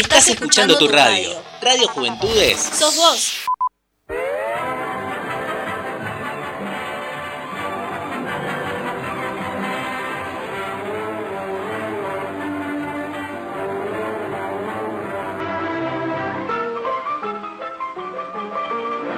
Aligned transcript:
Estás 0.00 0.28
escuchando 0.28 0.78
tu 0.78 0.88
radio. 0.88 1.30
Radio 1.60 1.86
Juventudes. 1.88 2.58
Sos 2.58 2.96
vos. 2.96 3.44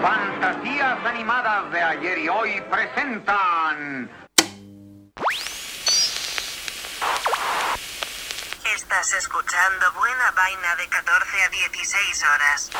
Fantasías 0.02 0.98
animadas 1.06 1.70
de 1.70 1.80
ayer 1.80 2.18
y 2.18 2.28
hoy 2.28 2.60
presentan 2.68 4.10
Estás 9.02 9.18
escuchando 9.18 9.92
buena 9.94 10.30
vaina 10.30 10.76
de 10.76 10.88
14 10.88 11.42
a 11.42 11.48
16 11.48 12.22
horas. 12.22 12.70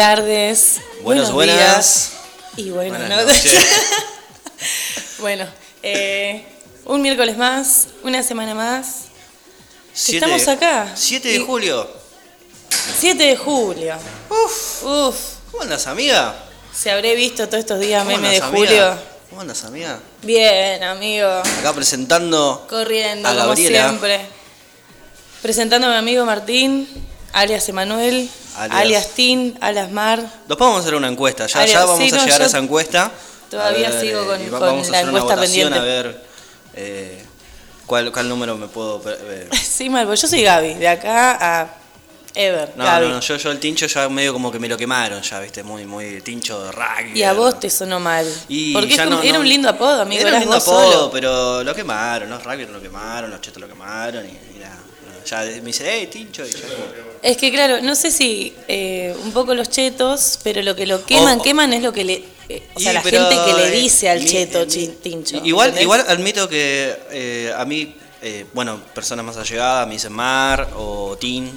Buenas 0.00 0.16
tardes. 0.16 0.80
Buenos, 1.02 1.30
buenas. 1.30 2.12
Y 2.56 2.70
bueno, 2.70 2.96
buenas 2.96 3.26
noches. 3.26 3.52
bueno, 5.18 5.46
eh, 5.82 6.42
un 6.86 7.02
miércoles 7.02 7.36
más, 7.36 7.88
una 8.02 8.22
semana 8.22 8.54
más. 8.54 9.08
Siete, 9.92 10.24
estamos 10.24 10.48
acá. 10.48 10.90
7 10.94 11.28
de 11.28 11.40
julio. 11.40 11.86
7 12.98 13.22
de 13.22 13.36
julio. 13.36 13.94
Uf. 14.30 14.84
Uf. 14.84 15.16
¿Cómo 15.50 15.64
andas, 15.64 15.86
amiga? 15.86 16.34
Se 16.74 16.90
habré 16.90 17.14
visto 17.14 17.46
todos 17.46 17.60
estos 17.60 17.78
días 17.78 18.02
meme 18.06 18.26
andas, 18.26 18.50
de 18.50 18.56
julio. 18.56 18.98
¿Cómo 19.28 19.42
andas, 19.42 19.62
amiga? 19.64 20.00
Bien, 20.22 20.82
amigo. 20.82 21.28
Acá 21.28 21.74
presentando. 21.74 22.66
Corriendo, 22.70 23.28
a 23.28 23.36
como 23.36 23.54
siempre. 23.54 24.22
Presentando 25.42 25.88
a 25.88 25.90
mi 25.90 25.96
amigo 25.96 26.24
Martín, 26.24 26.88
alias 27.34 27.68
Emanuel. 27.68 28.30
Alias- 28.56 28.80
alias, 28.80 29.08
Tin, 29.14 29.56
alias 29.60 29.90
Mar. 29.90 30.18
Después 30.20 30.58
vamos 30.58 30.76
a 30.78 30.80
hacer 30.80 30.94
una 30.94 31.08
encuesta. 31.08 31.46
Ya, 31.46 31.84
vamos 31.84 31.98
sí, 31.98 32.14
a 32.14 32.24
llegar 32.24 32.42
a 32.42 32.46
esa 32.46 32.58
encuesta. 32.58 33.10
todavía 33.50 33.88
A 33.88 33.90
ver, 33.90 34.00
sigo 34.00 34.26
con- 34.26 34.40
y 34.40 34.48
va- 34.48 34.58
con 34.58 34.68
vamos 34.68 34.88
a 34.88 34.90
la 34.92 34.98
hacer 34.98 35.08
una 35.10 35.18
encuesta 35.18 35.36
votación 35.36 35.72
pendiente. 35.72 35.78
A 35.78 35.82
ver 36.02 36.24
eh, 36.74 37.24
cuál, 37.86 38.12
cuál 38.12 38.28
número 38.28 38.56
me 38.56 38.68
puedo. 38.68 39.02
eh, 39.06 39.48
Sí, 39.62 39.88
mal, 39.90 40.06
porque 40.06 40.20
yo 40.20 40.28
soy 40.28 40.42
Gaby, 40.42 40.74
de 40.74 40.88
acá 40.88 41.60
a 41.62 41.74
Ever. 42.34 42.72
No, 42.76 42.84
Gaby. 42.84 43.06
no, 43.08 43.14
no, 43.14 43.20
yo, 43.20 43.36
yo 43.38 43.50
el 43.50 43.58
tincho 43.58 43.86
ya 43.86 44.08
medio 44.08 44.32
como 44.32 44.52
que 44.52 44.60
me 44.60 44.68
lo 44.68 44.76
quemaron, 44.76 45.20
ya, 45.20 45.40
viste, 45.40 45.64
muy, 45.64 45.84
muy 45.84 46.20
tincho 46.22 46.62
de 46.62 46.70
rugby. 46.70 47.18
Y 47.18 47.22
a 47.24 47.32
vos 47.32 47.58
te 47.58 47.68
sonó 47.68 47.98
mal. 47.98 48.24
Y 48.48 48.72
porque 48.72 48.90
es 48.90 48.96
ya 48.96 49.04
como- 49.04 49.16
no- 49.16 49.22
era 49.24 49.32
no- 49.34 49.40
un 49.40 49.48
lindo 49.48 49.68
apodo, 49.68 50.02
amigo. 50.02 50.20
Era 50.22 50.34
un 50.34 50.40
lindo 50.40 50.56
apodo, 50.56 50.92
solo. 50.92 51.10
pero 51.10 51.64
lo 51.64 51.74
quemaron, 51.74 52.30
los 52.30 52.44
rugby 52.44 52.66
lo 52.66 52.80
quemaron, 52.80 53.30
los 53.30 53.40
chetos 53.40 53.60
lo 53.60 53.66
quemaron 53.68 54.24
y, 54.26 54.28
y 54.28 54.58
nada, 54.60 54.78
Ya 55.26 55.40
me 55.42 55.60
dice, 55.62 55.84
hey, 55.90 56.06
tincho, 56.06 56.46
y 56.46 56.52
ya 56.52 56.58
Es 57.22 57.36
que 57.36 57.50
claro, 57.52 57.80
no 57.82 57.94
sé 57.94 58.10
si 58.10 58.54
eh, 58.68 59.14
un 59.24 59.32
poco 59.32 59.54
los 59.54 59.68
chetos, 59.68 60.38
pero 60.42 60.62
lo 60.62 60.74
que 60.74 60.86
lo 60.86 61.04
queman, 61.04 61.40
queman 61.40 61.72
es 61.74 61.82
lo 61.82 61.92
que 61.92 62.04
le. 62.04 62.24
eh, 62.48 62.62
o 62.74 62.80
sea, 62.80 62.92
la 62.94 63.02
pero, 63.02 63.28
gente 63.28 63.36
que 63.44 63.52
le 63.56 63.68
eh, 63.68 63.80
dice 63.80 64.08
al 64.08 64.24
cheto 64.24 64.62
eh, 64.62 64.96
tincho. 65.02 65.36
Igual, 65.44 65.68
¿entendés? 65.68 65.82
igual 65.82 66.04
admito 66.08 66.48
que 66.48 66.96
eh, 67.10 67.52
a 67.56 67.64
mí, 67.66 67.94
eh, 68.22 68.46
bueno, 68.54 68.80
personas 68.94 69.24
más 69.24 69.36
allegadas 69.36 69.86
me 69.86 69.94
dicen 69.94 70.12
Mar 70.12 70.70
o 70.76 71.16
Tin. 71.18 71.50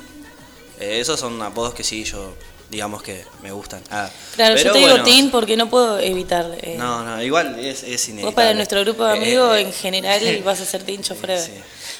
Esos 0.80 1.20
son 1.20 1.42
apodos 1.42 1.74
que 1.74 1.84
sí, 1.84 2.04
yo 2.04 2.34
digamos 2.70 3.02
que 3.04 3.24
me 3.42 3.52
gustan. 3.52 3.82
Ah, 3.92 4.10
Claro, 4.36 4.58
yo 4.58 4.72
te 4.72 4.78
digo 4.80 4.90
bueno, 4.90 5.04
Tin 5.06 5.30
porque 5.32 5.56
no 5.56 5.70
puedo 5.70 6.00
evitar. 6.00 6.58
eh, 6.62 6.76
No, 6.78 7.04
no, 7.04 7.22
igual 7.24 7.58
es, 7.60 7.84
es 7.84 8.10
inevitable. 8.10 8.24
Vos 8.26 8.34
para 8.34 8.54
nuestro 8.54 8.82
grupo 8.82 9.06
de 9.06 9.14
Eh, 9.14 9.18
amigos 9.18 9.58
eh, 9.58 9.62
en 9.62 9.72
general 9.74 10.42
vas 10.44 10.60
a 10.60 10.66
ser 10.66 10.84
tincho 10.84 11.16
forever. 11.16 11.42
sí. 11.46 11.52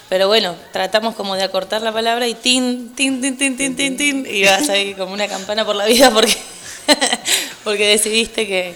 Pero 0.10 0.28
bueno, 0.28 0.56
tratamos 0.72 1.16
como 1.16 1.36
de 1.36 1.44
acortar 1.44 1.82
la 1.82 1.92
palabra 1.92 2.28
y 2.28 2.36
tin, 2.36 2.94
tin, 2.94 3.22
tin, 3.22 3.38
tin, 3.38 3.58
tin, 3.58 3.76
tin, 3.76 3.98
tin, 3.98 4.28
y 4.30 4.44
vas 4.46 4.70
ahí 4.70 4.94
como 4.94 5.14
una 5.14 5.28
campana 5.28 5.66
por 5.66 5.76
la 5.76 5.86
vida 5.86 6.12
porque, 6.12 6.36
porque 7.64 7.88
decidiste 7.88 8.46
que, 8.46 8.76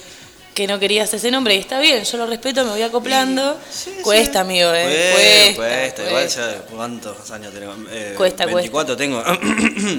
que 0.55 0.65
no 0.65 0.79
querías 0.79 1.13
ese 1.13 1.29
nombre 1.29 1.53
y 1.53 1.59
está 1.59 1.79
bien, 1.79 2.03
yo 2.03 2.17
lo 2.17 2.25
respeto, 2.25 2.63
me 2.63 2.71
voy 2.71 2.81
acoplando. 2.81 3.59
Sí, 3.69 3.91
sí. 3.97 4.01
cuesta, 4.01 4.39
amigo, 4.39 4.71
eh. 4.73 5.53
Cuesta, 5.55 5.55
Cuesta, 5.55 6.03
cuesta, 6.03 6.07
igual 6.09 6.27
ya 6.29 6.61
cuántos 6.75 7.31
años 7.31 7.53
tenemos. 7.53 7.77
Eh, 7.91 8.13
Cuesta, 8.17 8.45
24 8.47 8.97
tengo. 8.97 9.23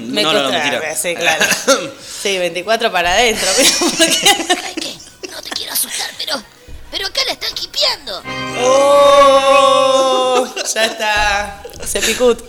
Me 0.07 0.21
no, 0.21 0.33
no, 0.33 0.43
no, 0.43 0.49
mentira. 0.51 0.95
Sí, 0.95 1.15
claro. 1.15 1.45
Sí, 2.21 2.37
24 2.37 2.91
para 2.91 3.13
adentro. 3.13 3.47
pero. 3.55 3.69
No 5.31 5.41
te 5.43 5.49
quiero 5.51 5.71
asustar, 5.71 6.08
pero. 6.91 7.07
Acá 7.07 7.21
la 7.25 7.33
están 7.33 7.51
hipeando. 7.61 8.23
¡Oh! 8.61 10.47
Ya 10.73 10.85
está. 10.85 11.63
Se 11.83 11.99
picut. 12.01 12.39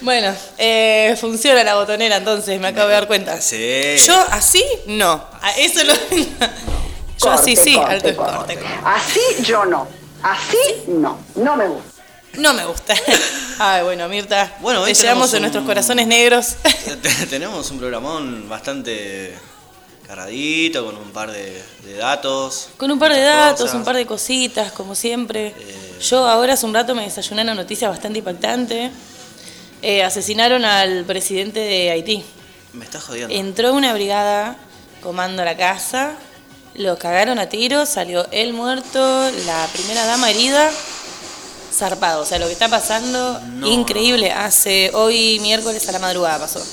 Bueno, 0.00 0.34
eh, 0.58 1.16
funciona 1.20 1.62
la 1.62 1.76
botonera 1.76 2.16
entonces, 2.16 2.58
me 2.60 2.68
acabo 2.68 2.88
de 2.88 2.94
dar 2.94 3.06
cuenta. 3.06 3.40
Sí. 3.40 3.96
Yo 4.04 4.18
así, 4.30 4.64
no. 4.86 5.24
A 5.40 5.52
eso 5.52 5.84
lo. 5.84 5.94
Yo 7.22 7.30
así 7.30 7.56
sí, 7.56 7.76
alto 7.78 8.08
es 8.08 8.16
corte. 8.16 8.58
Así 8.84 9.20
yo 9.44 9.64
no. 9.64 9.86
Así 10.22 10.58
no. 10.88 11.18
No 11.36 11.56
me 11.56 11.68
gusta. 11.68 12.02
No 12.34 12.52
me 12.52 12.64
gusta. 12.64 12.94
Ay, 13.58 13.84
bueno, 13.84 14.08
Mirta. 14.08 14.56
Bueno, 14.60 14.82
hoy 14.82 14.92
te 14.92 15.02
llevamos 15.02 15.32
en 15.32 15.42
nuestros 15.42 15.64
corazones 15.64 16.06
negros. 16.06 16.56
Tenemos 17.30 17.70
un 17.70 17.78
programón 17.78 18.48
bastante 18.48 19.34
con 20.82 20.96
un 20.96 21.10
par 21.12 21.30
de, 21.32 21.62
de 21.84 21.94
datos. 21.96 22.68
Con 22.76 22.90
un 22.90 22.98
par 22.98 23.12
de 23.12 23.20
datos, 23.20 23.62
cosas. 23.62 23.74
un 23.74 23.84
par 23.84 23.96
de 23.96 24.06
cositas, 24.06 24.72
como 24.72 24.94
siempre. 24.94 25.48
Eh. 25.48 25.98
Yo 26.02 26.26
ahora 26.28 26.54
hace 26.54 26.66
un 26.66 26.74
rato 26.74 26.94
me 26.94 27.02
desayuné 27.02 27.42
una 27.42 27.54
noticia 27.54 27.88
bastante 27.88 28.18
impactante. 28.20 28.90
Eh, 29.82 30.02
asesinaron 30.02 30.64
al 30.64 31.04
presidente 31.04 31.60
de 31.60 31.90
Haití. 31.90 32.24
Me 32.72 32.84
está 32.84 33.00
jodiendo. 33.00 33.34
Entró 33.34 33.72
una 33.74 33.92
brigada 33.92 34.56
comando 35.02 35.44
la 35.44 35.56
casa, 35.56 36.14
lo 36.74 36.96
cagaron 36.98 37.38
a 37.38 37.48
tiros, 37.48 37.88
salió 37.88 38.26
él 38.30 38.52
muerto, 38.52 39.30
la 39.46 39.68
primera 39.72 40.06
dama 40.06 40.30
herida, 40.30 40.70
zarpado. 41.72 42.22
O 42.22 42.26
sea, 42.26 42.38
lo 42.38 42.46
que 42.46 42.52
está 42.52 42.68
pasando, 42.68 43.40
No. 43.40 43.66
increíble. 43.68 44.32
Hace 44.32 44.90
hoy 44.94 45.38
miércoles 45.40 45.88
a 45.88 45.92
la 45.92 45.98
madrugada 45.98 46.38
pasó. 46.38 46.64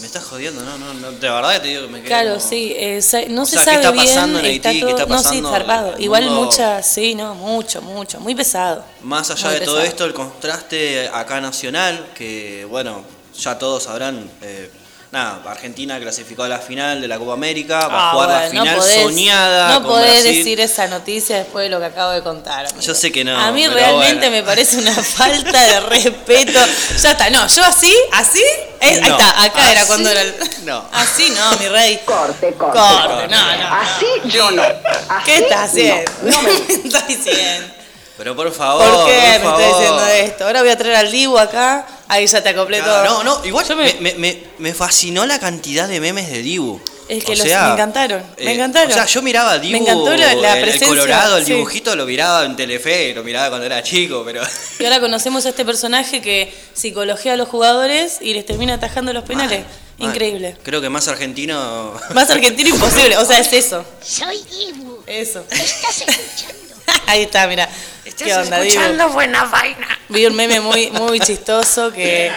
Me 0.00 0.06
está 0.06 0.20
jodiendo, 0.20 0.62
no, 0.62 0.78
no, 0.78 0.94
no, 0.94 1.12
de 1.12 1.28
verdad 1.28 1.52
que 1.54 1.60
te 1.60 1.68
digo 1.68 1.82
que 1.82 1.88
me 1.88 1.98
quedé 2.00 2.08
Claro, 2.08 2.28
como- 2.36 2.40
sí, 2.48 2.72
eh, 2.76 3.00
no 3.28 3.42
O 3.42 3.46
se 3.46 3.52
sea, 3.52 3.60
¿qué 3.60 3.64
sabe 3.66 3.76
está 3.76 3.90
bien. 3.90 4.06
pasando 4.06 4.38
en 4.38 4.46
está 4.46 4.68
Haití? 4.70 4.80
¿Qué 4.80 4.90
está 4.90 5.04
todo- 5.04 5.14
no, 5.14 5.18
sí, 5.18 5.24
pasando 5.24 5.50
zarpado. 5.50 5.94
Igual 5.98 6.24
mundo? 6.24 6.42
muchas, 6.46 6.86
sí, 6.86 7.14
no, 7.14 7.34
mucho, 7.34 7.82
mucho, 7.82 8.18
muy 8.20 8.34
pesado. 8.34 8.84
Más 9.02 9.30
allá 9.30 9.50
Muy 9.50 9.58
de 9.60 9.64
todo 9.66 9.80
esto, 9.82 10.04
el 10.06 10.14
contraste 10.14 11.08
acá 11.12 11.40
nacional, 11.40 12.06
que 12.14 12.64
bueno, 12.68 13.04
ya 13.38 13.58
todos 13.58 13.82
sabrán, 13.84 14.30
eh, 14.42 14.70
nada, 15.12 15.40
Argentina 15.50 15.98
clasificó 15.98 16.44
a 16.44 16.48
la 16.48 16.58
final 16.58 17.00
de 17.00 17.08
la 17.08 17.18
Copa 17.18 17.32
América, 17.32 17.88
va 17.88 17.94
a 18.00 18.10
Ah, 18.10 18.12
jugar 18.12 18.28
la 18.28 18.48
final 18.50 18.66
no 18.66 18.76
podés, 18.82 19.02
soñada 19.02 19.68
No 19.70 19.74
con 19.82 19.90
podés 19.92 20.10
Brasil. 20.22 20.36
decir 20.36 20.60
esa 20.60 20.86
noticia 20.86 21.38
después 21.38 21.64
de 21.64 21.68
lo 21.70 21.80
que 21.80 21.86
acabo 21.86 22.12
de 22.12 22.22
contar. 22.22 22.66
amigo. 22.66 22.80
Yo 22.80 22.94
sé 22.94 23.10
que 23.10 23.24
no, 23.24 23.36
A 23.38 23.50
mí 23.50 23.66
realmente 23.66 24.28
bueno. 24.28 24.30
me 24.30 24.42
parece 24.42 24.76
una 24.78 24.94
falta 25.02 25.62
de 25.64 25.80
respeto. 25.80 26.60
Ya 27.02 27.10
está, 27.10 27.28
no, 27.30 27.46
yo 27.48 27.64
así, 27.64 27.94
así, 28.12 28.42
es- 28.80 29.02
ahí 29.02 29.10
está, 29.10 29.42
acá 29.44 29.70
era 29.72 29.84
cuando 29.86 30.10
era 30.10 30.20
el... 30.22 30.34
no. 30.64 30.84
Así 30.92 31.30
no, 31.30 31.56
mi 31.58 31.68
rey. 31.68 32.00
Corte, 32.04 32.52
corte. 32.54 32.78
Corte, 32.78 33.28
no, 33.28 33.56
no. 33.56 33.74
Así 33.74 34.06
yo 34.26 34.50
no. 34.52 34.62
Así 34.62 35.24
¿Qué 35.26 35.36
estás 35.38 35.70
haciendo? 35.70 36.10
No, 36.22 36.30
no 36.32 36.42
me 36.42 36.50
gusta. 36.52 36.66
¿Qué 36.66 36.74
estás 36.88 37.08
diciendo? 37.08 37.74
Pero 38.16 38.36
por 38.36 38.52
favor, 38.52 38.84
¿Por 38.90 39.06
qué 39.06 39.12
me 39.12 39.40
por 39.40 39.60
estás 39.60 39.70
favor. 39.70 39.78
diciendo 39.80 40.06
esto? 40.06 40.44
Ahora 40.44 40.60
voy 40.60 40.70
a 40.70 40.76
traer 40.78 40.96
al 40.96 41.10
Dibu 41.10 41.38
acá, 41.38 41.86
ahí 42.10 42.26
ya 42.26 42.42
te 42.42 42.50
acoplé 42.50 42.80
todo. 42.80 43.02
Claro, 43.02 43.24
no, 43.24 43.38
no, 43.38 43.44
igual 43.46 43.66
Yo 43.66 43.76
me, 43.76 43.94
me- 43.94 44.00
me, 44.00 44.14
me- 44.14 44.42
me 44.58 44.74
fascinó 44.74 45.24
la 45.26 45.38
cantidad 45.40 45.88
de 45.88 46.00
memes 46.00 46.28
de 46.30 46.42
Dibu. 46.42 46.80
Es 47.08 47.24
que 47.24 47.32
O 47.32 47.34
los- 47.34 47.44
sea, 47.46 47.64
me 47.68 47.72
encantaron, 47.72 48.22
me 48.38 48.52
eh, 48.52 48.54
encantaron. 48.54 48.90
O 48.92 48.94
sea, 48.94 49.04
yo 49.06 49.20
miraba 49.22 49.52
a 49.52 49.58
Dibu, 49.58 49.72
Me 49.72 49.78
encantó 49.78 50.14
la- 50.16 50.34
la 50.34 50.58
el- 50.58 50.68
el, 50.68 50.80
Colorado, 50.80 51.38
el 51.38 51.44
sí. 51.44 51.54
dibujito, 51.54 51.96
lo 51.96 52.06
miraba 52.06 52.44
en 52.44 52.54
Telefe, 52.54 53.12
lo 53.14 53.24
miraba 53.24 53.48
cuando 53.48 53.66
era 53.66 53.82
chico, 53.82 54.22
pero... 54.24 54.42
Y 54.78 54.84
ahora 54.84 55.00
conocemos 55.00 55.44
a 55.46 55.48
este 55.48 55.64
personaje 55.64 56.22
que 56.22 56.52
psicología 56.72 57.32
a 57.32 57.36
los 57.36 57.48
jugadores 57.48 58.18
y 58.20 58.32
les 58.34 58.46
termina 58.46 58.74
atajando 58.74 59.12
los 59.12 59.24
penales. 59.24 59.64
Increíble. 59.98 60.56
Creo 60.62 60.80
que 60.80 60.88
más 60.88 61.08
argentino... 61.08 61.92
Más 62.14 62.30
argentino 62.30 62.70
imposible. 62.70 63.16
O 63.18 63.24
sea, 63.24 63.38
es 63.40 63.52
eso. 63.52 63.84
Soy 64.02 64.36
Ibu. 64.68 65.02
Eso. 65.06 65.44
¿Me 65.50 65.56
estás 65.58 66.00
escuchando? 66.06 66.59
Ahí 67.06 67.22
está, 67.22 67.46
mira. 67.46 67.68
¿Qué 68.16 68.34
onda, 68.34 68.60
Dibu? 68.60 69.12
buena 69.12 69.44
vaina. 69.44 69.86
Vi 70.08 70.26
un 70.26 70.34
meme 70.34 70.60
muy, 70.60 70.90
muy 70.90 71.20
chistoso 71.20 71.92
que. 71.92 72.30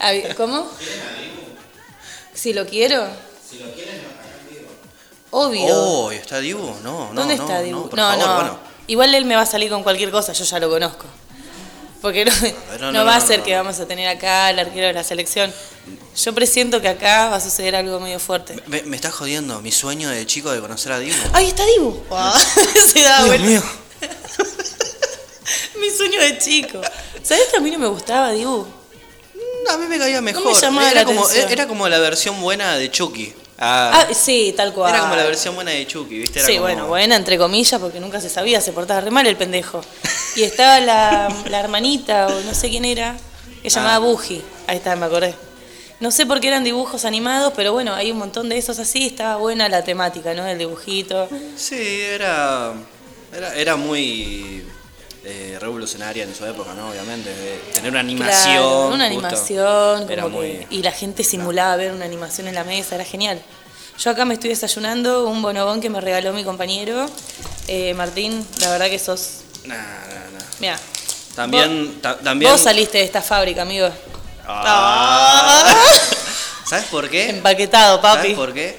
Habi- 0.00 0.34
¿Cómo? 0.34 0.66
Si 2.34 2.52
lo 2.52 2.66
quiero. 2.66 3.06
Obvio. 5.30 5.66
Oh, 5.74 6.10
¿está 6.10 6.40
Dibu? 6.40 6.64
No, 6.82 7.08
no, 7.12 7.20
¿Dónde 7.20 7.36
no, 7.36 7.42
está 7.42 7.58
no, 7.58 7.62
Dibu? 7.62 7.88
por 7.90 7.98
No, 7.98 8.08
favor, 8.10 8.26
no. 8.26 8.34
bueno. 8.34 8.58
Igual 8.86 9.14
él 9.14 9.24
me 9.26 9.36
va 9.36 9.42
a 9.42 9.46
salir 9.46 9.70
con 9.70 9.82
cualquier 9.82 10.10
cosa, 10.10 10.32
yo 10.32 10.44
ya 10.44 10.58
lo 10.58 10.70
conozco. 10.70 11.04
Porque 12.00 12.24
no, 12.24 12.32
no, 12.72 12.78
no 12.78 12.92
no, 12.92 13.04
va 13.04 13.16
a 13.16 13.20
ser 13.20 13.42
que 13.42 13.54
vamos 13.54 13.78
a 13.80 13.86
tener 13.86 14.08
acá 14.08 14.46
al 14.46 14.58
arquero 14.58 14.86
de 14.86 14.92
la 14.92 15.04
selección. 15.04 15.52
Yo 16.16 16.34
presiento 16.34 16.80
que 16.80 16.88
acá 16.88 17.28
va 17.30 17.36
a 17.36 17.40
suceder 17.40 17.76
algo 17.76 17.98
medio 18.00 18.18
fuerte. 18.20 18.56
Me, 18.66 18.82
me 18.82 18.96
está 18.96 19.10
jodiendo 19.10 19.60
mi 19.60 19.72
sueño 19.72 20.08
de 20.10 20.26
chico 20.26 20.50
de 20.50 20.60
conocer 20.60 20.92
a 20.92 20.98
Dibu. 20.98 21.16
¡Ahí 21.32 21.48
está 21.48 21.64
Dibu! 21.66 22.02
Se 22.92 23.02
da 23.02 23.24
Dios 23.24 23.40
mío. 23.40 23.62
Mi 25.80 25.90
sueño 25.90 26.20
de 26.20 26.38
chico. 26.38 26.80
¿Sabes 27.22 27.44
que 27.50 27.56
a 27.56 27.60
mí 27.60 27.70
no 27.70 27.78
me 27.78 27.86
gustaba 27.86 28.32
Dibu? 28.32 28.66
A 29.70 29.76
mí 29.76 29.86
me 29.86 29.98
caía 29.98 30.20
mejor. 30.20 30.60
llamaba 30.60 30.90
era, 30.90 31.00
la 31.00 31.06
como, 31.06 31.24
atención. 31.24 31.50
era 31.52 31.66
como 31.68 31.88
la 31.88 31.98
versión 31.98 32.40
buena 32.40 32.76
de 32.76 32.90
Chucky. 32.90 33.34
Ah, 33.60 34.06
Ah, 34.08 34.14
sí, 34.14 34.54
tal 34.56 34.72
cual. 34.72 34.90
era 34.94 35.00
como 35.02 35.16
la 35.16 35.24
versión 35.24 35.54
buena 35.56 35.72
de 35.72 35.86
Chucky, 35.86 36.18
¿viste? 36.18 36.38
Era 36.38 36.46
Sí, 36.46 36.52
como- 36.54 36.62
bueno, 36.66 36.86
buena, 36.86 37.16
entre 37.16 37.36
comillas, 37.38 37.80
porque 37.80 37.98
nunca 37.98 38.20
se 38.20 38.28
sabía, 38.28 38.60
se 38.60 38.72
portaba 38.72 39.00
re 39.00 39.10
mal 39.10 39.26
el 39.26 39.36
pendejo. 39.36 39.80
Y 40.36 40.44
estaba 40.44 40.78
la, 40.80 41.28
la 41.50 41.58
hermanita, 41.60 42.28
o 42.28 42.40
no 42.42 42.54
sé 42.54 42.70
quién 42.70 42.84
era, 42.84 43.16
que 43.62 43.68
se 43.70 43.76
llamaba 43.80 43.96
Ah. 43.96 43.98
Buji. 43.98 44.42
Ahí 44.68 44.76
está, 44.76 44.94
me 44.94 45.06
acordé. 45.06 45.34
No 45.98 46.12
sé 46.12 46.24
por 46.26 46.38
qué 46.38 46.46
eran 46.46 46.62
dibujos 46.62 47.04
animados, 47.04 47.52
pero 47.56 47.72
bueno, 47.72 47.92
hay 47.94 48.12
un 48.12 48.18
montón 48.18 48.48
de 48.48 48.56
esos 48.58 48.78
así, 48.78 49.06
estaba 49.06 49.34
buena 49.36 49.68
la 49.68 49.82
temática, 49.82 50.32
¿no? 50.34 50.46
El 50.46 50.56
dibujito. 50.58 51.28
Sí, 51.56 52.00
era, 52.02 52.72
era, 53.36 53.54
era 53.56 53.74
muy 53.74 54.62
eh, 55.24 55.58
revolucionaria 55.60 56.24
en 56.24 56.34
su 56.34 56.44
época, 56.46 56.72
¿no? 56.74 56.90
Obviamente. 56.90 57.28
de 57.30 57.58
tener 57.74 57.90
una 57.90 58.00
animación. 58.00 58.54
Claro, 58.54 58.88
una 58.88 59.04
animación, 59.06 60.10
Era 60.10 60.22
como 60.22 60.38
muy. 60.38 60.48
que- 60.52 60.66
y 60.70 60.82
la 60.82 60.92
gente 60.92 61.24
simulaba 61.24 61.76
ver 61.76 61.92
una 61.92 62.04
animación 62.04 62.48
en 62.48 62.54
la 62.54 62.64
mesa, 62.64 62.94
era 62.94 63.04
genial. 63.04 63.40
Yo 63.98 64.10
acá 64.10 64.24
me 64.24 64.34
estoy 64.34 64.50
desayunando 64.50 65.26
un 65.26 65.42
bonobón 65.42 65.80
que 65.80 65.90
me 65.90 66.00
regaló 66.00 66.32
mi 66.32 66.44
compañero. 66.44 67.06
Eh, 67.66 67.94
Martín, 67.94 68.46
la 68.60 68.70
verdad 68.70 68.86
que 68.88 68.98
sos 68.98 69.40
Nah, 69.64 69.74
nah, 69.76 70.38
nah. 70.38 70.44
Mira, 70.60 70.78
También, 71.34 72.00
ta- 72.00 72.16
también. 72.18 72.50
vos 72.50 72.60
saliste 72.60 72.98
de 72.98 73.04
esta 73.04 73.20
fábrica, 73.20 73.62
amigo. 73.62 73.88
Ah. 74.46 75.74
¿Sabes 76.68 76.86
por 76.86 77.08
qué? 77.08 77.30
Empaquetado, 77.30 78.00
papi. 78.00 78.18
¿Sabes 78.18 78.34
por 78.36 78.52
qué? 78.54 78.78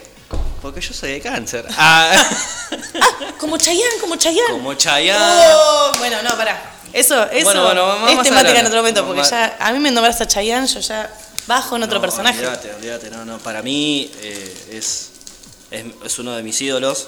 Porque 0.61 0.81
yo 0.81 0.93
soy 0.93 1.11
de 1.13 1.21
cáncer. 1.21 1.65
Ah. 1.77 2.11
Como 3.39 3.57
Chayanne, 3.57 3.99
como 4.01 4.15
Chayanne. 4.17 4.51
Como 4.51 4.73
Chayanne. 4.73 5.53
Oh, 5.53 5.91
bueno, 5.97 6.21
no, 6.21 6.35
pará. 6.35 6.61
Eso, 6.91 7.23
eso 7.31 7.45
Bueno, 7.45 7.63
bueno, 7.65 7.85
vamos 7.87 8.11
es 8.13 8.23
temática 8.23 8.59
en 8.59 8.65
otro 8.65 8.77
momento, 8.79 9.05
porque 9.05 9.21
Vamos 9.21 9.31
ya 9.31 9.55
a 9.59 9.71
mí 9.71 9.79
me 9.79 9.91
nombras 9.91 10.19
a 10.21 10.27
Chayanne, 10.27 10.67
yo 10.67 10.79
ya 10.81 11.09
bajo 11.47 11.75
en 11.77 11.83
otro 11.83 11.95
No, 11.95 12.01
personaje. 12.01 12.39
Olvídate, 12.39 12.73
olvídate. 12.73 13.09
No, 13.11 13.25
no. 13.25 13.37
Para 13.39 13.61
mí 13.61 14.11
eh, 14.21 14.67
es, 14.73 15.09
es, 15.71 15.83
es 16.03 16.19
uno 16.19 16.35
de 16.35 16.43
mis 16.43 16.59
ídolos. 16.61 17.07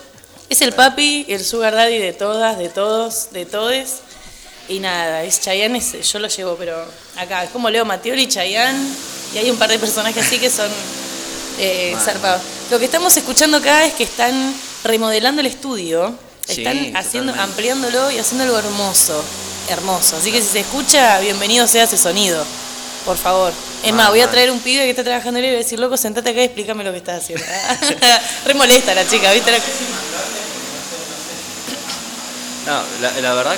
Es 0.49 0.61
el 0.61 0.73
papi, 0.73 1.25
el 1.29 1.43
sugar 1.43 1.73
daddy 1.75 1.97
de 1.97 2.13
todas, 2.13 2.57
de 2.57 2.69
todos, 2.69 3.31
de 3.31 3.45
todes. 3.45 3.97
Y 4.69 4.79
nada, 4.79 5.23
es 5.23 5.41
Chayanne, 5.41 5.77
es- 5.79 6.09
yo 6.11 6.19
lo 6.19 6.27
llevo, 6.27 6.55
pero 6.55 6.85
acá, 7.17 7.43
es 7.43 7.49
como 7.49 7.69
Leo 7.69 7.83
Mattioli, 7.83 8.27
Chayanne, 8.27 8.79
y 9.33 9.37
hay 9.39 9.49
un 9.51 9.57
par 9.57 9.69
de 9.69 9.79
personajes 9.79 10.25
así 10.25 10.39
que 10.39 10.49
son 10.49 10.69
eh, 11.61 11.91
Mal. 11.93 12.01
zarpados. 12.03 12.41
Lo 12.69 12.79
que 12.79 12.85
estamos 12.85 13.15
escuchando 13.15 13.57
acá 13.57 13.85
es 13.85 13.93
que 13.93 14.03
están 14.03 14.53
remodelando 14.83 15.39
el 15.41 15.47
estudio, 15.47 16.13
Sí, 16.47 16.61
están 16.63 16.77
haciendo, 16.97 17.31
totalmente. 17.31 17.39
ampliándolo 17.41 18.11
y 18.11 18.17
haciendo 18.17 18.43
algo 18.43 18.57
hermoso, 18.57 19.23
hermoso. 19.69 20.17
Así 20.17 20.31
que 20.31 20.41
si 20.41 20.47
se 20.49 20.59
escucha, 20.61 21.19
bienvenido 21.19 21.67
sea 21.67 21.83
ese 21.83 21.97
sonido, 21.97 22.43
por 23.05 23.15
favor. 23.17 23.53
Es 23.83 23.93
más, 23.93 24.09
voy 24.09 24.21
a 24.21 24.29
traer 24.29 24.51
un 24.51 24.59
pibe 24.59 24.83
que 24.83 24.89
está 24.89 25.03
trabajando 25.03 25.39
en 25.39 25.45
él 25.45 25.51
y 25.51 25.53
voy 25.53 25.61
a 25.61 25.63
decir, 25.63 25.79
loco, 25.79 25.97
sentate 25.97 26.31
acá 26.31 26.41
y 26.41 26.45
explícame 26.45 26.83
lo 26.83 26.91
que 26.91 26.97
estás 26.97 27.23
haciendo. 27.23 27.45
Re 28.45 28.53
molesta 28.55 28.93
la 28.95 29.07
chica, 29.07 29.31
¿viste? 29.31 29.51
La- 29.51 29.57
No, 32.65 32.83
la, 33.01 33.21
la 33.21 33.33
verdad, 33.33 33.55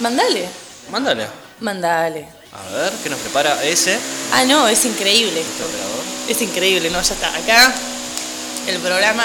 Mandale. 0.00 0.48
mándale. 0.90 1.26
Mandale. 1.60 2.28
A 2.66 2.76
ver, 2.76 2.92
¿qué 3.02 3.08
nos 3.08 3.18
prepara 3.20 3.62
ese? 3.64 3.98
Ah, 4.32 4.44
no, 4.44 4.66
es 4.68 4.84
increíble. 4.84 5.40
Operador. 5.40 6.04
Es 6.28 6.42
increíble, 6.42 6.90
¿no? 6.90 7.00
Ya 7.00 7.14
está. 7.14 7.34
Acá, 7.34 7.74
el 8.66 8.78
programa 8.78 9.24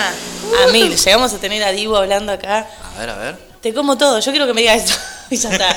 a 0.64 0.72
mil. 0.72 0.96
Llegamos 0.96 1.34
a 1.34 1.38
tener 1.40 1.64
a 1.64 1.72
Divo 1.72 1.98
hablando 1.98 2.32
acá. 2.32 2.68
A 2.96 3.00
ver, 3.00 3.10
a 3.10 3.18
ver. 3.18 3.38
Te 3.62 3.74
como 3.74 3.98
todo. 3.98 4.20
Yo 4.20 4.32
quiero 4.32 4.46
que 4.46 4.54
me 4.54 4.62
digas 4.62 4.84
esto. 4.84 4.94
y 5.30 5.38
ya 5.38 5.50
está. 5.52 5.70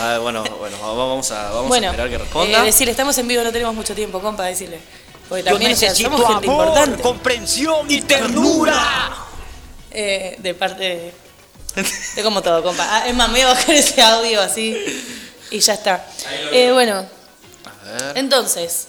A 0.00 0.08
ver, 0.08 0.20
bueno, 0.20 0.44
bueno, 0.58 0.76
vamos 0.80 1.30
a, 1.30 1.50
vamos 1.50 1.68
bueno, 1.68 1.88
a 1.88 1.90
esperar 1.90 2.10
que 2.10 2.18
responda. 2.18 2.62
eh, 2.62 2.66
decirle, 2.66 2.92
estamos 2.92 3.18
en 3.18 3.28
vivo, 3.28 3.42
no 3.42 3.52
tenemos 3.52 3.74
mucho 3.74 3.94
tiempo, 3.94 4.20
compa, 4.20 4.44
decirle. 4.44 4.78
Porque 5.28 5.42
también 5.42 5.72
o 5.72 5.76
sea, 5.76 5.94
somos 5.94 6.26
gente 6.26 6.46
importante. 6.46 7.02
comprensión 7.02 7.90
y 7.90 8.00
ternura. 8.02 9.16
Eh, 9.90 10.36
de 10.38 10.54
parte 10.54 10.82
de... 11.74 11.84
Te 12.14 12.22
como 12.22 12.40
todo, 12.40 12.62
compa. 12.62 12.86
Ah, 12.88 13.08
es 13.08 13.14
más, 13.14 13.28
me 13.28 13.34
voy 13.34 13.42
a 13.42 13.54
bajar 13.54 13.74
ese 13.74 14.00
audio 14.00 14.40
así 14.40 14.76
y 15.50 15.60
ya 15.60 15.74
está. 15.74 16.04
Eh, 16.52 16.70
bueno, 16.72 17.04
A 17.64 17.84
ver. 18.06 18.18
Entonces, 18.18 18.88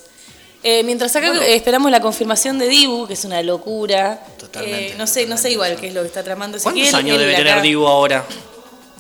eh, 0.64 0.84
mientras 0.84 1.16
acá 1.16 1.32
esperamos 1.46 1.90
la 1.92 2.02
confirmación 2.02 2.60
de 2.60 2.68
Dibu, 2.68 3.08
que 3.08 3.14
es 3.14 3.24
una 3.26 3.42
locura. 3.42 4.22
Totalmente, 4.38 4.94
eh, 4.94 4.96
no 4.98 5.08
sé, 5.08 5.26
no 5.26 5.38
sé 5.38 5.52
igual 5.52 5.78
qué 5.80 5.88
es 5.88 5.94
lo 5.94 6.02
que 6.02 6.08
está 6.08 6.24
tramando 6.24 6.58
¿Cuántos 6.60 6.82
Ezequiel, 6.84 6.96
años 6.96 7.14
él 7.16 7.20
debe 7.22 7.36
acá, 7.36 7.44
tener 7.46 7.62
Dibu 7.62 7.88
ahora? 7.88 8.26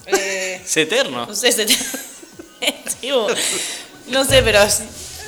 eh, 0.06 0.62
Es 0.66 0.78
eterno. 0.78 1.25
no 1.25 1.36
sé, 1.36 1.51
se 1.51 1.66
te- 1.66 1.78
Dibu, 3.01 3.28
no 4.08 4.24
sé, 4.25 4.42
pero 4.44 4.60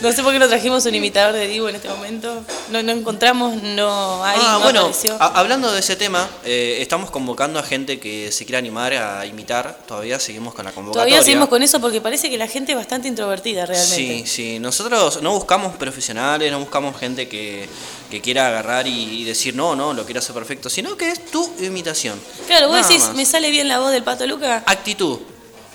no 0.02 0.12
sé 0.12 0.24
por 0.24 0.34
qué 0.34 0.40
no 0.40 0.48
trajimos 0.48 0.86
un 0.86 0.96
imitador 0.96 1.34
de 1.34 1.48
Dibu 1.48 1.68
en 1.68 1.76
este 1.76 1.88
momento. 1.90 2.44
No, 2.70 2.82
no 2.84 2.92
encontramos, 2.92 3.62
no 3.62 4.24
hay, 4.24 4.40
Ah, 4.42 4.54
no 4.58 4.60
bueno, 4.62 4.92
a- 5.20 5.40
hablando 5.40 5.72
de 5.72 5.80
ese 5.80 5.96
tema, 5.96 6.28
eh, 6.44 6.78
estamos 6.82 7.12
convocando 7.12 7.60
a 7.60 7.64
gente 7.64 8.00
que 8.00 8.32
se 8.32 8.46
quiera 8.46 8.60
animar 8.60 8.94
a 8.94 9.26
imitar. 9.26 9.78
Todavía 9.88 10.20
seguimos 10.20 10.54
con 10.54 10.66
la 10.66 10.72
convocatoria. 10.72 11.06
Todavía 11.10 11.24
seguimos 11.26 11.50
con 11.50 11.62
eso 11.64 11.80
porque 11.80 12.02
parece 12.02 12.30
que 12.30 12.38
la 12.38 12.48
gente 12.48 12.72
es 12.72 12.78
bastante 12.78 13.08
introvertida 13.08 13.66
realmente. 13.66 13.96
Sí, 13.96 14.24
sí. 14.26 14.60
Nosotros 14.60 15.22
no 15.22 15.32
buscamos 15.34 15.76
profesionales, 15.76 16.52
no 16.52 16.60
buscamos 16.60 16.98
gente 17.00 17.28
que, 17.30 17.68
que 18.10 18.22
quiera 18.22 18.48
agarrar 18.48 18.88
y, 18.88 19.22
y 19.22 19.24
decir, 19.24 19.56
no, 19.56 19.76
no, 19.76 19.94
lo 19.94 20.06
quiero 20.06 20.20
hacer 20.20 20.34
perfecto, 20.34 20.70
sino 20.70 20.98
que 20.98 21.10
es 21.12 21.26
tu 21.28 21.50
imitación. 21.60 22.20
Claro, 22.48 22.68
vos 22.68 22.78
Nada 22.78 22.88
decís, 22.88 23.04
más. 23.08 23.16
¿me 23.16 23.26
sale 23.26 23.52
bien 23.52 23.68
la 23.68 23.80
voz 23.80 23.92
del 23.92 24.04
Pato 24.04 24.26
Luca? 24.28 24.64
Actitud. 24.66 25.20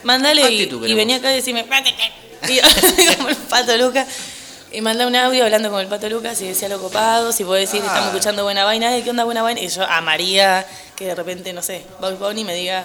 Mandale 0.02 0.40
y, 0.42 0.44
Actitud 0.44 0.76
y 0.78 0.80
queremos. 0.82 0.96
vení 0.96 1.14
acá 1.14 1.32
y 1.32 1.36
decime, 1.36 1.64
y- 2.50 2.60
como 3.16 3.28
el 3.28 3.36
Pato 3.36 3.76
Lucas. 3.76 4.06
Y 4.72 4.80
manda 4.80 5.06
un 5.06 5.14
audio 5.16 5.44
hablando 5.44 5.70
con 5.70 5.80
el 5.80 5.86
Pato 5.86 6.08
Lucas 6.08 6.40
y 6.42 6.48
decía 6.48 6.68
lo 6.68 6.80
copado, 6.80 7.32
si 7.32 7.44
puede 7.44 7.62
decir, 7.62 7.80
Ah. 7.84 7.86
estamos 7.86 8.08
escuchando 8.08 8.42
buena 8.42 8.64
vaina, 8.64 8.96
"Eh, 8.96 9.02
¿qué 9.02 9.10
onda 9.10 9.24
buena 9.24 9.42
vaina? 9.42 9.60
Y 9.60 9.68
yo 9.68 9.84
a 9.84 10.00
María, 10.00 10.66
que 10.96 11.06
de 11.06 11.14
repente, 11.14 11.52
no 11.52 11.62
sé, 11.62 11.82
Bob 12.00 12.18
Bunny 12.18 12.44
me 12.44 12.54
diga, 12.54 12.84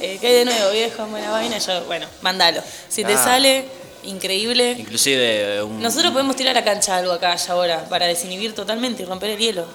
eh, 0.00 0.18
¿qué 0.20 0.26
hay 0.26 0.32
de 0.34 0.44
nuevo, 0.44 0.70
viejo, 0.72 1.06
buena 1.06 1.30
vaina? 1.30 1.56
Y 1.56 1.60
yo, 1.60 1.84
bueno, 1.84 2.06
mandalo. 2.22 2.60
Si 2.88 3.04
te 3.04 3.14
Ah. 3.14 3.24
sale, 3.24 3.64
increíble. 4.02 4.72
Inclusive 4.78 5.62
un... 5.62 5.80
Nosotros 5.80 6.12
podemos 6.12 6.34
tirar 6.36 6.56
a 6.58 6.64
cancha 6.64 6.96
algo 6.96 7.12
acá 7.12 7.36
ya 7.36 7.52
ahora, 7.52 7.88
para 7.88 8.06
desinhibir 8.06 8.54
totalmente 8.54 9.02
y 9.04 9.06
romper 9.06 9.30
el 9.30 9.38
hielo. 9.38 9.66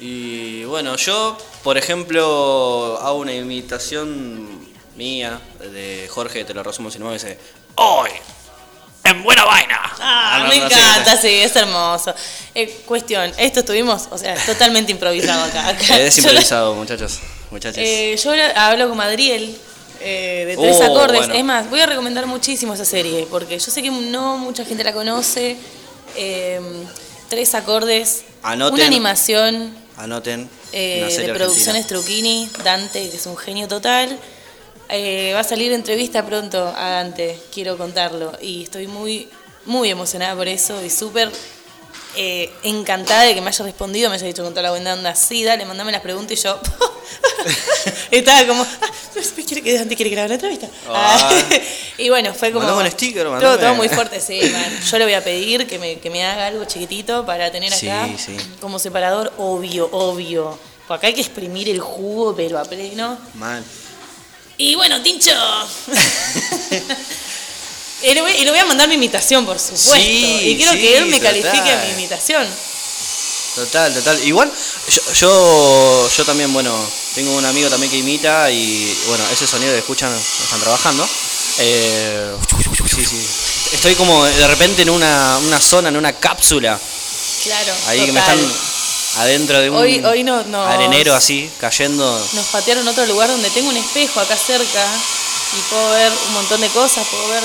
Y 0.00 0.64
bueno, 0.64 0.96
yo, 0.96 1.38
por 1.62 1.78
ejemplo, 1.78 2.98
hago 3.00 3.18
una 3.18 3.32
imitación 3.32 4.66
mía 4.96 5.40
de 5.72 6.08
Jorge, 6.10 6.44
te 6.44 6.52
lo 6.52 6.62
resumo 6.62 6.90
sin 6.90 7.00
nuevo, 7.00 7.14
dice, 7.14 7.38
hoy, 7.76 8.10
en 9.10 9.22
buena 9.22 9.44
vaina. 9.44 9.80
Ah, 10.00 10.40
no, 10.42 10.48
me 10.48 10.60
no 10.60 10.68
sé. 10.68 10.74
encanta, 10.74 11.16
sí, 11.16 11.28
es 11.28 11.54
hermoso. 11.56 12.14
Eh, 12.54 12.80
cuestión, 12.86 13.32
esto 13.38 13.60
estuvimos, 13.60 14.08
o 14.10 14.18
sea, 14.18 14.34
totalmente 14.46 14.92
improvisado 14.92 15.44
acá. 15.44 15.68
acá. 15.68 15.98
Es 16.00 16.16
la- 16.18 16.24
improvisado, 16.30 16.74
muchachos, 16.74 17.20
muchachos. 17.50 17.78
Eh, 17.78 18.16
yo 18.22 18.32
hablo 18.56 18.88
con 18.88 18.96
Madriel 18.98 19.56
eh, 20.00 20.44
de 20.48 20.56
tres 20.56 20.76
Oh, 20.80 20.84
acordes. 20.84 21.18
bueno. 21.18 21.34
Es 21.34 21.44
más, 21.44 21.70
voy 21.70 21.80
a 21.80 21.86
recomendar 21.86 22.26
muchísimo 22.26 22.74
esa 22.74 22.84
serie 22.84 23.26
porque 23.30 23.58
yo 23.58 23.70
sé 23.70 23.82
que 23.82 23.90
no 23.90 24.36
mucha 24.38 24.64
gente 24.64 24.84
la 24.84 24.92
conoce. 24.92 25.56
Eh, 26.16 26.60
tres 27.28 27.54
acordes, 27.54 28.24
Anoten. 28.42 28.74
una 28.74 28.86
animación 28.86 29.74
Anoten. 29.96 30.48
eh, 30.72 31.00
una 31.02 31.10
serie 31.10 31.28
de 31.28 31.34
producciones 31.34 31.82
argentina. 31.84 32.00
Truquini, 32.00 32.50
Dante, 32.64 33.10
que 33.10 33.16
es 33.16 33.26
un 33.26 33.36
genio 33.36 33.66
total. 33.68 34.18
Eh, 34.88 35.32
va 35.34 35.40
a 35.40 35.44
salir 35.44 35.72
entrevista 35.72 36.24
pronto 36.24 36.72
a 36.76 36.90
Dante, 36.90 37.40
quiero 37.52 37.76
contarlo. 37.76 38.32
Y 38.40 38.64
estoy 38.64 38.86
muy, 38.86 39.28
muy 39.64 39.90
emocionada 39.90 40.34
por 40.36 40.48
eso 40.48 40.82
y 40.84 40.90
súper 40.90 41.30
eh, 42.16 42.50
encantada 42.62 43.22
de 43.22 43.34
que 43.34 43.40
me 43.40 43.48
haya 43.48 43.64
respondido, 43.64 44.08
me 44.08 44.16
haya 44.16 44.26
dicho 44.26 44.42
con 44.42 44.52
toda 44.52 44.62
la 44.62 44.70
buena 44.70 44.94
onda, 44.94 45.14
sí, 45.14 45.44
dale, 45.44 45.66
mandame 45.66 45.92
las 45.92 46.00
preguntas 46.00 46.38
y 46.38 46.42
yo 46.42 46.58
estaba 48.10 48.46
como, 48.46 48.62
ah, 48.62 48.90
¿quiere 49.46 49.62
que 49.62 49.74
Dante 49.74 49.96
quiere 49.96 50.10
grabar 50.10 50.30
la 50.30 50.34
entrevista? 50.36 50.68
Ah. 50.88 51.30
y 51.98 52.08
bueno, 52.08 52.32
fue 52.32 52.52
como... 52.52 52.64
Mandame 52.64 52.84
un 52.88 52.90
sticker, 52.90 53.24
todo, 53.24 53.32
mandame. 53.32 53.58
todo 53.58 53.74
muy 53.74 53.88
fuerte, 53.88 54.20
sí, 54.20 54.40
man. 54.50 54.80
Yo 54.90 54.98
le 54.98 55.04
voy 55.04 55.14
a 55.14 55.22
pedir 55.22 55.66
que 55.66 55.78
me, 55.78 55.98
que 55.98 56.08
me 56.08 56.24
haga 56.24 56.46
algo 56.46 56.64
chiquitito 56.64 57.26
para 57.26 57.50
tener 57.50 57.72
Sí, 57.72 57.88
acá 57.88 58.08
sí. 58.16 58.36
como 58.60 58.78
separador, 58.78 59.32
obvio, 59.36 59.88
obvio. 59.92 60.58
Porque 60.88 60.98
acá 60.98 61.06
hay 61.08 61.14
que 61.14 61.20
exprimir 61.20 61.68
el 61.68 61.80
jugo, 61.80 62.34
pero 62.34 62.58
a 62.58 62.64
pleno. 62.64 63.18
Mal. 63.34 63.62
Y 64.58 64.74
bueno, 64.74 65.02
Tincho. 65.02 65.30
y, 68.02 68.14
le 68.14 68.20
voy, 68.22 68.32
y 68.32 68.44
le 68.44 68.50
voy 68.50 68.60
a 68.60 68.64
mandar 68.64 68.88
mi 68.88 68.94
imitación, 68.94 69.44
por 69.44 69.58
supuesto. 69.58 69.94
Sí, 69.94 70.38
y 70.42 70.56
quiero 70.56 70.72
sí, 70.72 70.78
que 70.80 70.98
él 70.98 71.06
me 71.06 71.18
total. 71.18 71.40
califique 71.40 71.72
a 71.72 71.84
mi 71.84 71.90
imitación. 71.92 72.46
Total, 73.54 73.92
total. 73.94 74.22
Igual, 74.24 74.50
yo, 74.88 75.00
yo, 75.14 76.10
yo 76.16 76.24
también, 76.24 76.52
bueno, 76.52 76.74
tengo 77.14 77.34
un 77.36 77.44
amigo 77.44 77.68
también 77.70 77.90
que 77.90 77.98
imita 77.98 78.50
y, 78.50 78.96
bueno, 79.08 79.24
ese 79.32 79.46
sonido 79.46 79.72
que 79.72 79.78
escuchan, 79.78 80.12
están 80.42 80.60
trabajando. 80.60 81.08
Eh, 81.58 82.32
sí, 82.94 83.04
sí. 83.04 83.26
Estoy 83.72 83.94
como 83.94 84.24
de 84.24 84.46
repente 84.46 84.82
en 84.82 84.90
una, 84.90 85.38
una 85.38 85.60
zona, 85.60 85.88
en 85.88 85.96
una 85.96 86.12
cápsula, 86.12 86.78
Claro. 87.44 87.72
ahí 87.86 88.04
que 88.06 88.12
me 88.12 88.20
total. 88.20 88.38
están 88.40 88.54
adentro 89.16 89.60
de 89.60 89.70
un 89.70 89.76
Hoy- 89.76 90.04
hoy 90.04 90.22
no- 90.24 90.42
nos- 90.44 90.68
arenero 90.68 91.14
así, 91.14 91.50
cayendo. 91.60 92.04
Nos 92.32 92.46
patearon 92.46 92.86
a 92.86 92.90
otro 92.90 93.06
lugar 93.06 93.28
donde 93.30 93.50
tengo 93.50 93.68
un 93.70 93.76
espejo 93.76 94.20
acá 94.20 94.36
cerca 94.36 94.86
y 95.56 95.60
puedo 95.70 95.90
ver 95.92 96.12
un 96.28 96.32
montón 96.34 96.60
de 96.60 96.68
cosas, 96.68 97.06
puedo 97.08 97.28
ver 97.28 97.42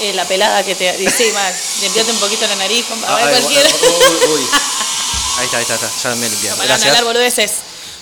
eh, 0.00 0.12
la 0.14 0.24
pelada 0.24 0.62
que 0.64 0.74
te... 0.74 0.84
y 1.02 1.08
Sí, 1.10 1.30
mal, 1.34 1.54
limpiate 1.82 2.10
un 2.12 2.18
poquito 2.18 2.46
la 2.46 2.56
nariz, 2.56 2.84
compa, 2.86 3.16
Ay, 3.16 3.24
ver 3.26 3.40
cualquiera. 3.42 3.68
uy, 3.70 4.28
uy. 4.34 4.46
Ahí 5.38 5.44
está, 5.44 5.58
ahí 5.58 5.62
está, 5.62 5.74
está. 5.76 5.88
ya 6.10 6.14
me 6.16 6.28
limpié. 6.28 6.50
Para 6.50 6.64
Gracias. 6.64 6.88
hablar 6.88 7.04
boludeces. 7.04 7.50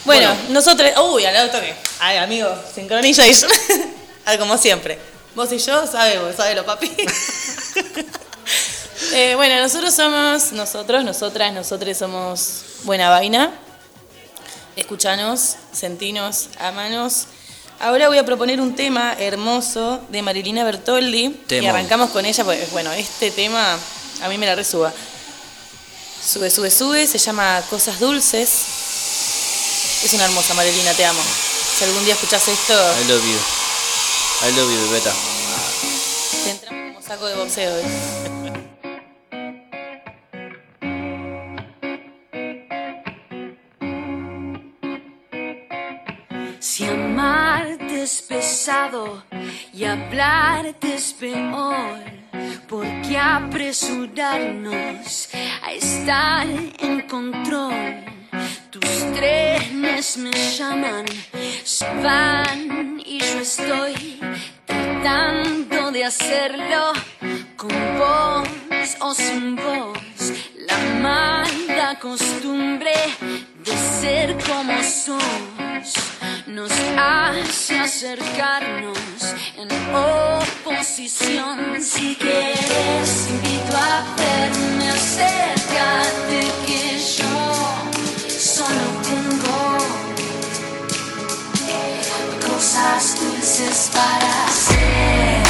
Bueno, 0.07 0.29
Bueno. 0.29 0.49
nosotros. 0.55 0.91
Uy, 1.13 1.27
al 1.27 1.37
auto 1.37 1.61
que. 1.61 1.75
Ay, 2.01 2.17
amigo, 2.17 2.49
sincronization. 2.75 3.51
Ah, 4.25 4.37
Como 4.39 4.57
siempre. 4.59 4.99
Vos 5.35 5.53
y 5.53 5.59
yo, 5.59 5.87
sabemos, 5.87 6.35
sabelo, 6.35 6.65
papi. 6.65 6.91
Eh, 9.13 9.35
bueno, 9.37 9.61
nosotros 9.61 9.95
somos. 9.95 10.53
Nosotros, 10.53 11.05
nosotras, 11.05 11.53
nosotros 11.53 11.97
somos 11.97 12.49
Buena 12.85 13.11
Vaina. 13.11 13.53
Escuchanos, 14.77 15.57
sentinos, 15.73 16.49
amanos. 16.59 17.27
Ahora 17.81 18.09
voy 18.09 18.19
a 18.19 18.25
proponer 18.25 18.61
un 18.61 18.75
tema 18.75 19.15
hermoso 19.19 20.01
de 20.09 20.23
Marilina 20.23 20.65
Bertoldi. 20.65 21.41
Y 21.51 21.67
arrancamos 21.67 22.11
con 22.11 22.25
ella, 22.25 22.45
porque, 22.45 22.67
bueno, 22.73 22.93
este 22.93 23.31
tema 23.31 23.79
a 24.23 24.29
mí 24.29 24.39
me 24.39 24.47
la 24.47 24.55
resuba. 24.55 24.93
Sube, 26.25 26.51
sube, 26.51 26.71
sube, 26.71 27.07
se 27.07 27.19
llama 27.19 27.63
Cosas 27.69 27.99
Dulces. 27.99 28.49
Es 30.05 30.13
una 30.15 30.25
hermosa 30.25 30.55
Marilina, 30.55 30.93
te 30.95 31.05
amo. 31.05 31.21
Si 31.79 31.85
algún 31.85 32.05
día 32.05 32.15
escuchás 32.15 32.47
esto, 32.49 32.73
I 32.73 33.09
love 33.09 33.23
you. 33.25 34.49
I 34.49 34.53
love 34.53 34.71
you, 34.71 34.91
bebeta. 34.91 35.13
Te 36.45 36.51
entramos 36.51 36.95
como 36.95 37.07
saco 37.07 37.27
de 37.27 37.35
boxeo. 37.37 37.79
¿eh? 37.79 38.36
Es 48.07 48.23
pesado 48.23 49.23
y 49.73 49.83
hablarte 49.83 50.95
es 50.95 51.13
peor, 51.13 51.99
¿por 52.69 52.87
qué 53.03 53.19
apresurarnos 53.19 55.29
a 55.65 55.73
estar 55.73 56.47
en 56.79 57.01
control? 57.09 58.05
Tus 58.71 59.13
trenes 59.13 60.19
me 60.19 60.31
llaman, 60.31 61.05
van 62.05 63.03
y 63.05 63.19
yo 63.19 63.41
estoy 63.41 64.21
tratando 64.67 65.91
de 65.91 66.05
hacerlo 66.05 66.93
con 67.57 67.99
vos 67.99 68.49
o 69.01 69.15
sin 69.15 69.57
vos. 69.57 69.99
La 70.69 70.79
mala 71.03 71.99
costumbre 71.99 72.95
de 73.65 73.77
ser 74.01 74.37
como 74.47 74.81
sos 74.85 76.16
nos 76.47 76.71
hace 76.97 77.79
acercarnos 77.79 78.99
en 79.57 79.69
oposición. 79.95 81.83
Si 81.83 82.15
quieres, 82.17 83.29
invito 83.29 83.77
a 83.77 84.05
verme, 84.17 84.91
acércate 84.91 86.41
que 86.67 86.99
yo 87.19 87.37
solo 88.39 88.85
tengo 89.03 89.79
cosas 92.49 93.17
dulces 93.21 93.91
para 93.93 94.45
hacer. 94.47 95.46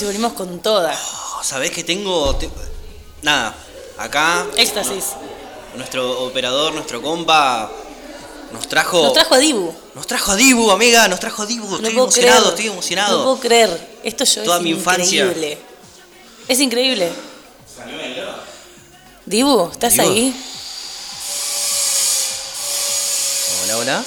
Y 0.00 0.04
volvimos 0.04 0.32
con 0.34 0.60
toda. 0.60 0.92
Oh, 1.38 1.42
¿Sabés 1.42 1.70
que 1.70 1.82
tengo...? 1.84 2.34
te- 2.36 2.50
Nada, 3.22 3.54
acá 3.98 4.46
Éxtasis. 4.56 5.04
nuestro 5.74 6.24
operador, 6.26 6.74
nuestro 6.74 7.00
compa, 7.02 7.70
nos 8.52 8.68
trajo... 8.68 9.02
Nos 9.02 9.12
trajo 9.14 9.34
a 9.34 9.38
Dibu. 9.38 9.74
Nos 9.94 10.06
trajo 10.06 10.32
a 10.32 10.36
Dibu, 10.36 10.70
amiga, 10.70 11.08
nos 11.08 11.18
trajo 11.18 11.42
a 11.42 11.46
Dibu. 11.46 11.66
No 11.68 11.76
estoy 11.76 11.92
puedo 11.94 12.04
emocionado, 12.04 12.40
creer. 12.40 12.50
estoy 12.54 12.66
emocionado. 12.66 13.18
No 13.18 13.24
puedo 13.24 13.40
creer. 13.40 13.98
Esto 14.04 14.24
yo 14.24 14.42
Toda 14.44 14.56
es 14.58 14.62
mi 14.62 14.70
infancia. 14.70 15.24
increíble. 15.24 15.58
Es 16.46 16.60
increíble. 16.60 17.12
Dibu, 19.24 19.70
¿estás 19.72 19.94
Dibu. 19.94 20.04
ahí? 20.08 20.36
Hola, 23.64 23.78
hola. 23.78 24.04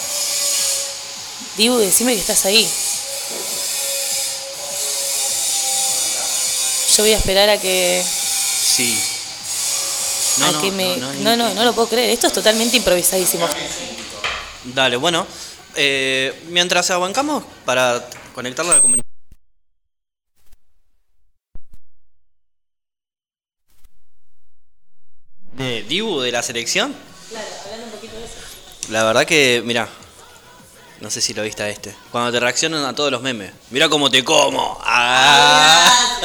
Dibu, 1.58 1.78
decime 1.78 2.14
que 2.14 2.22
estás 2.22 2.46
ahí. 2.46 2.70
Yo 7.00 7.04
voy 7.06 7.14
a 7.14 7.18
esperar 7.18 7.48
a 7.50 7.58
que. 7.58 8.04
Sí. 8.04 9.02
a 10.44 10.60
que 10.60 10.70
me. 10.70 10.98
no, 10.98 11.14
No, 11.14 11.38
no, 11.38 11.54
no, 11.54 11.64
lo 11.64 11.72
puedo 11.72 11.88
creer. 11.88 12.10
Esto 12.10 12.28
es 12.28 12.34
totalmente 12.34 12.76
improvisadísimo. 12.76 13.48
Dale, 14.66 14.98
bueno. 14.98 15.26
eh, 15.78 16.38
mientras 16.50 16.92
aguancamos 16.92 17.46
para 17.64 18.06
conectarlo 18.36 18.74
a 18.74 18.76
la 18.76 18.82
comunidad. 18.82 19.06
De 25.54 25.84
Dibu 25.84 26.20
de 26.20 26.34
la 26.34 26.44
selección. 26.44 26.94
La 28.90 29.06
verdad 29.06 29.26
que, 29.26 29.62
mira, 29.64 29.88
no 31.02 31.10
sé 31.10 31.22
si 31.22 31.34
lo 31.34 31.44
viste 31.44 31.64
a 31.64 31.70
este. 31.70 31.96
Cuando 32.12 32.32
te 32.32 32.40
reaccionan 32.40 32.84
a 32.86 32.94
todos 32.94 33.12
los 33.12 33.22
memes. 33.22 33.52
Mira 33.70 33.88
cómo 33.90 34.10
te 34.10 34.24
como. 34.24 34.78
Ah. 34.84 36.20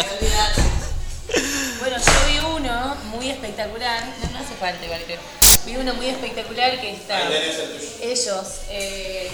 Bueno, 1.81 1.97
yo 1.99 2.13
vi 2.29 2.39
uno 2.57 2.97
muy 3.17 3.31
espectacular. 3.31 4.05
No, 4.23 4.31
no 4.31 4.45
hace 4.45 4.55
falta, 4.59 4.85
igual 4.85 5.03
creo. 5.07 5.21
Vi 5.67 5.77
uno 5.77 5.95
muy 5.95 6.07
espectacular 6.07 6.81
que 6.81 6.91
está. 6.93 7.21
Ellos. 8.03 8.47
eh, 8.71 9.31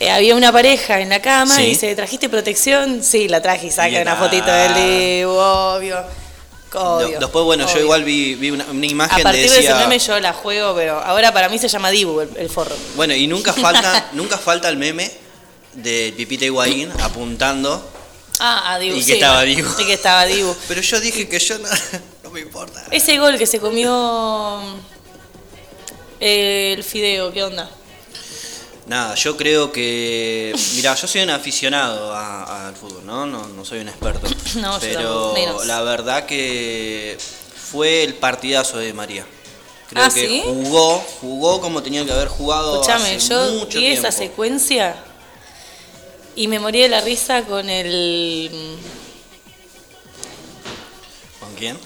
eh, 0.00 0.10
había 0.10 0.36
una 0.36 0.52
pareja 0.52 1.00
en 1.00 1.08
la 1.08 1.20
cama 1.20 1.56
Sí. 1.56 1.62
y 1.62 1.66
dice, 1.70 1.94
¿trajiste 1.96 2.28
protección? 2.28 3.02
Sí, 3.02 3.26
la 3.26 3.42
traje 3.42 3.66
y 3.66 3.70
saca 3.70 3.88
Bien, 3.88 4.02
una 4.02 4.12
ah. 4.12 4.16
fotito 4.16 4.52
del 4.52 5.26
obvio. 5.26 6.27
Obvio, 6.74 7.18
Después, 7.18 7.44
bueno, 7.44 7.66
yo 7.72 7.80
igual 7.80 8.04
vi, 8.04 8.34
vi 8.34 8.50
una, 8.50 8.66
una 8.66 8.86
imagen 8.86 9.20
A 9.20 9.22
partir 9.22 9.42
de 9.42 9.48
de 9.50 9.58
ese 9.58 9.68
decía, 9.68 9.76
meme 9.76 9.98
yo 9.98 10.20
la 10.20 10.32
juego, 10.32 10.74
pero 10.74 11.00
ahora 11.00 11.32
para 11.32 11.48
mí 11.48 11.58
se 11.58 11.68
llama 11.68 11.90
Dibu 11.90 12.20
el, 12.20 12.28
el 12.36 12.50
forro. 12.50 12.76
Bueno, 12.96 13.14
y 13.14 13.26
nunca 13.26 13.52
falta, 13.54 14.10
nunca 14.12 14.36
falta 14.36 14.68
el 14.68 14.76
meme 14.76 15.10
de 15.72 16.12
Pipita 16.16 16.44
Higuaín 16.44 16.90
apuntando. 17.00 17.82
Ah, 18.38 18.74
a 18.74 18.78
Dibu. 18.78 18.96
Y 18.96 18.98
que 18.98 19.04
sí, 19.04 19.12
estaba 19.12 19.42
Dibu. 19.42 19.68
Y 19.78 19.86
que 19.86 19.92
estaba 19.94 20.26
Dibu. 20.26 20.54
Pero 20.68 20.80
yo 20.80 21.00
dije 21.00 21.28
que 21.28 21.38
yo 21.38 21.58
no, 21.58 21.68
no 22.24 22.30
me 22.30 22.40
importa. 22.40 22.84
Ese 22.90 23.18
gol 23.18 23.38
que 23.38 23.46
se 23.46 23.58
comió 23.60 24.60
eh, 26.20 26.74
el 26.76 26.84
fideo, 26.84 27.32
¿qué 27.32 27.44
onda? 27.44 27.70
Nada, 28.88 29.14
yo 29.16 29.36
creo 29.36 29.70
que. 29.70 30.54
Mirá, 30.74 30.94
yo 30.94 31.06
soy 31.06 31.20
un 31.22 31.30
aficionado 31.30 32.14
al 32.14 32.74
fútbol, 32.74 33.04
¿no? 33.04 33.26
¿no? 33.26 33.46
No 33.48 33.64
soy 33.64 33.80
un 33.80 33.88
experto. 33.88 34.26
No, 34.56 34.74
yo 34.74 34.80
pero 34.80 35.32
menos. 35.34 35.66
la 35.66 35.82
verdad 35.82 36.24
que 36.24 37.18
fue 37.70 38.02
el 38.02 38.14
partidazo 38.14 38.78
de 38.78 38.94
María. 38.94 39.26
Creo 39.90 40.04
Ah, 40.04 40.10
que 40.12 40.26
¿sí? 40.26 40.42
jugó, 40.44 40.98
jugó 41.20 41.60
como 41.60 41.82
tenía 41.82 42.04
que 42.04 42.12
haber 42.12 42.28
jugado. 42.28 42.74
Escúchame, 42.80 43.16
hace 43.16 43.28
yo 43.28 43.52
mucho 43.54 43.78
vi 43.78 43.86
esa 43.88 44.08
tiempo. 44.08 44.18
secuencia 44.18 44.96
y 46.34 46.46
me 46.48 46.58
morí 46.58 46.80
de 46.80 46.88
la 46.88 47.00
risa 47.02 47.42
con 47.42 47.68
el. 47.68 48.78
¿Con 51.40 51.54
quién? 51.56 51.76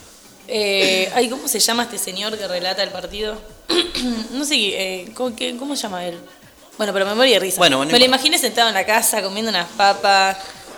Eh, 0.49 1.11
ay, 1.15 1.29
¿cómo 1.29 1.49
se 1.49 1.59
llama 1.59 1.85
este 1.85 1.99
señor 1.99 2.37
que 2.39 2.47
relata 2.47 2.83
el 2.83 2.91
partido? 2.91 3.37
no 4.33 4.45
sé, 4.45 4.55
eh, 4.57 5.13
¿cómo, 5.15 5.35
qué- 5.35 5.57
cómo 5.57 5.75
se 5.77 5.83
llama 5.83 6.07
él? 6.07 6.19
Bueno, 6.79 6.93
pero 6.93 7.07
me 7.07 7.15
morí 7.15 7.33
de 7.33 7.39
risa. 7.39 7.59
Bueno, 7.59 7.77
bueno, 7.79 7.93
me 7.93 7.99
lo 7.99 8.05
imaginé 8.05 8.39
sentado 8.39 8.69
en 8.69 8.75
la 8.75 8.87
casa 8.87 9.23
comiendo 9.23 9.51
unas 9.51 9.69
papas, 9.71 10.37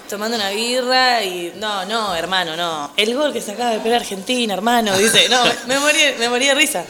tomando 0.09 0.37
una 0.37 0.51
birra 0.51 1.23
y. 1.23 1.53
No, 1.57 1.85
no, 1.87 2.15
hermano, 2.15 2.57
no. 2.57 2.93
El 2.97 3.15
gol 3.15 3.33
que 3.33 3.41
se 3.41 3.53
acaba 3.53 3.71
de 3.71 3.81
pegar 3.81 4.01
Argentina, 4.01 4.55
hermano. 4.55 4.97
Dice, 4.99 5.29
no, 5.29 5.43
me 5.67 5.79
morí, 5.79 5.99
me 6.19 6.29
morí 6.29 6.47
de 6.47 6.55
risa. 6.55 6.85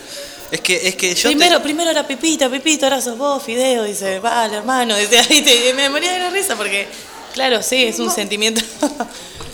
Es 0.50 0.60
que, 0.60 0.88
es 0.88 0.96
que 0.96 1.14
yo. 1.14 1.22
te- 1.28 1.36
Primero, 1.36 1.62
primero 1.62 1.90
era 1.90 2.06
Pepita, 2.06 2.48
Pepito, 2.48 2.86
ahora 2.86 3.00
sos 3.00 3.18
vos, 3.18 3.42
Fideo, 3.42 3.84
dice, 3.84 4.20
vale, 4.20 4.56
hermano, 4.56 4.96
dice, 4.96 5.20
¿viste? 5.28 5.68
Y 5.68 5.72
me 5.74 5.88
moría 5.90 6.12
de 6.12 6.18
la 6.20 6.30
risa 6.30 6.54
porque, 6.56 6.86
claro, 7.32 7.62
sí, 7.62 7.84
es 7.84 7.98
un 7.98 8.10
sentimiento. 8.10 8.60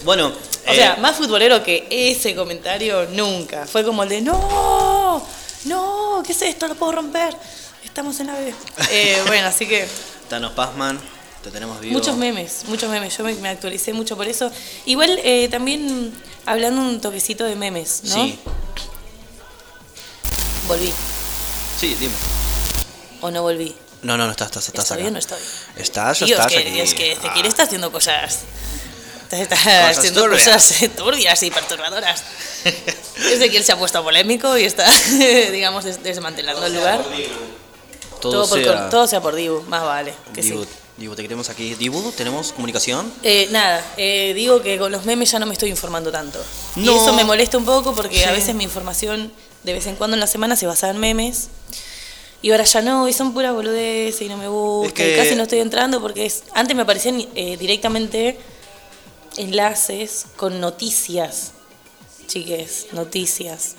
Bueno, 0.02 0.28
o 0.28 0.72
eh, 0.72 0.76
sea, 0.76 0.96
más 0.96 1.16
futbolero 1.16 1.62
que 1.62 1.86
ese 1.90 2.34
comentario 2.34 3.06
nunca. 3.12 3.66
Fue 3.66 3.84
como 3.84 4.02
el 4.02 4.08
de, 4.08 4.22
no, 4.22 5.22
no, 5.66 6.22
¿qué 6.26 6.32
es 6.32 6.40
esto? 6.40 6.66
Lo 6.68 6.74
puedo 6.74 6.92
romper. 6.92 7.36
Estamos 7.84 8.18
en 8.20 8.26
la 8.28 8.34
B. 8.34 8.54
Eh, 8.90 9.22
bueno, 9.26 9.48
así 9.48 9.66
que 9.66 9.86
Thanos 10.28 10.52
Pazman, 10.52 10.98
te 11.42 11.50
tenemos 11.50 11.80
vivo. 11.80 11.92
muchos 11.94 12.16
memes, 12.16 12.62
muchos 12.66 12.90
memes. 12.90 13.16
Yo 13.16 13.24
me, 13.24 13.34
me 13.34 13.48
actualicé 13.48 13.92
mucho 13.92 14.16
por 14.16 14.26
eso. 14.28 14.50
Igual 14.86 15.18
eh, 15.24 15.48
también 15.50 16.12
hablando 16.46 16.80
un 16.82 17.00
toquecito 17.00 17.44
de 17.44 17.56
memes, 17.56 18.02
¿no? 18.04 18.14
Sí, 18.14 18.38
Volví 20.68 20.92
sí, 21.80 21.96
dime. 21.98 22.14
o 23.22 23.30
no 23.30 23.42
volví. 23.42 23.74
No, 24.02 24.16
no, 24.16 24.24
no 24.26 24.30
estás, 24.30 24.46
estás, 24.48 24.68
estás 24.68 24.84
¿Está 24.84 24.94
acá. 24.94 25.02
bien 25.02 25.16
o 25.16 25.18
no 25.20 25.26
bien? 25.26 25.38
Estás, 25.76 26.18
Dios, 26.20 26.30
estás 26.30 26.46
que, 26.52 26.58
aquí. 26.58 26.70
Dios, 26.70 26.94
que 26.94 27.12
Ezequiel 27.12 27.44
Ah. 27.44 27.48
está 27.48 27.62
haciendo 27.64 27.90
cosas. 27.92 28.38
Está, 29.30 29.38
está 29.42 29.88
haciendo 29.88 30.22
turbias. 30.22 30.44
cosas 30.48 30.90
turbias 30.96 31.42
y 31.42 31.50
perturbadoras. 31.50 32.22
Ezequiel 33.16 33.62
se 33.64 33.72
ha 33.72 33.76
puesto 33.78 34.02
polémico 34.02 34.56
y 34.56 34.64
está, 34.64 34.84
digamos, 35.50 35.84
des- 35.84 36.02
desmantelando 36.02 36.64
el 36.66 36.74
lugar. 36.74 37.04
Todo, 38.20 38.32
Todo, 38.32 38.48
por, 38.48 38.62
sea 38.62 38.90
todo 38.90 39.06
sea 39.06 39.20
por 39.20 39.34
Dibu, 39.34 39.62
más 39.62 39.82
vale. 39.82 40.14
Que 40.34 40.42
Dibu, 40.42 40.62
sí. 40.64 40.68
Dibu, 40.98 41.14
te 41.14 41.22
queremos 41.22 41.48
aquí. 41.48 41.74
Dibu, 41.74 42.12
¿tenemos 42.12 42.52
comunicación? 42.52 43.10
Eh, 43.22 43.48
nada, 43.50 43.82
eh, 43.96 44.32
digo 44.34 44.60
que 44.62 44.78
con 44.78 44.92
los 44.92 45.04
memes 45.06 45.30
ya 45.30 45.38
no 45.38 45.46
me 45.46 45.54
estoy 45.54 45.70
informando 45.70 46.12
tanto. 46.12 46.38
Y 46.76 46.88
eso 46.88 47.12
me 47.14 47.24
molesta 47.24 47.56
un 47.56 47.64
poco 47.64 47.94
porque 47.94 48.24
a 48.26 48.32
veces 48.32 48.54
mi 48.54 48.64
información 48.64 49.32
de 49.62 49.72
vez 49.72 49.86
en 49.86 49.96
cuando 49.96 50.14
en 50.16 50.20
la 50.20 50.26
semana 50.26 50.56
se 50.56 50.66
basaba 50.66 50.92
en 50.92 50.98
memes. 51.00 51.48
Y 52.42 52.50
ahora 52.52 52.64
ya 52.64 52.80
no, 52.82 53.06
y 53.08 53.12
son 53.12 53.32
puras 53.34 53.52
boludeces 53.54 54.22
y 54.22 54.28
no 54.28 54.36
me 54.38 54.48
gusta. 54.48 54.88
Es 54.88 54.92
que- 54.94 55.14
y 55.14 55.16
casi 55.16 55.34
no 55.34 55.42
estoy 55.44 55.60
entrando 55.60 56.00
porque 56.00 56.24
es, 56.26 56.42
antes 56.54 56.74
me 56.76 56.82
aparecían 56.82 57.26
eh, 57.34 57.56
directamente 57.58 58.38
enlaces 59.36 60.26
con 60.36 60.60
noticias. 60.60 61.52
Chiques, 62.26 62.88
noticias. 62.92 63.74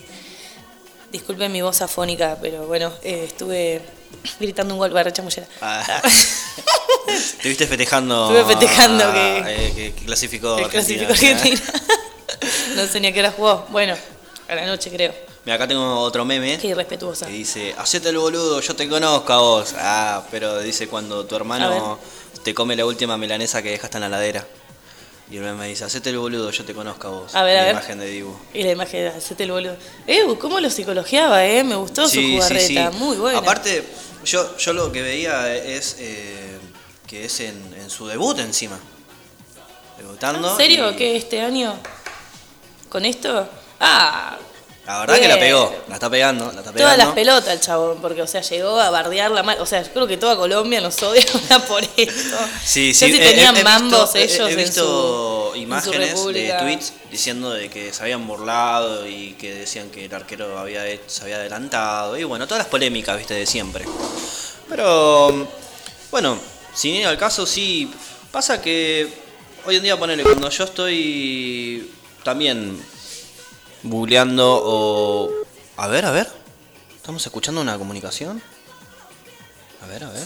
Disculpen 1.12 1.52
mi 1.52 1.62
voz 1.62 1.82
afónica, 1.82 2.38
pero 2.42 2.68
bueno, 2.68 2.92
estuve 3.04 3.82
gritando 4.40 4.74
un 4.74 4.80
gol 4.80 4.92
para 4.92 5.12
chamullera. 5.12 5.48
Ah. 5.62 6.02
Te 7.42 7.50
viste 7.50 7.68
festejando. 7.68 8.26
Estuve 8.38 8.56
festejando 8.56 9.04
ah, 9.06 9.14
que- 9.14 9.38
eh, 9.48 9.74
que, 9.76 9.94
que 9.94 10.06
clasificó. 10.06 10.56
Que 10.58 10.66
Argentina. 10.66 11.08
clasificó 11.08 11.40
Argentina. 11.40 11.62
no 12.76 12.88
sé 12.88 13.00
ni 13.00 13.08
a 13.08 13.14
qué 13.14 13.20
hora 13.20 13.32
jugó. 13.32 13.66
Bueno, 13.70 13.96
a 14.48 14.56
la 14.56 14.66
noche 14.66 14.90
creo. 14.90 15.14
Mira, 15.44 15.56
acá 15.56 15.68
tengo 15.68 16.00
otro 16.00 16.24
meme. 16.24 16.60
Qué 16.60 16.68
irrespetuosa. 16.68 17.26
Que 17.26 17.32
dice, 17.32 17.74
hacete 17.78 18.10
el 18.10 18.18
boludo, 18.18 18.62
yo 18.62 18.76
te 18.76 18.88
conozco 18.88 19.34
a 19.34 19.38
vos. 19.38 19.74
Ah, 19.78 20.24
pero 20.30 20.60
dice 20.60 20.88
cuando 20.88 21.26
tu 21.26 21.36
hermano 21.36 21.98
te 22.44 22.54
come 22.54 22.76
la 22.76 22.86
última 22.86 23.18
milanesa 23.18 23.62
que 23.64 23.72
dejaste 23.72 23.98
en 23.98 24.02
la 24.02 24.10
ladera. 24.10 24.46
Y 25.32 25.38
el 25.38 25.44
meme 25.44 25.68
dice, 25.70 25.86
hacete 25.86 26.10
el 26.10 26.18
boludo, 26.18 26.52
yo 26.52 26.66
te 26.66 26.74
conozco 26.74 27.08
a 27.08 27.12
vos. 27.12 27.36
A 27.36 27.44
ver, 27.44 27.58
a 27.58 27.62
la 27.62 27.66
ver. 27.68 27.76
imagen 27.76 28.00
de 28.00 28.08
Dibu. 28.08 28.36
Y 28.54 28.64
la 28.64 28.72
imagen 28.72 29.04
de 29.04 29.08
hacete 29.08 29.44
el 29.44 29.52
boludo. 29.52 29.78
Eh, 30.06 30.24
cómo 30.38 30.60
lo 30.60 30.70
psicologiaba, 30.70 31.46
eh. 31.46 31.64
Me 31.64 31.76
gustó 31.76 32.10
su 32.10 32.22
jugarreta. 32.22 32.92
Muy 32.92 33.16
buena. 33.16 33.40
Aparte, 33.40 33.86
yo, 34.26 34.58
yo 34.58 34.74
lo 34.74 34.92
que 34.92 35.02
veía 35.02 35.56
es 35.56 35.96
eh, 36.00 36.58
que 37.08 37.24
es 37.26 37.40
en, 37.40 37.74
en 37.80 37.90
su 37.90 38.08
debut 38.08 38.38
encima. 38.40 38.78
Debutando. 39.98 40.52
¿En 40.52 40.58
serio? 40.58 40.92
y 40.92 40.96
¿Qué 40.96 41.16
este 41.16 41.40
año? 41.40 41.76
¿Con 42.90 43.06
esto? 43.06 43.48
Ah, 43.80 44.38
La 44.94 45.00
verdad 45.00 45.20
que 45.20 45.28
la 45.28 45.40
pegó, 45.40 45.76
la 45.88 45.94
está 45.96 46.10
pegando, 46.10 46.46
la 46.46 46.60
está 46.60 46.72
pegando. 46.72 46.78
todas 46.80 46.98
las 46.98 47.08
pelotas 47.16 47.54
el 47.54 47.60
chabón, 47.60 47.98
porque, 48.02 48.22
o 48.22 48.28
sea, 48.28 48.42
llegó 48.42 48.80
a 48.80 48.90
bardearla 48.90 49.44
mal. 49.44 49.58
O 49.60 49.66
sea, 49.66 49.84
creo 49.84 50.08
que 50.08 50.18
toda 50.18 50.36
Colombia 50.36 50.82
nos 50.82 51.02
odia 51.04 51.24
por 51.68 51.84
esto. 51.84 52.38
Sí, 52.64 52.94
sí, 52.94 52.94
si 52.94 53.06
he- 53.06 53.16
he- 53.16 53.30
tenían 53.30 53.56
he 53.58 53.64
mambos 53.64 54.14
visto, 54.14 54.18
ellos 54.36 54.50
he 54.50 54.52
en 54.52 54.58
visto 54.58 55.52
en 55.54 55.54
su 55.54 55.58
imágenes 55.62 56.26
de 56.34 56.54
tweets 56.60 56.94
diciendo 57.12 57.52
de 57.52 57.70
que 57.70 57.92
se 57.94 58.04
habían 58.04 58.26
burlado 58.28 59.08
y 59.08 59.34
que 59.34 59.54
decían 59.54 59.90
que 59.90 60.06
el 60.06 60.14
arquero 60.14 60.58
había 60.58 60.84
se 61.08 61.24
había 61.24 61.36
adelantado 61.38 62.18
y 62.18 62.24
bueno, 62.24 62.46
todas 62.48 62.60
las 62.60 62.68
polémicas, 62.68 63.18
viste, 63.18 63.34
de 63.34 63.46
siempre. 63.46 63.86
Pero 64.70 65.48
bueno, 66.12 66.38
sin 66.74 66.96
ir 66.96 67.06
al 67.08 67.18
caso, 67.18 67.46
sí 67.46 67.92
pasa 68.32 68.62
que 68.62 69.12
hoy 69.66 69.76
en 69.78 69.84
día 69.84 69.98
ponele 69.98 70.24
cuando 70.24 70.50
yo 70.50 70.64
estoy 70.64 71.90
también 72.24 72.82
googleando 73.84 74.62
o 74.64 75.30
a 75.78 75.88
ver, 75.88 76.06
a 76.06 76.12
ver. 76.12 76.28
¿Estamos 76.96 77.26
escuchando 77.26 77.62
una 77.62 77.78
comunicación? 77.78 78.42
A 79.84 79.88
ver, 79.88 80.04
a 80.04 80.10
ver. 80.10 80.26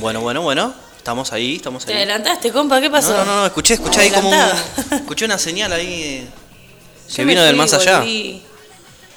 Bueno, 0.00 0.20
bueno, 0.20 0.42
bueno. 0.42 0.74
Estamos 0.96 1.32
ahí, 1.32 1.56
estamos 1.56 1.86
Te 1.86 1.92
ahí. 1.92 1.98
adelantaste, 1.98 2.52
compa, 2.52 2.78
¿qué 2.80 2.90
pasó? 2.90 3.12
No, 3.16 3.24
no, 3.24 3.36
no, 3.36 3.46
escuché, 3.46 3.74
escuché 3.74 4.00
ahí 4.02 4.10
como 4.10 4.30
escuché 4.90 5.24
una 5.24 5.38
señal 5.38 5.72
ahí 5.72 6.02
eh, 6.02 6.28
Yo 7.08 7.16
que 7.16 7.24
vino 7.24 7.42
del 7.42 7.56
más 7.56 7.72
allá. 7.72 8.00
volví. 8.00 8.42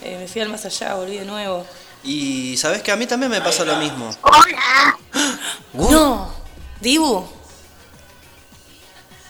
Eh, 0.01 0.17
me 0.19 0.27
fui 0.27 0.41
al 0.41 0.49
más 0.49 0.63
allá, 0.65 0.95
volví 0.95 1.17
de 1.17 1.25
nuevo. 1.25 1.65
Y 2.03 2.55
sabes 2.57 2.81
que 2.81 2.91
a 2.91 2.95
mí 2.95 3.05
también 3.05 3.31
me 3.31 3.41
pasa 3.41 3.65
lo 3.65 3.75
mismo. 3.77 4.09
Hola, 4.21 4.97
No, 5.73 6.33
Dibu, 6.79 7.25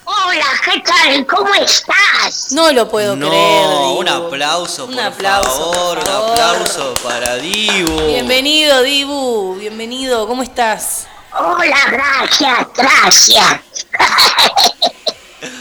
hola, 0.05 0.45
¿qué 0.63 0.79
tal? 0.81 1.25
¿Cómo 1.25 1.53
estás? 1.55 2.51
no 2.51 2.71
lo 2.71 2.87
puedo 2.89 3.15
no, 3.15 3.29
creer. 3.29 3.67
Dibu. 3.69 3.99
un 3.99 4.07
aplauso, 4.09 4.85
Un 4.85 4.95
por 4.95 5.03
aplauso, 5.03 5.73
favor, 5.73 5.99
por 5.99 6.07
un 6.07 6.31
aplauso 6.31 6.93
para 7.03 7.35
Dibu. 7.35 8.05
Bienvenido, 8.07 8.81
Dibu, 8.83 9.55
bienvenido, 9.59 10.27
¿cómo 10.27 10.43
estás? 10.43 11.07
Hola, 11.37 11.77
gracias, 11.91 12.67
gracias. 12.75 13.59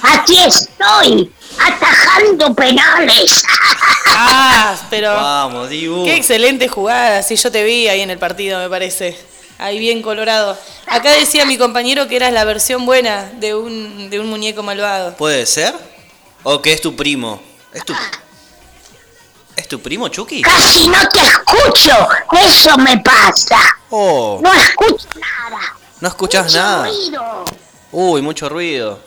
Aquí 0.02 0.37
estoy, 0.38 1.33
atajando 1.59 2.55
penales. 2.55 3.44
Ah, 4.07 4.76
pero 4.90 5.14
Vamos, 5.14 5.70
Dibu. 5.70 6.05
qué 6.05 6.16
excelente 6.16 6.68
jugada, 6.68 7.22
sí, 7.22 7.37
yo 7.37 7.50
te 7.50 7.64
vi 7.64 7.88
ahí 7.88 8.00
en 8.02 8.11
el 8.11 8.18
partido, 8.18 8.59
me 8.59 8.68
parece. 8.68 9.18
Ahí 9.62 9.79
bien 9.79 10.03
colorado. 10.03 10.59
Acá 10.87 11.12
decía 11.12 11.44
mi 11.46 11.57
compañero 11.57 12.09
que 12.09 12.16
eras 12.16 12.33
la 12.33 12.44
versión 12.44 12.85
buena 12.85 13.31
de 13.37 13.55
un, 13.55 14.11
de 14.11 14.18
un 14.18 14.29
muñeco 14.29 14.62
malvado. 14.64 15.14
¿Puede 15.16 15.46
ser? 15.46 15.72
¿O 16.42 16.61
que 16.61 16.72
es 16.72 16.81
tu 16.81 16.96
primo? 16.96 17.40
¿Es 17.72 17.85
tu, 17.85 17.94
¿Es 19.55 19.68
tu 19.68 19.81
primo, 19.81 20.09
Chucky? 20.09 20.42
Casi 20.42 20.88
no 20.88 20.98
te 21.09 21.20
escucho, 21.20 22.09
eso 22.44 22.77
me 22.79 22.98
pasa. 22.98 23.59
Oh, 23.90 24.40
No 24.42 24.53
escucho 24.53 25.07
nada. 25.20 25.77
no 26.01 26.09
escuchas 26.09 26.44
Mucho 26.46 26.57
nada. 26.59 26.87
ruido. 26.88 27.44
Uy, 27.92 28.20
mucho 28.22 28.48
ruido. 28.48 28.98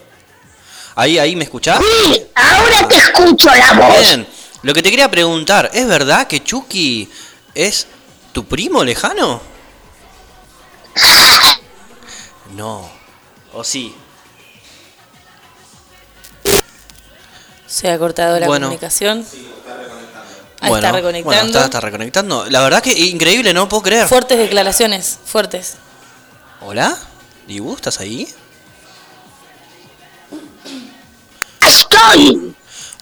Ahí, 0.95 1.17
ahí, 1.19 1.35
¿me 1.35 1.43
escuchás? 1.43 1.79
Sí, 1.79 2.25
ahora 2.33 2.87
te 2.87 2.95
escucho 2.95 3.49
la 3.53 3.73
voz. 3.73 3.99
Bien, 3.99 4.25
lo 4.61 4.73
que 4.73 4.81
te 4.81 4.89
quería 4.89 5.11
preguntar, 5.11 5.69
¿es 5.73 5.85
verdad 5.85 6.27
que 6.27 6.41
Chucky 6.41 7.09
es 7.53 7.87
tu 8.31 8.45
primo 8.45 8.83
lejano? 8.85 9.41
No. 12.55 12.89
¿O 13.53 13.63
sí? 13.63 13.93
Se 17.67 17.89
ha 17.89 17.97
cortado 17.97 18.39
la 18.39 18.47
Bueno. 18.47 18.67
comunicación. 18.67 19.25
Ahí 20.61 20.69
bueno, 20.69 20.87
está 20.87 20.91
reconectando. 20.93 21.25
Bueno, 21.25 21.45
está, 21.47 21.65
está 21.65 21.79
reconectando. 21.81 22.45
La 22.49 22.61
verdad 22.61 22.81
que 22.81 22.91
increíble, 22.91 23.53
no 23.53 23.67
puedo 23.67 23.83
creer. 23.83 24.07
Fuertes 24.07 24.37
declaraciones, 24.37 25.19
fuertes. 25.25 25.75
¿Hola? 26.61 26.97
¿Dibu, 27.47 27.75
estás 27.75 27.99
ahí? 27.99 28.27
Estoy. 31.61 32.55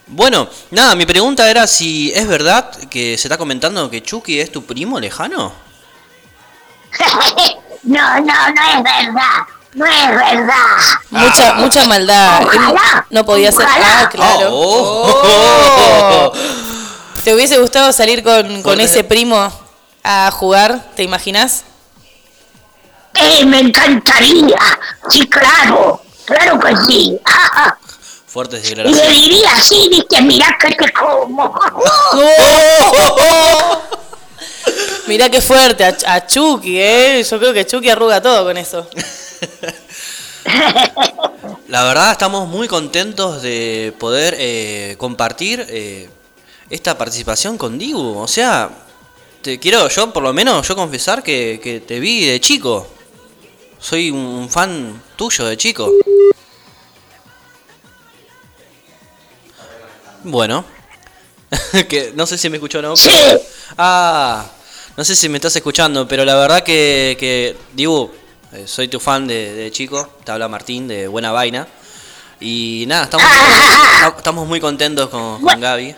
Bueno, 0.06 0.48
nada, 0.70 0.94
mi 0.94 1.06
pregunta 1.06 1.48
era 1.48 1.66
si 1.66 2.12
es 2.12 2.26
verdad 2.26 2.70
que 2.88 3.16
se 3.16 3.28
está 3.28 3.38
comentando 3.38 3.88
que 3.88 4.02
Chucky 4.02 4.40
es 4.40 4.52
tu 4.52 4.64
primo 4.64 5.00
lejano. 5.00 5.52
No, 7.84 8.20
no, 8.20 8.22
no 8.22 8.62
es 8.72 8.82
verdad. 8.82 9.46
No 9.74 9.84
es 9.86 10.08
verdad. 10.08 10.76
Mucha, 11.10 11.54
mucha 11.54 11.86
maldad. 11.86 12.42
Ojalá, 12.44 13.06
no 13.10 13.24
podía 13.24 13.50
ser. 13.52 13.66
ojalá. 13.66 14.00
Ah, 14.02 14.08
claro. 14.08 14.48
Oh. 14.52 16.32
¿Te 17.24 17.34
hubiese 17.34 17.58
gustado 17.58 17.92
salir 17.92 18.22
con, 18.22 18.62
con 18.62 18.80
ese 18.80 19.02
primo 19.04 19.50
a 20.04 20.30
jugar? 20.30 20.80
¿Te 20.94 21.02
imaginas? 21.02 21.64
Eh, 23.14 23.44
me 23.46 23.60
encantaría. 23.60 24.58
Sí, 25.08 25.26
claro. 25.28 26.00
Claro 26.24 26.58
que 26.60 26.76
sí. 26.86 27.18
Fuertes 28.26 28.68
Y 28.70 28.74
le 28.74 28.82
declaraciones. 28.84 29.20
diría 29.20 29.52
así, 29.54 29.88
viste, 29.88 30.20
mirá 30.22 30.56
que 30.60 30.74
te 30.74 30.92
como. 30.92 31.54
Mirá 35.06 35.28
qué 35.28 35.40
fuerte, 35.40 35.84
a, 35.84 36.26
Chucky, 36.26 36.80
¿eh? 36.80 37.22
Yo 37.28 37.38
creo 37.38 37.52
que 37.52 37.66
Chucky 37.66 37.90
arruga 37.90 38.22
todo 38.22 38.44
con 38.44 38.56
eso. 38.56 38.88
La 41.68 41.84
verdad 41.84 42.12
estamos 42.12 42.48
muy 42.48 42.68
contentos 42.68 43.42
de 43.42 43.94
poder 43.98 44.34
eh, 44.38 44.94
compartir 44.98 45.66
eh, 45.68 46.08
esta 46.70 46.96
participación 46.96 47.58
con 47.58 47.78
Dibu. 47.78 48.18
O 48.18 48.28
sea, 48.28 48.70
te 49.42 49.58
quiero 49.58 49.88
yo 49.88 50.12
por 50.12 50.22
lo 50.22 50.32
menos 50.32 50.66
yo 50.66 50.74
confesar 50.74 51.22
que, 51.22 51.60
que 51.62 51.80
te 51.80 52.00
vi 52.00 52.26
de 52.26 52.40
chico. 52.40 52.86
Soy 53.78 54.10
un 54.10 54.48
fan 54.48 55.02
tuyo 55.16 55.44
de 55.44 55.56
chico. 55.56 55.92
Bueno. 60.22 60.73
que 61.88 62.12
no 62.14 62.26
sé 62.26 62.38
si 62.38 62.48
me 62.50 62.56
escuchó 62.56 62.78
o 62.78 62.82
no. 62.82 62.96
Sí. 62.96 63.08
pero- 63.10 63.40
Ah, 63.78 64.44
no 64.96 65.04
sé 65.04 65.16
si 65.16 65.28
me 65.28 65.38
estás 65.38 65.54
escuchando, 65.56 66.06
pero 66.06 66.24
la 66.24 66.34
verdad 66.36 66.62
que, 66.62 67.16
que 67.18 67.56
Dibu, 67.72 68.10
eh, 68.52 68.64
soy 68.66 68.88
tu 68.88 69.00
fan 69.00 69.26
de, 69.26 69.52
de 69.54 69.70
chico. 69.72 70.08
Te 70.24 70.32
habla 70.32 70.48
Martín 70.48 70.86
de 70.88 71.08
Buena 71.08 71.32
Vaina. 71.32 71.66
Y 72.40 72.84
nada, 72.86 73.04
estamos, 73.04 73.26
estamos 74.18 74.46
muy 74.46 74.60
contentos 74.60 75.08
con, 75.08 75.40
con 75.40 75.60
Gaby. 75.60 75.94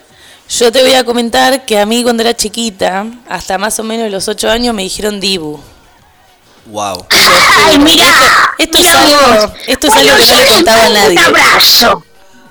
Yo 0.49 0.71
te 0.71 0.81
voy 0.83 0.95
a 0.95 1.05
comentar 1.05 1.65
que 1.67 1.79
a 1.79 1.85
mí 1.87 2.03
cuando 2.05 2.23
era 2.23 2.35
chiquita, 2.35 3.05
hasta 3.29 3.59
más 3.59 3.79
o 3.81 3.83
menos 3.83 4.11
los 4.13 4.29
8 4.29 4.49
años, 4.49 4.75
me 4.75 4.83
dijeron 4.85 5.19
Dibu. 5.19 5.61
Wow. 6.67 7.07
Ay, 7.11 7.79
mirá. 7.79 8.53
Esto 8.59 8.79
es 8.79 8.95
algo- 8.95 9.53
esto 9.67 9.87
es 9.89 9.95
algo 9.95 10.17
que 10.17 10.27
no 10.27 10.41
le 10.43 10.47
contaba 10.55 10.85
a 10.87 10.89
nadie. 10.91 11.19
Un 11.19 11.19
abrazo. 11.19 12.05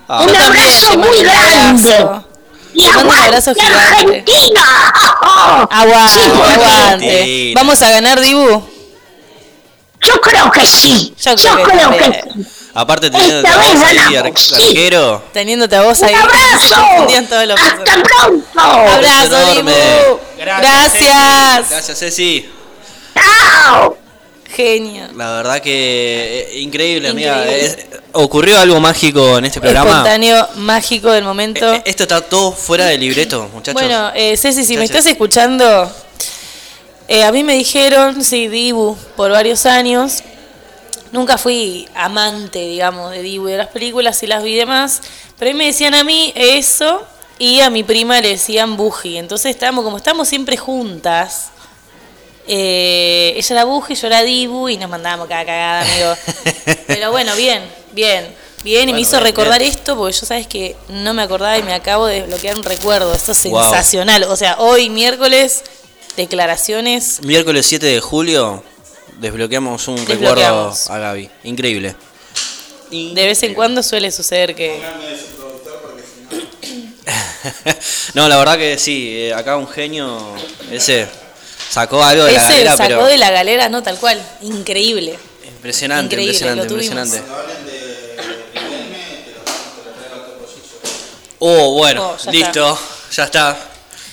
Ah, 0.08 0.22
un 0.24 0.36
abrazo 0.36 0.92
te 0.92 0.98
mando 0.98 1.08
muy 1.10 1.18
un 1.18 1.24
grande. 1.24 2.25
Abrazo. 2.84 3.00
Te 3.00 3.04
mando 3.04 3.14
un 3.14 3.20
abrazo 3.26 3.54
gigante. 3.54 4.18
Argentina. 4.18 4.94
Aguante, 5.70 6.10
Sí, 6.10 6.30
aguante. 6.54 7.54
¿Vamos 7.56 7.82
a 7.82 7.90
ganar, 7.92 8.20
Dibu? 8.20 8.64
Yo 10.02 10.22
creo 10.22 10.52
que 10.52 10.66
sí. 10.66 11.14
Yo 11.22 11.36
Yo 11.36 11.54
creo 11.54 11.66
que 11.66 11.72
creo 11.72 11.92
que 11.98 12.22
sí. 12.44 12.46
Aparte 12.78 13.10
teniendo 13.10 13.38
Esta 13.38 13.54
a 13.54 13.58
vos 13.58 13.66
ahí, 13.86 13.96
ganamos, 13.96 14.18
ar- 14.18 14.38
sí. 14.38 14.54
arquero. 14.68 15.24
Teniéndote 15.34 15.76
a 15.78 15.82
vos 15.84 16.00
Un 16.00 16.06
ahí. 16.08 16.14
abrazo. 16.14 17.28
todos 17.30 17.48
los 17.48 17.60
Hasta 17.62 17.76
personas. 17.84 18.04
pronto. 18.04 18.46
Abrazo. 18.62 19.54
Dibu. 19.54 20.20
Gracias. 20.38 21.70
Gracias, 21.70 21.98
Ceci. 22.00 22.50
Chao. 23.16 23.98
Genio. 24.56 25.08
La 25.16 25.32
verdad 25.38 25.62
que 25.62 26.48
eh, 26.54 26.60
increíble, 26.60 27.10
amiga. 27.10 27.38
Increíble. 27.40 27.66
Es- 27.66 27.78
ocurrió 28.14 28.58
algo 28.60 28.80
mágico 28.80 29.38
en 29.38 29.46
este 29.46 29.60
programa. 29.60 29.90
Espontáneo, 29.90 30.48
mágico 30.56 31.12
del 31.12 31.24
momento. 31.26 31.74
Eh, 31.74 31.78
eh, 31.78 31.82
Esto 31.86 32.04
está 32.04 32.22
todo 32.22 32.52
fuera 32.52 32.86
de 32.86 32.98
libreto, 32.98 33.50
muchachos. 33.54 33.74
Bueno, 33.74 34.12
eh, 34.16 34.38
Ceci, 34.38 34.64
si 34.64 34.78
me 34.78 34.86
estás 34.86 35.06
escuchando, 35.06 35.92
eh, 37.08 37.24
a 37.24 37.32
mí 37.32 37.44
me 37.44 37.56
dijeron, 37.56 38.24
sí, 38.24 38.48
Dibu, 38.48 38.96
por 39.16 39.32
varios 39.32 39.66
años. 39.66 40.24
Nunca 41.12 41.38
fui 41.38 41.88
amante, 41.96 42.60
digamos, 42.60 43.12
de 43.12 43.22
Dibu 43.22 43.48
y 43.48 43.52
de 43.54 43.58
las 43.60 43.68
películas 43.68 44.22
y 44.24 44.28
las 44.28 44.44
vi 44.44 44.56
demás. 44.56 45.02
Pero 45.38 45.50
ahí 45.50 45.56
me 45.56 45.66
decían 45.68 45.94
a 45.94 46.04
mí 46.04 46.34
eso 46.36 47.04
y 47.40 47.60
a 47.62 47.70
mi 47.70 47.84
prima 47.84 48.20
le 48.22 48.30
decían 48.30 48.76
Buji. 48.76 49.18
Entonces 49.18 49.52
estábamos, 49.52 49.84
como 49.86 49.98
estamos 49.98 50.28
siempre 50.28 50.58
juntas, 50.58 51.50
eh, 52.48 53.34
ella 53.36 53.56
era 53.56 53.64
Buji, 53.66 53.96
yo 53.96 54.08
era 54.08 54.24
Dibu 54.24 54.70
y 54.70 54.78
nos 54.78 54.90
mandábamos 54.90 55.28
cada 55.28 55.46
cagada, 55.46 55.82
amigo. 55.82 56.14
Pero 56.88 57.12
bueno, 57.12 57.36
bien, 57.36 57.64
bien. 57.94 58.28
Bien, 58.64 58.90
y 58.90 58.94
me 58.94 59.00
hizo 59.02 59.12
bien, 59.18 59.24
recordar 59.26 59.60
bien. 59.60 59.72
esto 59.72 59.96
porque 59.96 60.18
yo 60.18 60.26
sabes 60.26 60.48
que 60.48 60.76
no 60.90 61.14
me 61.14 61.22
acordaba 61.22 61.56
y 61.58 61.62
me 61.64 61.74
acabo 61.74 62.08
de 62.08 62.22
desbloquear 62.22 62.56
un 62.56 62.64
recuerdo. 62.64 63.14
Esto 63.14 63.32
es 63.34 63.44
Wow. 63.44 63.62
sensacional. 63.62 64.24
O 64.24 64.36
sea, 64.36 64.56
hoy 64.58 64.90
miércoles, 64.90 65.64
declaraciones. 66.18 67.22
Miércoles 67.22 67.68
7 67.68 67.86
de 67.86 68.00
julio 68.00 68.64
desbloqueamos 69.20 69.88
un 69.88 70.04
recuerdo 70.06 70.74
a 70.90 70.98
Gaby. 70.98 71.30
Increíble. 71.44 71.96
De 72.90 73.26
vez 73.26 73.44
en 73.44 73.54
cuando 73.54 73.84
suele 73.84 74.12
suceder 74.12 74.56
que. 74.56 74.82
no, 78.14 78.28
la 78.28 78.38
verdad 78.38 78.58
que 78.58 78.78
sí, 78.78 79.12
eh, 79.16 79.34
acá 79.34 79.58
un 79.58 79.68
genio 79.68 80.18
ese 80.72 81.08
sacó 81.70 82.04
algo 82.04 82.24
de 82.26 82.32
la 82.34 82.38
Ese 82.40 82.48
galera, 82.54 82.78
sacó 82.78 82.88
pero 82.90 83.06
de 83.08 83.18
la 83.18 83.32
galera, 83.32 83.70
no 83.70 83.84
tal 83.84 83.98
cual. 84.00 84.22
Increíble. 84.42 85.18
impresionante, 85.46 86.06
Increíble, 86.16 86.34
impresionante, 86.34 86.74
impresionante. 86.74 87.22
Oh, 91.40 91.72
bueno, 91.74 92.12
Oh, 92.14 92.18
ya 92.26 92.32
listo, 92.32 92.80
ya 93.12 93.24
está. 93.26 93.58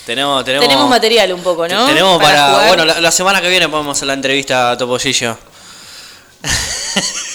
Tenemos, 0.04 0.44
tenemos, 0.44 0.66
Tenemos 0.66 0.90
material 0.90 1.32
un 1.32 1.42
poco, 1.42 1.68
¿no? 1.68 1.86
Tenemos 1.86 2.20
para, 2.20 2.66
bueno, 2.66 2.84
la, 2.84 3.00
la 3.00 3.10
semana 3.12 3.40
que 3.40 3.48
viene 3.48 3.68
podemos 3.68 3.96
hacer 3.96 4.08
la 4.08 4.14
entrevista 4.14 4.72
a 4.72 4.76
Topollillo. 4.76 5.38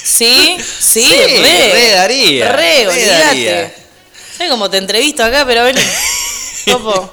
Sí, 0.04 0.58
sí, 0.80 1.04
Sí, 1.04 1.42
re. 1.42 1.72
re 1.74 1.92
daría, 1.92 2.52
Re, 2.52 2.88
olvídate. 2.88 3.24
daría. 3.24 3.76
¿Sabes 4.38 4.52
cómo 4.52 4.70
te 4.70 4.78
entrevisto 4.78 5.24
acá? 5.24 5.46
Pero 5.46 5.64
ven. 5.64 5.76
Topo. 6.66 7.10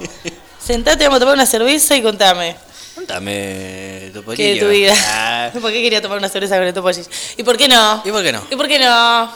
Sentate, 0.64 1.04
vamos 1.04 1.18
a 1.18 1.20
tomar 1.20 1.34
una 1.34 1.46
cerveza 1.46 1.94
y 1.96 2.02
contame. 2.02 2.56
Contame, 2.94 4.11
Topollillo. 4.14 4.37
¿Qué 4.37 4.54
de 4.54 4.61
tu 4.61 4.68
vida? 4.68 4.94
Ah, 5.09 5.50
¿Por 5.61 5.72
qué 5.72 5.83
quería 5.83 6.00
tomar 6.00 6.18
una 6.18 6.28
cerveza 6.28 6.57
con 6.57 6.66
el 6.66 6.74
Topo 6.74 6.88
Gis? 6.92 7.09
¿Y 7.37 7.42
por 7.42 7.57
qué 7.57 7.66
no? 7.68 8.02
¿Y 8.04 8.11
por 8.11 8.22
qué 8.22 8.33
no? 8.33 8.42
¿Y 8.50 8.57
por 8.57 8.68
qué 8.68 8.78
no? 8.78 9.30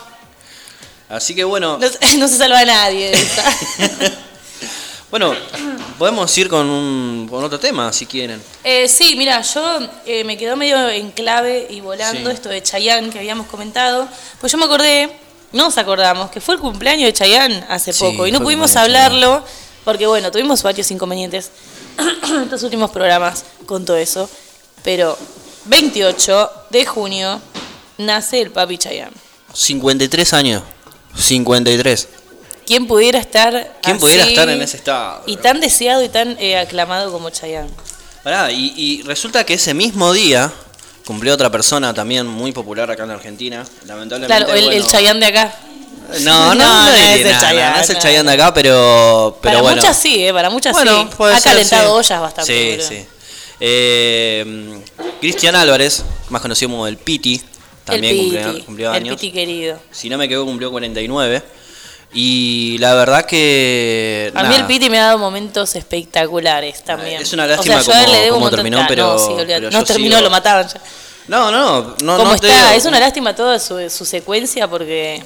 Así 1.08 1.34
que 1.34 1.42
bueno, 1.44 1.78
No, 1.78 1.88
se- 1.88 2.18
no 2.18 2.28
se 2.28 2.36
salva 2.36 2.60
a 2.60 2.64
nadie. 2.64 3.10
de 3.10 3.16
esta. 3.18 3.44
bueno, 5.10 5.34
podemos 5.98 6.36
ir 6.38 6.48
con, 6.48 6.68
un, 6.68 7.26
con 7.28 7.42
otro 7.42 7.58
tema 7.58 7.92
si 7.92 8.06
quieren. 8.06 8.40
Eh, 8.62 8.86
sí, 8.88 9.16
mira, 9.16 9.40
yo 9.42 9.78
eh, 10.06 10.22
me 10.24 10.36
quedó 10.36 10.54
medio 10.56 10.88
en 10.88 11.10
clave 11.10 11.66
y 11.70 11.80
volando 11.80 12.28
Sí. 12.30 12.34
esto 12.36 12.48
de 12.50 12.62
Chayanne 12.62 13.10
que 13.10 13.18
habíamos 13.18 13.46
comentado. 13.46 14.06
Pues 14.40 14.52
yo 14.52 14.58
me 14.58 14.66
acordé, 14.66 15.10
no 15.52 15.64
nos 15.64 15.78
acordamos, 15.78 16.30
que 16.30 16.40
fue 16.40 16.54
el 16.54 16.60
cumpleaños 16.60 17.06
de 17.06 17.12
Chayanne 17.12 17.64
hace 17.68 17.92
Sí, 17.92 18.00
poco 18.04 18.26
y 18.26 18.32
no 18.32 18.40
pudimos 18.40 18.76
hablarlo 18.76 19.42
porque, 19.84 20.06
bueno, 20.06 20.30
tuvimos 20.30 20.62
varios 20.62 20.90
inconvenientes 20.90 21.46
en 21.46 21.77
estos 22.44 22.62
últimos 22.62 22.90
programas 22.90 23.44
con 23.66 23.84
todo 23.84 23.96
eso. 23.96 24.28
Pero 24.84 25.16
28 25.66 26.50
de 26.70 26.86
junio 26.86 27.40
nace 27.98 28.40
el 28.40 28.50
papi 28.50 28.78
Chayanne. 28.78 29.16
53 29.52 30.32
años. 30.34 30.62
53. 31.16 32.08
¿Quién 32.66 32.86
pudiera 32.86 33.18
estar 33.18 33.78
¿Quién 33.82 33.98
pudiera 33.98 34.24
así 34.24 34.32
estar 34.32 34.48
en 34.48 34.60
ese 34.60 34.76
estado? 34.76 35.22
Y 35.26 35.36
tan 35.36 35.60
deseado 35.60 36.02
y 36.04 36.08
tan 36.08 36.36
eh, 36.38 36.58
aclamado 36.58 37.10
como 37.10 37.30
Chayanne. 37.30 37.70
Pará, 38.22 38.52
y, 38.52 38.74
y 38.76 39.02
resulta 39.02 39.44
que 39.44 39.54
ese 39.54 39.72
mismo 39.72 40.12
día 40.12 40.52
cumplió 41.06 41.32
otra 41.32 41.50
persona 41.50 41.94
también 41.94 42.26
muy 42.26 42.52
popular 42.52 42.90
acá 42.90 43.04
en 43.04 43.10
Argentina. 43.10 43.64
Lamentablemente. 43.86 44.26
Claro, 44.26 44.52
el, 44.52 44.64
el 44.64 44.80
bueno, 44.80 44.86
Chayanne 44.86 45.20
de 45.20 45.26
acá. 45.26 45.54
No, 46.08 46.14
no, 46.20 46.54
No, 46.54 46.54
no, 46.54 46.82
no 46.84 46.94
es 46.94 47.24
el 47.26 47.38
Chayanne, 47.38 47.76
No 47.76 47.82
es 47.82 47.90
el. 47.90 47.98
Chayanne 47.98 48.28
de 48.30 48.34
acá, 48.34 48.54
pero, 48.54 49.38
pero 49.42 49.52
para 49.54 49.62
bueno. 49.62 49.76
muchas 49.76 49.96
sí, 49.98 50.24
eh, 50.26 50.32
para 50.32 50.50
muchas 50.50 50.72
Bueno, 50.72 51.08
sí. 51.10 51.22
Ha 51.24 51.40
ser, 51.40 51.52
calentado 51.52 51.90
sí. 51.92 51.98
ollas 52.10 52.20
bastante. 52.20 52.52
Sí, 52.52 52.70
boludo. 52.70 52.88
sí. 52.88 53.06
Eh, 53.60 54.80
Cristian 55.20 55.54
Álvarez, 55.56 56.04
más 56.30 56.40
conocido 56.40 56.70
como 56.70 56.86
el 56.86 56.96
Piti, 56.96 57.42
también 57.84 58.14
el 58.14 58.20
cumplió, 58.22 58.52
Piti, 58.52 58.62
cumplió 58.64 58.90
el 58.90 58.96
años. 58.96 59.14
Piti 59.16 59.32
querido. 59.32 59.78
Si 59.90 60.08
no 60.08 60.16
me 60.18 60.26
equivoco, 60.26 60.46
cumplió 60.46 60.70
49. 60.70 61.42
Y 62.14 62.78
la 62.78 62.94
verdad 62.94 63.26
que. 63.26 64.32
A 64.34 64.42
mí 64.44 64.48
nada, 64.48 64.60
el 64.60 64.66
Piti 64.66 64.88
me 64.88 64.98
ha 64.98 65.04
dado 65.06 65.18
momentos 65.18 65.74
espectaculares 65.76 66.82
también. 66.82 67.20
Es 67.20 67.32
una 67.34 67.46
lástima 67.46 67.76
o 67.76 67.82
sea, 67.82 68.06
le 68.06 68.30
montón- 68.32 68.50
terminó, 68.50 68.84
pero- 68.88 69.12
No, 69.12 69.18
sí, 69.18 69.32
pero 69.36 69.70
no 69.70 69.84
terminó, 69.84 70.16
sigo- 70.16 70.24
lo 70.24 70.30
mataban 70.30 70.66
ya. 70.68 70.80
No, 71.26 71.50
no, 71.50 71.94
no. 72.02 72.16
¿Cómo 72.16 72.30
no 72.30 72.34
está? 72.34 72.46
digo- 72.46 72.68
Es 72.78 72.86
una 72.86 72.98
lástima 72.98 73.34
toda 73.36 73.58
su, 73.58 73.90
su 73.90 74.04
secuencia 74.06 74.66
porque. 74.68 75.22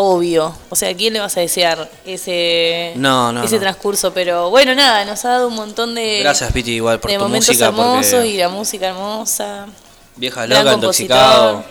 Obvio. 0.00 0.54
O 0.70 0.76
sea, 0.76 0.90
¿a 0.90 0.94
quién 0.94 1.12
le 1.12 1.18
vas 1.18 1.36
a 1.36 1.40
desear 1.40 1.90
ese, 2.04 2.92
No, 2.94 3.32
no, 3.32 3.42
ese 3.42 3.56
no. 3.56 3.62
transcurso? 3.62 4.12
Pero 4.14 4.48
bueno, 4.48 4.72
nada, 4.76 5.04
nos 5.04 5.24
ha 5.24 5.30
dado 5.30 5.48
un 5.48 5.56
montón 5.56 5.96
de, 5.96 6.20
Gracias, 6.20 6.52
Piti, 6.52 6.72
igual 6.74 7.00
por 7.00 7.10
de 7.10 7.16
tu 7.16 7.22
momentos 7.24 7.48
música. 7.48 7.66
hermosos 7.66 8.12
Porque 8.12 8.26
y 8.28 8.36
la 8.36 8.48
música 8.48 8.88
hermosa. 8.90 9.66
vieja 10.14 10.46
loca, 10.46 10.72
intoxicado. 10.74 11.64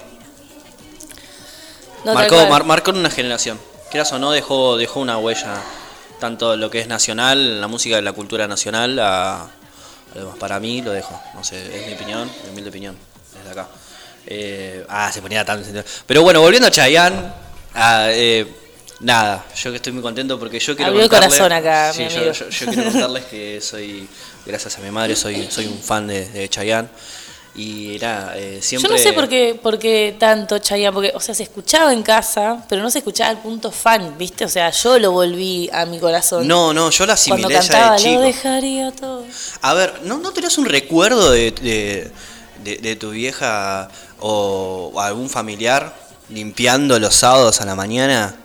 marcó, 2.04 2.46
mar- 2.48 2.66
marcó 2.66 2.92
en 2.92 2.98
una 2.98 3.10
generación. 3.10 3.60
Quieras 3.92 4.12
o 4.12 4.20
no, 4.20 4.32
dejó, 4.32 4.76
dejó 4.78 5.00
una 5.00 5.18
huella. 5.18 5.62
Tanto 6.20 6.56
lo 6.58 6.70
que 6.70 6.80
es 6.80 6.88
nacional, 6.88 7.62
la 7.62 7.68
música 7.68 7.96
de 7.96 8.02
la 8.02 8.12
cultura 8.12 8.48
nacional, 8.48 9.00
a, 9.00 9.48
demás. 10.14 10.36
para 10.38 10.60
mí 10.60 10.82
lo 10.82 10.92
dejo. 10.92 11.18
No 11.36 11.44
sé, 11.44 11.64
es 11.80 11.88
mi 11.88 11.94
opinión, 11.94 12.30
mi 12.44 12.50
humilde 12.50 12.70
opinión. 12.72 12.98
Es 13.40 13.46
de 13.46 13.52
acá. 13.52 13.68
Eh, 14.26 14.86
ah, 14.90 15.12
se 15.14 15.22
ponía 15.22 15.46
tan. 15.46 15.64
Pero 16.06 16.24
bueno, 16.24 16.42
volviendo 16.42 16.68
a 16.68 16.72
Chayanne, 16.72 17.32
ah, 17.78 18.08
eh, 18.12 18.46
nada, 19.00 19.46
yo 19.56 19.70
que 19.72 19.78
estoy 19.78 19.94
muy 19.94 20.02
contento 20.02 20.38
porque 20.40 20.60
yo 20.60 20.76
quiero 20.76 20.90
Abrió 20.90 21.04
el 21.04 21.10
corazón 21.10 21.52
acá, 21.52 21.94
sí, 21.94 22.04
mi 22.04 22.10
yo, 22.10 22.18
amigo. 22.18 22.34
yo- 22.34 22.50
yo 22.50 22.66
quiero 22.68 22.92
contarles 22.92 23.26
que 23.26 23.62
soy, 23.62 24.08
gracias 24.46 24.78
a 24.78 24.82
mi 24.82 24.92
madre, 24.92 25.16
soy, 25.16 25.48
soy 25.50 25.68
un 25.68 25.80
fan 25.80 26.08
de, 26.08 26.28
de 26.30 26.50
Chayanne. 26.50 26.90
Y 27.60 27.98
nada, 28.00 28.38
eh, 28.38 28.60
siempre... 28.62 28.88
Yo 28.88 28.96
no 28.96 29.02
sé 29.02 29.14
por 29.14 29.28
qué, 29.28 29.60
por 29.60 29.80
qué 29.80 30.16
tanto 30.20 30.60
Chayanne, 30.60 30.94
porque, 30.94 31.12
o 31.16 31.20
sea, 31.20 31.34
se 31.34 31.42
escuchaba 31.42 31.92
en 31.92 32.04
casa, 32.04 32.64
pero 32.70 32.84
no 32.84 32.92
se 32.92 33.00
escuchaba 33.00 33.32
al 33.32 33.40
punto 33.40 33.72
fan, 33.72 34.16
¿viste? 34.16 34.46
O 34.46 34.50
sea, 34.50 34.70
yo 34.70 35.00
lo 35.00 35.12
volví 35.12 35.68
a 35.74 35.88
mi 35.88 35.98
corazón. 36.00 36.48
No, 36.48 36.72
no, 36.72 36.92
yo 36.92 37.08
la 37.08 37.16
Cuando 37.28 37.48
asimilé 37.48 37.54
ya 37.56 37.60
cantaba, 37.62 37.96
de 37.96 38.04
chico. 38.04 38.14
lo 38.14 38.22
dejaría 38.22 38.92
todo. 38.92 39.26
A 39.64 39.74
ver, 39.74 40.02
¿no, 40.04 40.20
no 40.20 40.32
tenías 40.34 40.56
un 40.60 40.66
recuerdo 40.66 41.32
de, 41.32 41.50
de, 41.50 42.12
de- 42.64 42.78
de 42.78 42.96
tu 42.96 43.10
vieja 43.10 43.90
o 44.20 44.94
algún 44.98 45.28
familiar 45.28 45.96
limpiando 46.30 47.00
los 47.00 47.16
sábados 47.16 47.62
a 47.62 47.66
la 47.66 47.76
mañana? 47.76 48.36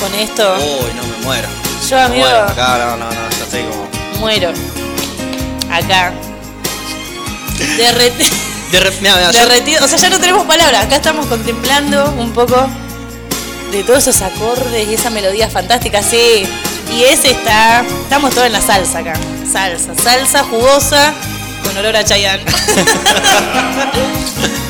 Con 0.00 0.14
esto, 0.14 0.56
Uy, 0.58 0.92
no 0.96 1.02
me 1.06 1.16
muero. 1.24 1.48
Yo, 1.88 1.96
Me 1.96 2.02
amigo- 2.02 2.20
muero, 2.26 2.42
acá 2.48 2.78
no, 2.78 2.96
no, 2.96 3.04
no, 3.06 3.30
ya 3.30 3.44
estoy 3.44 3.62
como... 3.64 3.88
muero. 4.18 4.52
Acá. 5.70 6.12
Derreti- 7.76 8.30
De 8.72 8.80
re- 8.80 8.90
mirá, 9.00 9.16
mirá, 9.16 9.30
yo- 9.32 9.38
derretido. 9.40 9.84
O 9.84 9.88
sea, 9.88 9.98
ya 9.98 10.10
no 10.10 10.18
tenemos 10.20 10.46
palabras. 10.46 10.84
Acá 10.84 10.96
estamos 10.96 11.26
contemplando 11.26 12.10
un 12.18 12.32
poco 12.32 12.66
de 13.72 13.82
todos 13.84 14.06
esos 14.06 14.22
acordes 14.22 14.88
y 14.88 14.94
esa 14.94 15.10
melodía 15.10 15.50
fantástica, 15.50 16.02
sí. 16.02 16.44
Y 16.92 17.02
ese 17.04 17.32
está. 17.32 17.82
Estamos 18.02 18.30
todos 18.32 18.46
en 18.46 18.52
la 18.52 18.60
salsa 18.60 18.98
acá. 19.00 19.12
Salsa, 19.52 19.94
salsa 20.02 20.44
jugosa 20.44 21.12
con 21.64 21.76
olor 21.76 21.96
a 21.96 22.04
Chayanne. 22.04 22.44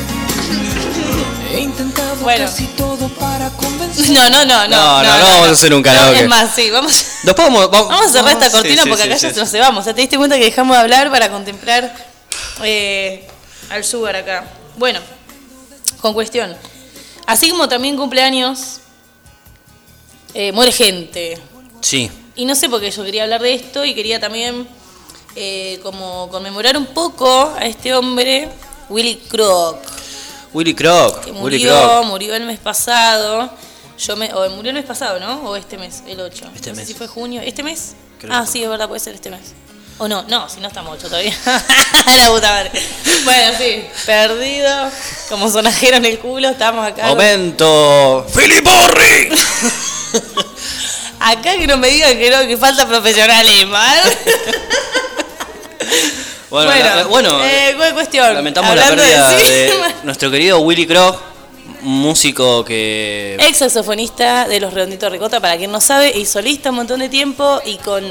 He 1.53 1.59
intentado 1.59 2.15
Bueno. 2.17 2.45
casi 2.45 2.65
todo 2.77 3.07
para 3.09 3.49
convencer. 3.51 4.09
No, 4.11 4.29
no, 4.29 4.45
no, 4.45 4.67
no. 4.67 4.69
No, 4.69 5.03
no, 5.03 5.17
no 5.19 5.25
vamos 5.25 5.47
a 5.49 5.51
hacer 5.51 5.73
un 5.73 5.83
karaoke. 5.83 6.21
es 6.21 6.27
más, 6.29 6.55
sí, 6.55 6.69
vamos. 6.69 7.05
Después 7.23 7.47
vamos, 7.47 7.69
vamos, 7.69 7.89
Vamos 7.89 8.05
a 8.05 8.09
cerrar 8.09 8.31
esta 8.33 8.49
cortina 8.51 8.83
sí, 8.83 8.89
porque 8.89 9.03
sí, 9.03 9.09
acá 9.09 9.17
sí, 9.19 9.27
ya 9.27 9.33
sí. 9.33 9.39
nos 9.39 9.49
se 9.49 9.59
vamos. 9.59 9.81
O 9.81 9.83
sea, 9.83 9.93
te 9.93 10.01
diste 10.01 10.17
cuenta 10.17 10.37
que 10.37 10.45
dejamos 10.45 10.75
de 10.75 10.81
hablar 10.81 11.11
para 11.11 11.29
contemplar 11.29 11.93
eh, 12.63 13.27
al 13.69 13.83
Sugar 13.83 14.15
acá. 14.15 14.45
Bueno, 14.77 14.99
con 16.01 16.13
cuestión. 16.13 16.55
Así 17.27 17.49
como 17.49 17.67
también 17.69 17.97
cumpleaños, 17.97 18.79
eh, 20.33 20.51
muere 20.51 20.71
gente. 20.71 21.37
Sí, 21.81 22.09
Y 22.35 22.45
no 22.45 22.55
sé 22.55 22.69
por 22.69 22.79
qué 22.79 22.91
yo 22.91 23.03
quería 23.03 23.23
hablar 23.23 23.41
de 23.41 23.53
esto 23.53 23.83
y 23.83 23.93
quería 23.93 24.19
también 24.19 24.67
eh, 25.35 25.79
como 25.83 26.29
conmemorar 26.29 26.77
un 26.77 26.85
poco 26.87 27.53
a 27.57 27.65
este 27.65 27.93
hombre, 27.93 28.49
Willy 28.89 29.15
Crook, 29.29 29.77
Willy 30.53 30.73
Croc, 30.73 31.21
que 31.23 31.31
Willy 31.31 31.39
murió, 31.39 31.81
Croc. 31.81 32.05
murió 32.05 32.35
el 32.35 32.45
mes 32.45 32.59
pasado. 32.59 33.49
Yo 33.97 34.15
me, 34.15 34.33
o 34.33 34.49
murió 34.49 34.71
el 34.71 34.75
mes 34.75 34.85
pasado, 34.85 35.19
¿no? 35.19 35.41
O 35.49 35.55
este 35.55 35.77
mes, 35.77 36.03
el 36.07 36.19
8. 36.19 36.51
Este 36.55 36.69
no 36.69 36.75
sé 36.75 36.81
mes. 36.81 36.87
si 36.87 36.93
fue 36.93 37.07
junio. 37.07 37.41
¿Este 37.43 37.63
mes? 37.63 37.93
Creo 38.19 38.33
ah, 38.33 38.45
sí, 38.45 38.63
es 38.63 38.69
verdad, 38.69 38.87
puede 38.87 38.99
ser 38.99 39.13
este 39.15 39.29
mes. 39.29 39.53
O 39.97 40.07
no, 40.07 40.23
no, 40.23 40.49
si 40.49 40.59
no 40.59 40.67
estamos 40.67 40.97
8 40.97 41.07
todavía. 41.07 41.33
La 41.45 42.31
puta 42.31 42.51
madre. 42.51 42.71
Bueno, 43.23 43.57
sí, 43.57 43.85
perdido, 44.05 44.89
como 45.29 45.49
sonajero 45.49 45.97
en 45.97 46.05
el 46.05 46.19
culo, 46.19 46.49
estamos 46.49 46.85
acá. 46.85 47.07
Momento. 47.07 48.25
¡Filiporri! 48.33 49.29
Acá 51.23 51.55
que 51.55 51.67
no 51.67 51.77
me 51.77 51.87
digan 51.89 52.17
que 52.17 52.31
no, 52.31 52.47
que 52.47 52.57
falta 52.57 52.87
profesionalismo. 52.87 53.77
¿eh? 53.77 54.17
Bueno, 56.51 56.71
la- 56.95 57.03
bueno, 57.05 57.43
eh, 57.43 57.75
cu- 57.77 57.93
cuestión. 57.95 58.33
lamentamos 58.33 58.75
la 58.75 58.89
de 58.89 58.95
pérdida 58.95 59.29
de, 59.35 59.73
nuestro 60.03 60.29
querido 60.29 60.59
Willy 60.59 60.85
Croc, 60.85 61.19
un 61.83 62.01
músico 62.01 62.63
que... 62.65 63.37
Ex 63.39 63.57
saxofonista 63.59 64.47
de 64.47 64.59
los 64.59 64.73
Redonditos 64.73 65.11
Ricota, 65.11 65.39
para 65.39 65.57
quien 65.57 65.71
no 65.71 65.79
sabe, 65.81 66.11
y 66.15 66.25
solista 66.25 66.69
un 66.69 66.75
montón 66.75 66.99
de 66.99 67.09
tiempo 67.09 67.61
y 67.65 67.77
con. 67.77 68.03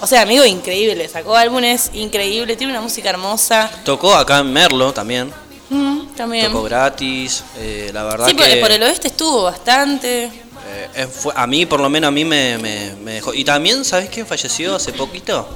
O 0.00 0.06
sea, 0.06 0.22
amigo 0.22 0.44
increíble, 0.44 1.08
sacó 1.08 1.34
álbumes 1.36 1.90
increíbles, 1.94 2.56
tiene 2.58 2.72
una 2.72 2.82
música 2.82 3.10
hermosa. 3.10 3.70
Tocó 3.84 4.14
acá 4.14 4.38
en 4.38 4.52
Merlo 4.52 4.92
también. 4.92 5.32
Mm, 5.70 6.14
también. 6.16 6.46
Tocó 6.46 6.62
gratis. 6.64 7.42
eh, 7.58 7.90
la 7.92 8.04
verdad 8.04 8.26
Sí, 8.28 8.34
que... 8.34 8.56
por 8.56 8.70
el 8.70 8.82
oeste 8.82 9.08
estuvo 9.08 9.42
bastante. 9.44 10.24
eh, 10.24 10.88
eh, 10.94 11.06
fue- 11.06 11.32
a 11.36 11.46
mí, 11.46 11.66
por 11.66 11.80
lo 11.80 11.88
menos, 11.88 12.08
a 12.08 12.10
mí 12.12 12.24
me, 12.24 12.58
me- 12.58 12.94
me 13.02 13.12
dejó. 13.14 13.34
Y 13.34 13.44
también, 13.44 13.84
¿sabes 13.84 14.08
quién 14.08 14.26
falleció 14.26 14.74
hace 14.76 14.92
poquito? 14.92 15.48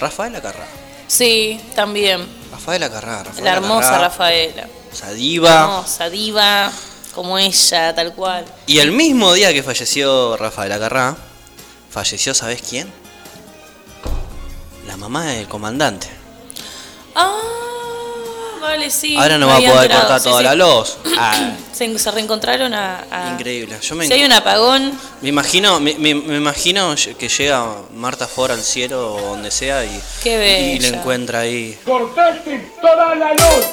Rafael 0.00 0.34
Acarrá. 0.36 0.66
Sí, 1.06 1.60
también. 1.74 2.26
Rafael 2.50 2.82
Acarrá. 2.82 3.22
Rafael 3.24 3.44
La 3.44 3.52
hermosa 3.52 3.98
Rafaela. 3.98 4.68
O 4.92 4.96
sea, 4.96 5.10
diva. 5.12 5.62
Hermosa, 5.62 6.10
diva, 6.10 6.72
como 7.14 7.38
ella, 7.38 7.94
tal 7.94 8.14
cual. 8.14 8.44
Y 8.66 8.78
el 8.78 8.92
mismo 8.92 9.32
día 9.32 9.52
que 9.52 9.62
falleció 9.62 10.36
Rafael 10.36 10.72
Acarrá, 10.72 11.16
falleció, 11.90 12.34
¿sabes 12.34 12.62
quién? 12.62 12.92
La 14.86 14.96
mamá 14.96 15.26
del 15.26 15.48
comandante. 15.48 16.08
Ah, 17.14 17.38
vale, 18.64 18.90
sí. 18.90 19.16
Ahora 19.16 19.38
no 19.38 19.46
va 19.46 19.54
a 19.56 19.60
poder 19.60 19.72
enterado, 19.74 20.00
cortar 20.02 20.20
sí, 20.20 20.24
toda 20.28 20.38
sí. 20.38 20.44
la 20.44 20.54
luz. 20.54 20.96
Ah, 21.18 21.52
Se, 21.72 21.98
se 21.98 22.10
reencontraron 22.10 22.74
a. 22.74 23.04
a- 23.10 23.32
increíble. 23.32 23.76
Yo 23.80 23.94
me, 23.94 24.06
Si 24.06 24.12
hay 24.12 24.24
un 24.24 24.32
apagón, 24.32 24.92
me 25.20 25.28
imagino, 25.28 25.80
me, 25.80 25.94
me- 25.94 26.14
me 26.14 26.36
imagino 26.36 26.94
que 27.18 27.28
llega 27.28 27.66
Marta 27.94 28.26
Ford 28.28 28.50
al 28.52 28.62
cielo 28.62 29.14
o 29.14 29.20
donde 29.30 29.50
sea 29.50 29.84
y, 29.84 30.00
Qué 30.22 30.74
y 30.76 30.80
le 30.80 30.88
encuentra 30.88 31.40
ahí. 31.40 31.78
¡Cortaste 31.84 32.72
toda 32.80 33.14
la 33.14 33.30
luz! 33.32 33.64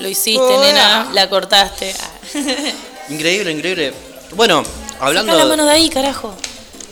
lo 0.00 0.08
hiciste, 0.08 0.40
Oh, 0.40 0.62
nena, 0.62 1.08
la 1.12 1.28
cortaste. 1.28 1.92
Ah. 2.00 2.10
Increíble, 3.08 3.50
increíble. 3.52 3.92
Bueno, 4.34 4.62
hablando, 5.00 5.32
Saca 5.32 5.44
la 5.44 5.48
mano 5.50 5.64
de 5.64 5.72
ahí, 5.72 5.88
carajo. 5.88 6.34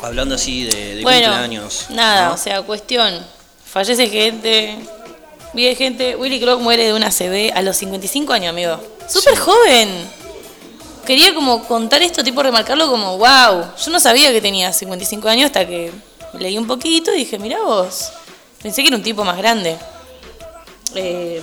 hablando 0.02 0.34
así 0.34 0.64
de, 0.64 0.96
de 0.96 1.02
Bueno, 1.02 1.28
cumpleaños. 1.28 1.86
nada, 1.90 2.28
¿no? 2.28 2.34
o 2.34 2.36
sea, 2.36 2.62
cuestión. 2.62 3.24
Fallece 3.70 4.08
gente, 4.08 4.76
vive 5.56 5.74
gente. 5.74 6.14
Willy 6.14 6.38
Crock 6.38 6.60
muere 6.60 6.84
de 6.84 6.92
una 6.92 7.10
CB 7.10 7.52
a 7.56 7.62
los 7.62 7.76
55 7.76 8.32
años, 8.32 8.50
amigo. 8.50 8.78
Súper 9.08 9.36
joven. 9.36 9.88
Quería 11.04 11.34
como 11.34 11.64
contar 11.66 12.02
esto, 12.02 12.22
tipo 12.22 12.42
remarcarlo 12.42 12.88
como, 12.90 13.16
wow. 13.18 13.64
Yo 13.84 13.90
no 13.90 13.98
sabía 13.98 14.30
que 14.32 14.40
tenía 14.40 14.72
55 14.72 15.28
años 15.28 15.46
hasta 15.46 15.66
que 15.66 15.90
leí 16.38 16.58
un 16.58 16.66
poquito 16.66 17.12
y 17.14 17.18
dije, 17.18 17.38
mirá 17.38 17.62
vos. 17.62 18.12
Pensé 18.62 18.82
que 18.82 18.88
era 18.88 18.96
un 18.96 19.02
tipo 19.02 19.24
más 19.24 19.38
grande. 19.38 19.76
Eh, 20.94 21.40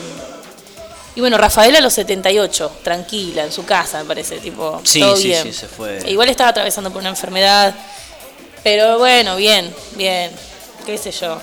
y 1.15 1.19
bueno, 1.21 1.37
Rafael 1.37 1.75
a 1.75 1.81
los 1.81 1.93
78, 1.93 2.71
tranquila, 2.83 3.43
en 3.45 3.51
su 3.51 3.65
casa, 3.65 3.99
me 3.99 4.05
parece, 4.05 4.39
tipo, 4.39 4.81
Sí, 4.83 4.99
todo 4.99 5.15
sí, 5.15 5.27
bien. 5.27 5.43
sí, 5.43 5.53
se 5.53 5.67
fue. 5.67 5.99
E 5.99 6.11
igual 6.11 6.29
estaba 6.29 6.49
atravesando 6.49 6.91
por 6.91 7.01
una 7.01 7.09
enfermedad, 7.09 7.73
pero 8.63 8.97
bueno, 8.97 9.35
bien, 9.35 9.73
bien, 9.95 10.31
qué 10.85 10.97
sé 10.97 11.11
yo. 11.11 11.39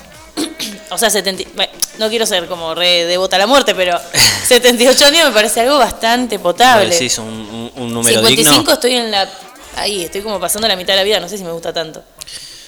O 0.90 0.98
sea, 0.98 1.11
70, 1.11 1.44
bueno, 1.55 1.72
no 1.98 2.09
quiero 2.09 2.26
ser 2.26 2.46
como 2.46 2.74
re 2.74 3.05
devota 3.07 3.37
a 3.37 3.38
la 3.38 3.46
muerte, 3.46 3.74
pero 3.74 3.98
78 4.46 5.05
años 5.07 5.26
me 5.29 5.33
parece 5.33 5.61
algo 5.61 5.79
bastante 5.79 6.38
potable. 6.38 6.87
Vos 6.87 6.94
decís 6.94 7.18
un, 7.18 7.26
un- 7.26 7.72
un 7.76 7.94
número 7.94 8.18
55 8.20 8.59
digno. 8.59 8.72
estoy 8.74 8.94
en 8.96 9.11
la... 9.11 9.29
Ahí, 9.76 10.03
estoy 10.05 10.20
como 10.22 10.40
pasando 10.40 10.66
la 10.66 10.74
mitad 10.76 10.94
de 10.94 10.96
la 10.98 11.03
vida, 11.05 11.20
no 11.20 11.29
sé 11.29 11.38
si 11.38 11.44
me 11.44 11.53
gusta 11.53 11.72
tanto. 11.72 12.03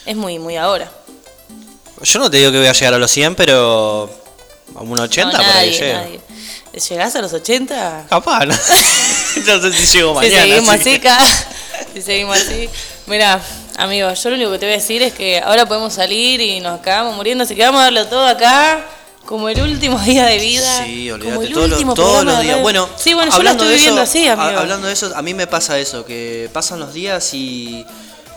Es 0.06 0.14
muy, 0.16 0.38
muy 0.38 0.56
ahora. 0.56 0.90
Yo 2.02 2.18
no 2.18 2.30
te 2.30 2.36
digo 2.38 2.50
que 2.52 2.58
voy 2.58 2.66
a 2.66 2.72
llegar 2.72 2.94
a 2.94 2.98
los 2.98 3.10
100, 3.10 3.34
pero 3.34 4.10
a 4.74 4.80
un 4.82 4.98
80 4.98 5.36
no, 5.38 5.44
por 5.44 5.56
ahí 5.56 5.70
nadie, 5.70 5.78
llego. 5.78 5.98
nadie. 5.98 6.20
¿Llegás 6.88 7.16
a 7.16 7.20
los 7.20 7.32
80? 7.32 8.06
Capaz, 8.08 8.46
¿no? 8.46 8.54
no 9.46 9.60
sé 9.60 9.72
si 9.72 9.98
llego 9.98 10.10
Si 10.20 10.28
mañana. 10.30 10.42
seguimos 10.42 10.74
así 10.74 10.98
que- 11.00 11.10
si 11.94 12.02
seguimos 12.02 12.36
así. 12.36 12.68
Mira, 13.06 13.40
amigo, 13.76 14.12
yo 14.12 14.30
lo 14.30 14.36
único 14.36 14.52
que 14.52 14.58
te 14.58 14.66
voy 14.66 14.74
a 14.74 14.78
decir 14.78 15.02
es 15.02 15.12
que 15.12 15.38
ahora 15.40 15.66
podemos 15.66 15.92
salir 15.92 16.40
y 16.40 16.60
nos 16.60 16.80
acabamos 16.80 17.16
muriendo, 17.16 17.44
así 17.44 17.54
que 17.54 17.62
vamos 17.62 17.80
a 17.80 17.84
darlo 17.84 18.06
todo 18.06 18.26
acá, 18.26 18.84
como 19.26 19.48
el 19.48 19.60
último 19.60 19.98
día 20.04 20.26
de 20.26 20.38
vida. 20.38 20.84
Sí, 20.84 21.10
olvídate, 21.10 21.48
todos 21.48 21.68
los, 21.70 21.94
todos 21.94 22.24
los 22.24 22.40
días. 22.40 22.60
Bueno, 22.60 22.88
sí, 22.96 23.14
bueno, 23.14 23.30
yo 23.30 23.36
lo 23.42 23.50
hablando 23.50 23.64
estoy 23.64 23.68
de 23.68 23.74
viviendo 23.76 24.02
eso, 24.02 24.10
así, 24.10 24.28
amigo. 24.28 24.58
hablando 24.60 24.86
de 24.86 24.92
eso, 24.92 25.12
a 25.14 25.22
mí 25.22 25.34
me 25.34 25.46
pasa 25.46 25.78
eso, 25.78 26.04
que 26.04 26.48
pasan 26.52 26.80
los 26.80 26.92
días 26.92 27.32
y 27.34 27.84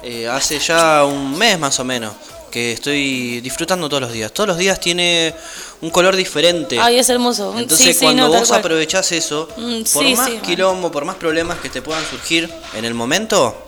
eh, 0.03 0.27
hace 0.27 0.59
ya 0.59 1.03
un 1.05 1.37
mes 1.37 1.57
más 1.59 1.79
o 1.79 1.83
menos 1.83 2.13
que 2.51 2.71
estoy 2.71 3.41
disfrutando 3.41 3.89
todos 3.89 3.99
los 4.01 4.13
días. 4.13 4.31
Todos 4.31 4.47
los 4.47 4.57
días 4.57 4.79
tiene 4.79 5.33
un 5.81 5.89
color 5.89 6.15
diferente. 6.15 6.79
Ay, 6.79 6.99
es 6.99 7.09
hermoso. 7.09 7.51
Mm, 7.51 7.57
Entonces 7.57 7.87
sí, 7.87 7.93
sí, 7.93 8.05
cuando 8.05 8.29
no, 8.29 8.39
vos 8.39 8.49
aprovechás 8.51 9.11
eso, 9.11 9.49
Mm, 9.57 9.81
por 9.91 10.03
sí, 10.05 10.15
más 10.15 10.29
quilombo, 10.41 10.89
por 10.89 11.03
más 11.03 11.17
problemas 11.17 11.57
que 11.59 11.67
te 11.69 11.81
puedan 11.81 12.05
surgir 12.09 12.49
en 12.73 12.85
el 12.85 12.93
momento, 12.93 13.67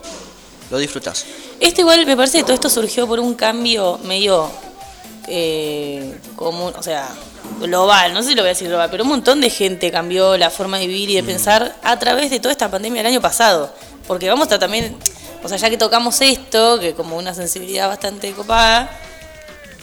lo 0.70 0.78
disfrutás. 0.78 1.26
Esto 1.59 1.82
igual 1.82 2.05
me 2.05 2.15
parece 2.15 2.39
que 2.39 2.43
todo 2.43 2.53
esto 2.53 2.70
surgió 2.70 3.07
por 3.07 3.20
un 3.20 3.34
cambio 3.36 3.99
medio 4.03 4.49
eh, 5.28 6.18
común, 6.36 6.74
o 6.78 6.84
sea, 6.84 7.09
global, 7.59 8.13
no 8.13 8.22
sé 8.22 8.30
si 8.30 8.36
lo 8.36 8.41
voy 8.41 8.49
a 8.49 8.53
decir 8.53 8.68
global, 8.68 8.89
pero 8.89 9.03
un 9.03 9.09
montón 9.09 9.41
de 9.41 9.49
gente 9.49 9.91
cambió 9.91 10.38
la 10.38 10.49
forma 10.49 10.78
de 10.78 10.88
vivir 10.88 11.09
y 11.09 11.15
de 11.15 11.24
pensar 11.24 11.76
a 11.84 11.99
través 11.99 12.30
de 12.30 12.39
toda 12.39 12.51
esta 12.51 12.70
pandemia 12.70 13.01
del 13.01 13.13
año 13.13 13.22
pasado. 13.22 13.74
Porque 14.07 14.30
vamos 14.30 14.51
a 14.51 14.59
también, 14.59 14.95
o 15.43 15.49
sea, 15.49 15.57
ya 15.57 15.70
que 15.70 15.78
tocamos 15.78 16.22
esto, 16.22 16.80
que 16.80 16.93
como 16.93 17.18
una 17.18 17.34
sensibilidad 17.34 17.88
bastante 17.88 18.32
copada, 18.32 18.89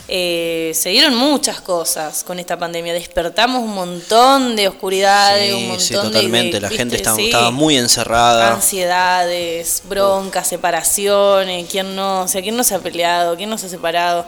eh, 0.07 0.71
se 0.75 0.89
dieron 0.89 1.15
muchas 1.15 1.61
cosas 1.61 2.23
con 2.23 2.37
esta 2.39 2.57
pandemia. 2.57 2.93
Despertamos 2.93 3.63
un 3.63 3.73
montón 3.73 4.55
de 4.55 4.67
oscuridades, 4.67 5.53
un 5.53 5.59
Sí, 5.59 5.65
montón 5.67 5.81
sí, 5.81 5.93
de- 5.93 6.01
totalmente. 6.01 6.51
de. 6.57 6.61
La 6.61 6.67
¿viste? 6.69 6.81
gente 6.81 6.95
estaba, 6.97 7.15
Sí. 7.17 7.25
estaba 7.25 7.51
muy 7.51 7.75
encerrada. 7.77 8.53
Ansiedades, 8.53 9.81
broncas, 9.89 10.47
separaciones, 10.47 11.67
quién 11.69 11.95
no, 11.95 12.21
o 12.23 12.27
sea, 12.27 12.41
quién 12.41 12.55
no 12.55 12.63
se 12.63 12.75
ha 12.75 12.79
peleado, 12.79 13.35
quién 13.35 13.49
no 13.49 13.57
se 13.57 13.65
ha 13.65 13.69
separado. 13.69 14.25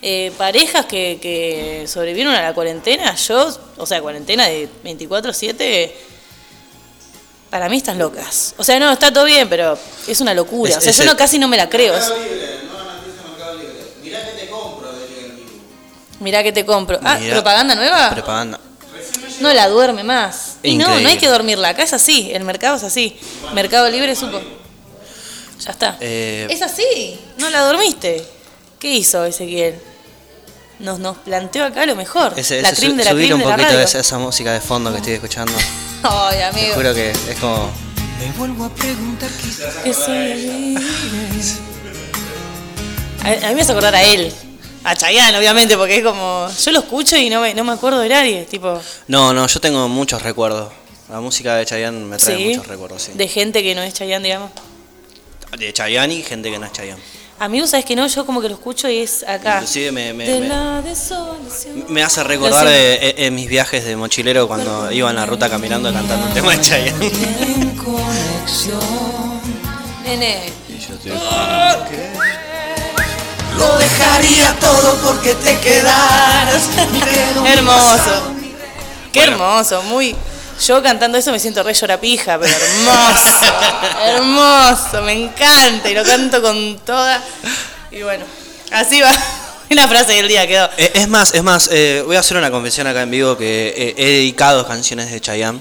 Eh, 0.00 0.32
parejas 0.38 0.86
que, 0.86 1.18
que 1.20 1.84
sobrevivieron 1.88 2.32
a 2.34 2.40
la 2.40 2.54
cuarentena, 2.54 3.14
yo, 3.16 3.48
o 3.76 3.84
sea, 3.84 4.00
cuarentena 4.00 4.46
de 4.46 4.68
24-7, 4.84 5.92
para 7.50 7.68
mí 7.68 7.78
están 7.78 7.98
locas. 7.98 8.54
O 8.58 8.64
sea, 8.64 8.78
no, 8.78 8.92
está 8.92 9.12
todo 9.12 9.24
bien, 9.24 9.48
pero 9.48 9.76
es 10.06 10.20
una 10.20 10.34
locura. 10.34 10.70
Es- 10.70 10.76
o 10.78 10.80
sea, 10.80 10.92
yo 10.92 11.02
el- 11.02 11.08
no, 11.08 11.16
casi 11.16 11.38
no 11.38 11.48
me 11.48 11.56
la 11.56 11.68
creo. 11.68 11.94
Mirá 16.20 16.42
que 16.42 16.52
te 16.52 16.64
compro. 16.66 16.98
Ah, 17.02 17.16
Mirá. 17.18 17.34
¿propaganda 17.34 17.74
nueva? 17.74 18.10
Propaganda. 18.10 18.60
No 19.40 19.52
la 19.52 19.68
duerme 19.68 20.02
más. 20.02 20.56
Y 20.62 20.76
no, 20.76 20.98
no 21.00 21.08
hay 21.08 21.16
que 21.18 21.28
dormirla. 21.28 21.68
Acá 21.70 21.84
es 21.84 21.92
así. 21.92 22.30
El 22.32 22.42
mercado 22.44 22.76
es 22.76 22.82
así. 22.82 23.16
Mercado 23.54 23.88
Libre 23.88 24.14
supo. 24.16 24.40
Ya 25.64 25.70
está. 25.70 25.96
Eh, 26.00 26.46
Es 26.50 26.62
así. 26.62 27.18
No 27.38 27.48
la 27.50 27.60
dormiste. 27.62 28.24
¿Qué 28.80 28.94
hizo 28.94 29.24
Ezequiel? 29.24 29.74
Nos, 30.80 30.98
nos 31.00 31.16
planteó 31.18 31.64
acá 31.64 31.86
lo 31.86 31.96
mejor. 31.96 32.32
ese, 32.36 32.62
la 32.62 32.68
ese, 32.70 32.86
su- 32.86 32.96
de 32.96 33.04
la 33.04 33.10
cream 33.10 33.32
un 33.34 33.38
de 33.40 33.44
la 33.44 33.50
poquito 33.52 33.68
radio. 33.68 33.80
esa, 33.80 33.98
esa 33.98 34.18
música 34.18 34.52
de 34.52 34.60
fondo 34.60 34.90
que 34.92 34.98
estoy 34.98 35.12
escuchando. 35.14 35.52
Ay, 36.04 36.36
Te 36.38 36.44
amigo. 36.44 36.74
juro 36.74 36.94
que 36.94 37.10
es 37.10 37.36
como. 37.40 37.70
Me 38.20 38.32
vuelvo 38.36 38.64
a 38.64 38.68
preguntar 38.70 39.30
quizás. 39.42 39.76
A, 43.24 43.46
a 43.46 43.48
mí 43.48 43.54
me 43.54 43.62
hace 43.62 43.72
acordar 43.72 43.94
a 43.94 44.02
él. 44.02 44.32
A 44.84 44.94
Chayanne, 44.96 45.36
obviamente, 45.38 45.76
porque 45.76 45.98
es 45.98 46.04
como. 46.04 46.48
Yo 46.64 46.72
lo 46.72 46.78
escucho 46.80 47.16
y 47.16 47.28
no 47.28 47.40
me, 47.40 47.54
no 47.54 47.64
me 47.64 47.72
acuerdo 47.72 47.98
de 48.00 48.08
nadie. 48.08 48.44
Tipo. 48.44 48.80
No, 49.08 49.32
no, 49.32 49.46
yo 49.46 49.60
tengo 49.60 49.88
muchos 49.88 50.22
recuerdos. 50.22 50.72
La 51.10 51.20
música 51.20 51.56
de 51.56 51.66
Chayanne 51.66 52.04
me 52.04 52.16
trae 52.18 52.36
Sí. 52.36 52.44
muchos 52.50 52.66
recuerdos, 52.66 53.02
sí. 53.02 53.12
De 53.14 53.28
gente 53.28 53.62
que 53.62 53.74
no 53.74 53.82
es 53.82 53.94
Chayanne, 53.94 54.24
digamos. 54.24 54.50
De 55.58 55.72
Chayanne 55.72 56.14
y 56.14 56.22
gente 56.22 56.50
que 56.50 56.58
no 56.58 56.66
es 56.66 56.72
Chayanne. 56.72 57.00
Amigo, 57.40 57.66
¿sabes 57.66 57.86
que 57.86 57.94
no? 57.96 58.06
Yo 58.06 58.26
como 58.26 58.40
que 58.40 58.48
lo 58.48 58.54
escucho 58.54 58.88
y 58.88 58.98
es 58.98 59.22
acá. 59.26 59.54
Inclusive 59.56 59.92
me, 59.92 60.12
me, 60.12 60.26
de 60.26 60.40
me- 60.40 60.48
la 60.48 60.82
desolación. 60.82 61.84
me 61.88 62.02
hace 62.02 62.22
recordar 62.24 62.64
Lo 62.64 62.70
eh, 62.70 63.14
eh, 63.16 63.30
mis 63.30 63.48
viajes 63.48 63.84
de 63.84 63.94
mochilero 63.96 64.48
cuando 64.48 64.90
iba 64.90 65.08
en 65.08 65.16
la 65.16 65.24
ruta 65.24 65.48
caminando 65.48 65.92
cantando 65.92 66.26
un 66.26 66.34
tema 66.34 66.56
de 66.56 66.60
Chayanne. 66.60 67.10
Nene. 70.04 70.52
Lo 73.58 73.78
dejaría 73.78 74.54
todo 74.60 74.96
porque 75.04 75.34
te 75.34 75.58
quedaras. 75.60 76.62
Hermoso. 77.46 78.32
Qué 79.12 79.20
hermoso, 79.24 79.82
muy. 79.82 80.14
Yo 80.66 80.82
cantando 80.82 81.18
eso 81.18 81.30
me 81.32 81.38
siento 81.38 81.62
re 81.62 81.72
llorapija, 81.72 82.38
pero 82.38 82.52
hermoso. 82.52 83.46
hermoso, 84.04 85.02
me 85.02 85.12
encanta 85.12 85.88
y 85.90 85.94
lo 85.94 86.04
canto 86.04 86.42
con 86.42 86.78
toda. 86.80 87.22
Y 87.90 88.02
bueno, 88.02 88.24
así 88.72 89.00
va. 89.00 89.10
La 89.70 89.86
frase 89.86 90.14
del 90.14 90.28
día 90.28 90.46
quedó. 90.46 90.68
Eh, 90.78 90.92
es 90.94 91.08
más, 91.08 91.34
es 91.34 91.42
más, 91.42 91.68
eh, 91.70 92.02
voy 92.06 92.16
a 92.16 92.20
hacer 92.20 92.36
una 92.36 92.50
confesión 92.50 92.86
acá 92.86 93.02
en 93.02 93.10
vivo 93.10 93.36
que 93.36 93.74
eh, 93.76 93.94
he 93.98 94.06
dedicado 94.06 94.66
canciones 94.66 95.10
de 95.10 95.20
Chayanne 95.20 95.60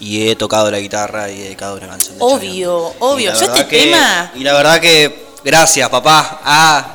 y 0.00 0.28
he 0.28 0.36
tocado 0.36 0.70
la 0.70 0.78
guitarra 0.80 1.30
y 1.30 1.40
he 1.40 1.44
dedicado 1.44 1.76
una 1.76 1.88
canción 1.88 2.18
de 2.18 2.24
Obvio, 2.24 2.88
Chayanne. 2.92 2.96
obvio. 3.00 3.32
Yo 3.34 3.40
este 3.46 3.66
que- 3.66 3.82
tema, 3.84 4.32
Y 4.34 4.40
la 4.44 4.52
verdad 4.54 4.80
que, 4.80 5.26
gracias 5.44 5.88
papá. 5.88 6.40
Ah, 6.44 6.86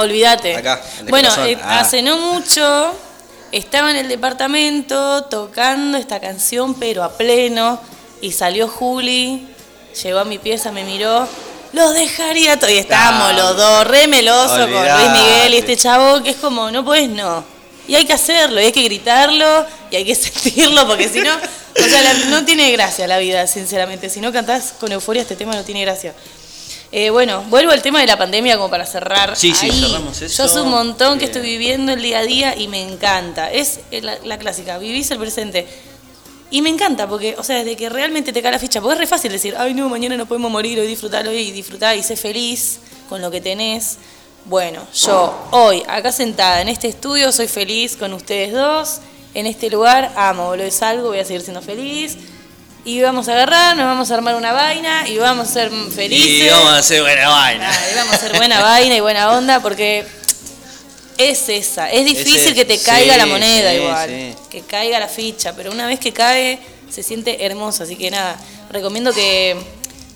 olvídate. 0.00 0.56
Acá, 0.56 0.80
el 1.00 1.06
Bueno, 1.06 1.28
eh, 1.46 1.58
Ah. 1.62 1.80
hace 1.80 2.02
no 2.02 2.16
mucho 2.18 2.94
estaba 3.52 3.90
en 3.90 3.96
el 3.96 4.08
departamento 4.08 5.24
tocando 5.24 5.98
esta 5.98 6.20
canción, 6.20 6.74
pero 6.74 7.02
a 7.04 7.16
pleno. 7.16 7.80
Y 8.20 8.32
salió 8.32 8.68
Juli, 8.68 9.46
llegó 10.02 10.18
a 10.20 10.24
mi 10.24 10.38
pieza, 10.38 10.72
me 10.72 10.84
miró. 10.84 11.28
Los 11.72 11.92
dejaría 11.94 12.58
todo. 12.58 12.70
Y 12.70 12.78
estábamos 12.78 13.30
Ah, 13.30 13.32
los 13.32 13.56
dos 13.56 13.86
re 13.86 14.06
melosos 14.06 14.58
con 14.58 14.70
Luis. 14.70 15.10
Miguel 15.12 15.54
y 15.54 15.56
este 15.58 15.76
chavo, 15.76 16.22
que 16.22 16.30
es 16.30 16.36
como, 16.36 16.70
no 16.70 16.84
puedes, 16.84 17.08
no. 17.10 17.44
Y 17.88 17.94
hay 17.94 18.04
que 18.04 18.14
hacerlo, 18.14 18.60
y 18.60 18.64
hay 18.64 18.72
que 18.72 18.82
gritarlo, 18.82 19.66
y 19.90 19.96
hay 19.96 20.04
que 20.04 20.14
sentirlo, 20.14 20.86
porque 20.88 21.08
si 21.08 21.20
no, 21.20 21.32
o 21.34 21.88
sea, 21.88 22.02
la- 22.02 22.14
no 22.30 22.44
tiene 22.44 22.70
gracia 22.72 23.06
la 23.06 23.18
vida, 23.18 23.46
sinceramente. 23.46 24.08
Si 24.10 24.20
no 24.20 24.32
cantás 24.32 24.72
con 24.80 24.90
euforia 24.92 25.22
este 25.22 25.36
tema, 25.36 25.54
no 25.54 25.62
tiene 25.62 25.82
gracia. 25.82 26.14
Eh, 26.98 27.10
bueno, 27.10 27.44
vuelvo 27.50 27.72
al 27.72 27.82
tema 27.82 28.00
de 28.00 28.06
la 28.06 28.16
pandemia 28.16 28.56
como 28.56 28.70
para 28.70 28.86
cerrar. 28.86 29.36
Sí, 29.36 29.54
sí, 29.54 29.66
ahí. 29.66 29.82
cerramos 29.82 30.22
eso. 30.22 30.42
Yo 30.42 30.48
sé 30.48 30.62
un 30.62 30.70
montón 30.70 31.18
que 31.18 31.26
estoy 31.26 31.42
viviendo 31.42 31.92
el 31.92 32.00
día 32.00 32.20
a 32.20 32.22
día 32.22 32.56
y 32.56 32.68
me 32.68 32.80
encanta. 32.80 33.52
Es 33.52 33.80
la, 33.90 34.16
la 34.24 34.38
clásica, 34.38 34.78
vivís 34.78 35.10
el 35.10 35.18
presente. 35.18 35.66
Y 36.50 36.62
me 36.62 36.70
encanta 36.70 37.06
porque, 37.06 37.34
o 37.36 37.42
sea, 37.42 37.56
desde 37.56 37.76
que 37.76 37.90
realmente 37.90 38.32
te 38.32 38.40
cae 38.40 38.50
la 38.50 38.58
ficha, 38.58 38.80
porque 38.80 38.94
es 38.94 39.00
re 39.00 39.06
fácil 39.06 39.30
decir, 39.30 39.54
ay 39.58 39.74
no, 39.74 39.90
mañana 39.90 40.16
no 40.16 40.24
podemos 40.24 40.50
morir, 40.50 40.80
hoy 40.80 40.86
disfrutar 40.86 41.28
hoy 41.28 41.50
disfrutar 41.50 41.98
y 41.98 42.02
ser 42.02 42.16
feliz 42.16 42.78
con 43.10 43.20
lo 43.20 43.30
que 43.30 43.42
tenés. 43.42 43.98
Bueno, 44.46 44.80
yo 44.94 45.34
hoy, 45.50 45.82
acá 45.88 46.12
sentada 46.12 46.62
en 46.62 46.68
este 46.68 46.88
estudio, 46.88 47.30
soy 47.30 47.48
feliz 47.48 47.94
con 47.94 48.14
ustedes 48.14 48.54
dos. 48.54 49.00
En 49.34 49.44
este 49.44 49.68
lugar, 49.68 50.14
amo, 50.16 50.46
boludo, 50.46 50.64
es 50.64 50.80
algo, 50.80 51.08
voy 51.08 51.18
a 51.18 51.26
seguir 51.26 51.42
siendo 51.42 51.60
feliz. 51.60 52.16
Y 52.86 53.02
vamos 53.02 53.26
a 53.28 53.32
agarrar, 53.32 53.76
nos 53.76 53.84
vamos 53.84 54.10
a 54.10 54.14
armar 54.14 54.36
una 54.36 54.52
vaina 54.52 55.08
y 55.08 55.18
vamos 55.18 55.48
a 55.48 55.52
ser 55.52 55.70
felices. 55.94 56.46
y 56.46 56.48
vamos 56.48 56.70
a 56.70 56.78
hacer 56.78 57.02
buena 57.02 57.28
vaina. 57.28 57.68
Ah, 57.68 57.86
y 57.92 57.94
vamos 57.96 58.12
a 58.12 58.16
hacer 58.16 58.36
buena 58.36 58.62
vaina 58.62 58.94
y 58.94 59.00
buena 59.00 59.32
onda 59.32 59.60
porque 59.60 60.06
es 61.18 61.48
esa. 61.48 61.90
Es 61.90 62.04
difícil 62.04 62.36
Ese- 62.36 62.54
que 62.54 62.64
te 62.64 62.78
caiga 62.78 63.14
sí, 63.14 63.18
la 63.18 63.26
moneda 63.26 63.70
sí, 63.72 63.76
igual, 63.78 64.08
sí. 64.08 64.34
que 64.50 64.60
caiga 64.62 65.00
la 65.00 65.08
ficha, 65.08 65.52
pero 65.56 65.72
una 65.72 65.88
vez 65.88 65.98
que 65.98 66.12
cae 66.12 66.60
se 66.88 67.02
siente 67.02 67.44
hermoso, 67.44 67.82
así 67.82 67.96
que 67.96 68.08
nada, 68.08 68.36
recomiendo 68.70 69.12
que 69.12 69.56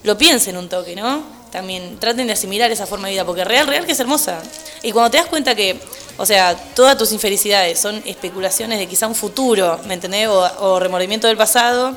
lo 0.05 0.17
piensen 0.17 0.57
un 0.57 0.69
toque, 0.69 0.95
¿no? 0.95 1.25
También 1.51 1.99
traten 1.99 2.29
de 2.29 2.35
asimilar 2.35 2.71
esa 2.71 2.87
forma 2.87 3.09
de 3.09 3.15
vida, 3.15 3.25
porque 3.25 3.43
real, 3.43 3.67
real 3.67 3.85
que 3.85 3.93
es 3.93 3.99
hermosa. 4.01 4.41
Y 4.85 4.93
cuando 4.93 5.11
te 5.11 5.17
das 5.17 5.27
cuenta 5.27 5.57
que, 5.57 5.77
o 6.17 6.25
sea, 6.25 6.55
todas 6.77 6.97
tus 6.97 7.11
infelicidades 7.11 7.81
son 7.81 8.01
especulaciones 8.07 8.79
de 8.79 8.87
quizá 8.87 9.09
un 9.09 9.17
futuro, 9.17 9.81
¿me 9.87 9.95
entendés? 9.95 10.29
O, 10.29 10.39
o 10.61 10.79
remordimiento 10.79 11.27
del 11.27 11.37
pasado, 11.37 11.97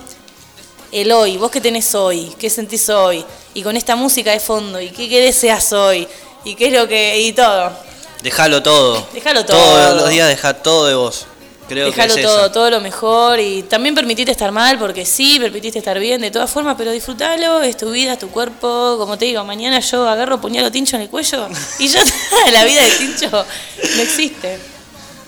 el 0.94 1.12
hoy, 1.12 1.38
vos 1.38 1.50
qué 1.50 1.60
tenés 1.60 1.96
hoy, 1.96 2.32
qué 2.40 2.50
sentís 2.50 2.88
hoy, 2.90 3.26
y 3.56 3.64
con 3.64 3.76
esta 3.76 3.96
música 3.96 4.32
de 4.32 4.40
fondo, 4.40 4.80
y 4.80 4.92
qué, 4.92 5.10
qué 5.10 5.22
deseas 5.22 5.74
hoy, 5.74 6.08
y 6.46 6.54
qué 6.56 6.68
es 6.68 6.74
lo 6.74 6.88
que, 6.88 7.20
y 7.20 7.34
todo. 7.34 7.72
Déjalo 8.22 8.62
todo. 8.62 9.08
Déjalo 9.12 9.44
todo. 9.44 9.58
Todos 9.58 10.02
los 10.02 10.10
días 10.10 10.30
deja 10.30 10.54
todo 10.54 10.86
de 10.86 10.96
vos. 10.96 11.26
Creo 11.68 11.88
Déjalo 11.88 12.14
que 12.14 12.22
es 12.22 12.28
todo, 12.28 12.52
todo 12.52 12.70
lo 12.70 12.80
mejor, 12.80 13.40
y 13.40 13.64
también 13.64 13.96
permitite 13.96 14.32
estar 14.32 14.52
mal, 14.52 14.78
porque 14.78 15.06
sí, 15.06 15.40
permitiste 15.40 15.80
estar 15.80 15.98
bien 15.98 16.22
de 16.22 16.30
todas 16.30 16.52
formas, 16.52 16.76
pero 16.78 16.92
disfrútalo, 16.92 17.64
es 17.64 17.76
tu 17.76 17.90
vida, 17.90 18.14
es 18.14 18.20
tu 18.20 18.30
cuerpo, 18.30 18.96
como 19.00 19.18
te 19.18 19.26
digo, 19.26 19.44
mañana 19.44 19.80
yo 19.80 20.08
agarro 20.08 20.40
puñalo 20.40 20.72
tincho 20.72 20.98
en 20.98 21.04
el 21.04 21.10
cuello, 21.10 21.48
y 21.80 21.88
ya 21.88 22.04
la 22.52 22.66
vida 22.66 22.84
de 22.84 22.92
tincho 22.92 23.30
no 23.32 24.02
existe. 24.02 24.73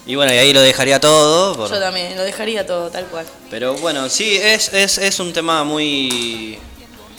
Y 0.07 0.15
bueno, 0.15 0.33
y 0.33 0.37
ahí 0.37 0.53
lo 0.53 0.61
dejaría 0.61 0.99
todo. 0.99 1.55
por- 1.55 1.69
Yo 1.69 1.79
también, 1.79 2.15
lo 2.15 2.23
dejaría 2.23 2.65
todo, 2.65 2.89
tal 2.89 3.05
cual. 3.07 3.25
Pero 3.49 3.73
bueno, 3.75 4.07
sí, 4.09 4.35
es, 4.37 4.71
es, 4.73 4.97
es 4.99 5.19
un 5.19 5.33
tema 5.33 5.63
muy, 5.63 6.57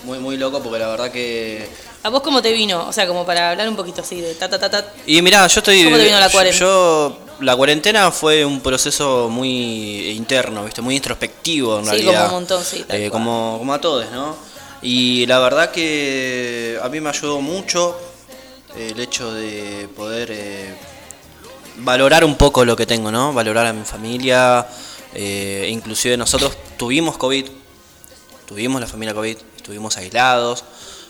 muy, 0.05 0.19
muy 0.19 0.37
loco 0.37 0.63
porque 0.63 0.79
la 0.79 0.89
verdad 0.89 1.11
que... 1.11 1.69
¿A 2.05 2.09
vos 2.09 2.23
cómo 2.23 2.41
te 2.41 2.53
vino? 2.53 2.87
O 2.87 2.93
sea, 2.93 3.09
como 3.09 3.27
para 3.27 3.51
hablar 3.51 3.69
un 3.69 3.75
poquito 3.75 4.03
así 4.03 4.21
de 4.21 4.35
ta 4.37 4.49
ta 4.49 4.61
ta 4.61 4.71
ta. 4.71 4.93
Y 5.07 5.21
mirá, 5.23 5.45
yo 5.49 5.59
estoy... 5.61 5.83
¿Cómo 5.85 5.97
te 5.97 6.05
vino 6.05 6.21
la 6.21 6.31
cuarentena? 6.31 6.61
Yo, 6.65 7.19
la 7.41 7.57
cuarentena 7.57 8.11
fue 8.13 8.45
un 8.45 8.61
proceso 8.61 9.29
muy 9.29 10.11
interno, 10.11 10.65
¿viste? 10.65 10.81
Muy 10.81 10.95
introspectivo 10.95 11.79
en 11.81 11.85
Sí, 11.87 11.91
realidad. 11.91 12.13
como 12.13 12.27
un 12.27 12.33
montón, 12.43 12.65
sí, 12.65 12.85
tal 12.87 12.97
Eh, 12.97 13.01
cual. 13.11 13.11
como, 13.11 13.57
como 13.59 13.75
a 13.75 13.81
todos, 13.81 14.09
¿no? 14.13 14.37
Y 14.83 15.27
la 15.27 15.41
verdad 15.41 15.73
que 15.73 16.79
a 16.81 16.89
mí 16.89 17.01
me 17.01 17.09
ayudó 17.11 17.41
mucho 17.41 17.99
el 18.77 19.01
hecho 19.01 19.33
de 19.35 19.89
poder 19.97 20.29
eh, 20.31 20.75
valorar 21.79 22.25
un 22.25 22.37
poco 22.37 22.65
lo 22.65 22.77
que 22.77 22.87
tengo, 22.87 23.11
¿no? 23.11 23.33
Valorar 23.33 23.67
a 23.67 23.73
mi 23.73 23.85
familia. 23.85 24.67
eh, 25.15 25.69
inclusive 25.71 26.17
nosotros 26.17 26.53
tuvimos 26.77 27.17
COVID, 27.17 27.47
tuvimos 28.47 28.81
la 28.81 28.87
familia 28.87 29.15
COVID, 29.15 29.37
estuvimos 29.57 29.97
aislados. 29.97 30.65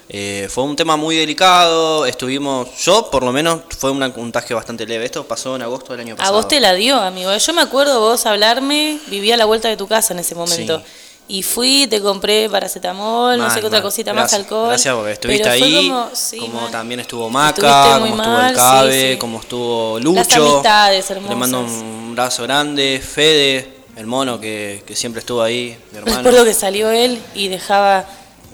eh, 0.09 0.47
fue 0.49 0.63
un 0.63 0.77
tema 0.77 0.97
muy 0.97 1.17
delicado, 1.17 2.07
estuvimos, 2.07 2.69
yo 2.79 3.11
por 3.11 3.25
lo 3.25 3.33
menos 3.33 3.63
fue 3.77 3.91
un 3.91 4.09
contagio 4.13 4.55
bastante 4.55 4.87
leve. 4.87 5.05
Esto 5.05 5.27
pasó 5.27 5.57
en 5.57 5.63
agosto 5.63 5.93
del 5.93 6.03
año 6.03 6.15
A 6.15 6.19
pasado. 6.19 6.37
vos 6.37 6.47
te 6.47 6.61
la 6.61 6.75
dio, 6.75 6.95
amigo. 7.01 7.37
Yo 7.37 7.53
me 7.53 7.63
acuerdo 7.63 7.99
vos 7.99 8.25
hablarme, 8.27 9.01
vivía 9.09 9.35
a 9.35 9.37
la 9.37 9.47
vuelta 9.47 9.67
de 9.69 9.77
tu 9.77 9.89
casa 9.89 10.13
en 10.15 10.21
ese 10.21 10.37
momento. 10.37 10.79
Sí. 10.79 10.85
Y 11.29 11.43
fui, 11.43 11.89
te 11.89 12.01
compré 12.01 12.49
paracetamol, 12.49 13.37
no 13.37 13.45
Mal, 13.45 13.53
sé 13.53 13.61
qué 13.61 13.67
otra 13.67 13.83
cosita 13.83 14.13
Gracias, 14.13 14.33
más, 14.33 14.45
alcohol. 14.47 14.69
Gracias 14.69 14.95
porque 14.95 15.13
estuviste 15.13 15.43
Pero 15.43 15.55
ahí, 15.55 15.89
como, 15.89 16.03
como, 16.05 16.15
sí, 16.17 16.39
mal. 16.55 16.71
también 16.71 17.01
estuvo 17.01 17.29
Maca, 17.29 17.95
como 17.95 18.07
estuvo 18.07 18.17
mal, 18.17 18.51
el 18.51 18.57
Cabe, 18.57 19.13
sí. 19.13 19.19
como 19.19 19.41
estuvo 19.41 19.99
Las 19.99 20.05
Lucho. 20.05 20.43
amistades 20.53 21.11
Le 21.11 21.21
mando 21.35 21.59
hermosas. 21.61 21.83
un 21.83 22.09
abrazo 22.13 22.43
grande, 22.45 23.03
Fede, 23.05 23.75
el 23.97 24.07
mono 24.07 24.39
que, 24.39 24.85
que 24.87 24.95
siempre 24.95 25.19
estuvo 25.19 25.43
ahí, 25.43 25.77
mi 25.91 25.99
hermano. 25.99 26.19
Recuerdo 26.19 26.45
que 26.45 26.55
salió 26.55 26.91
él 26.91 27.21
y 27.35 27.49
dejaba 27.49 28.05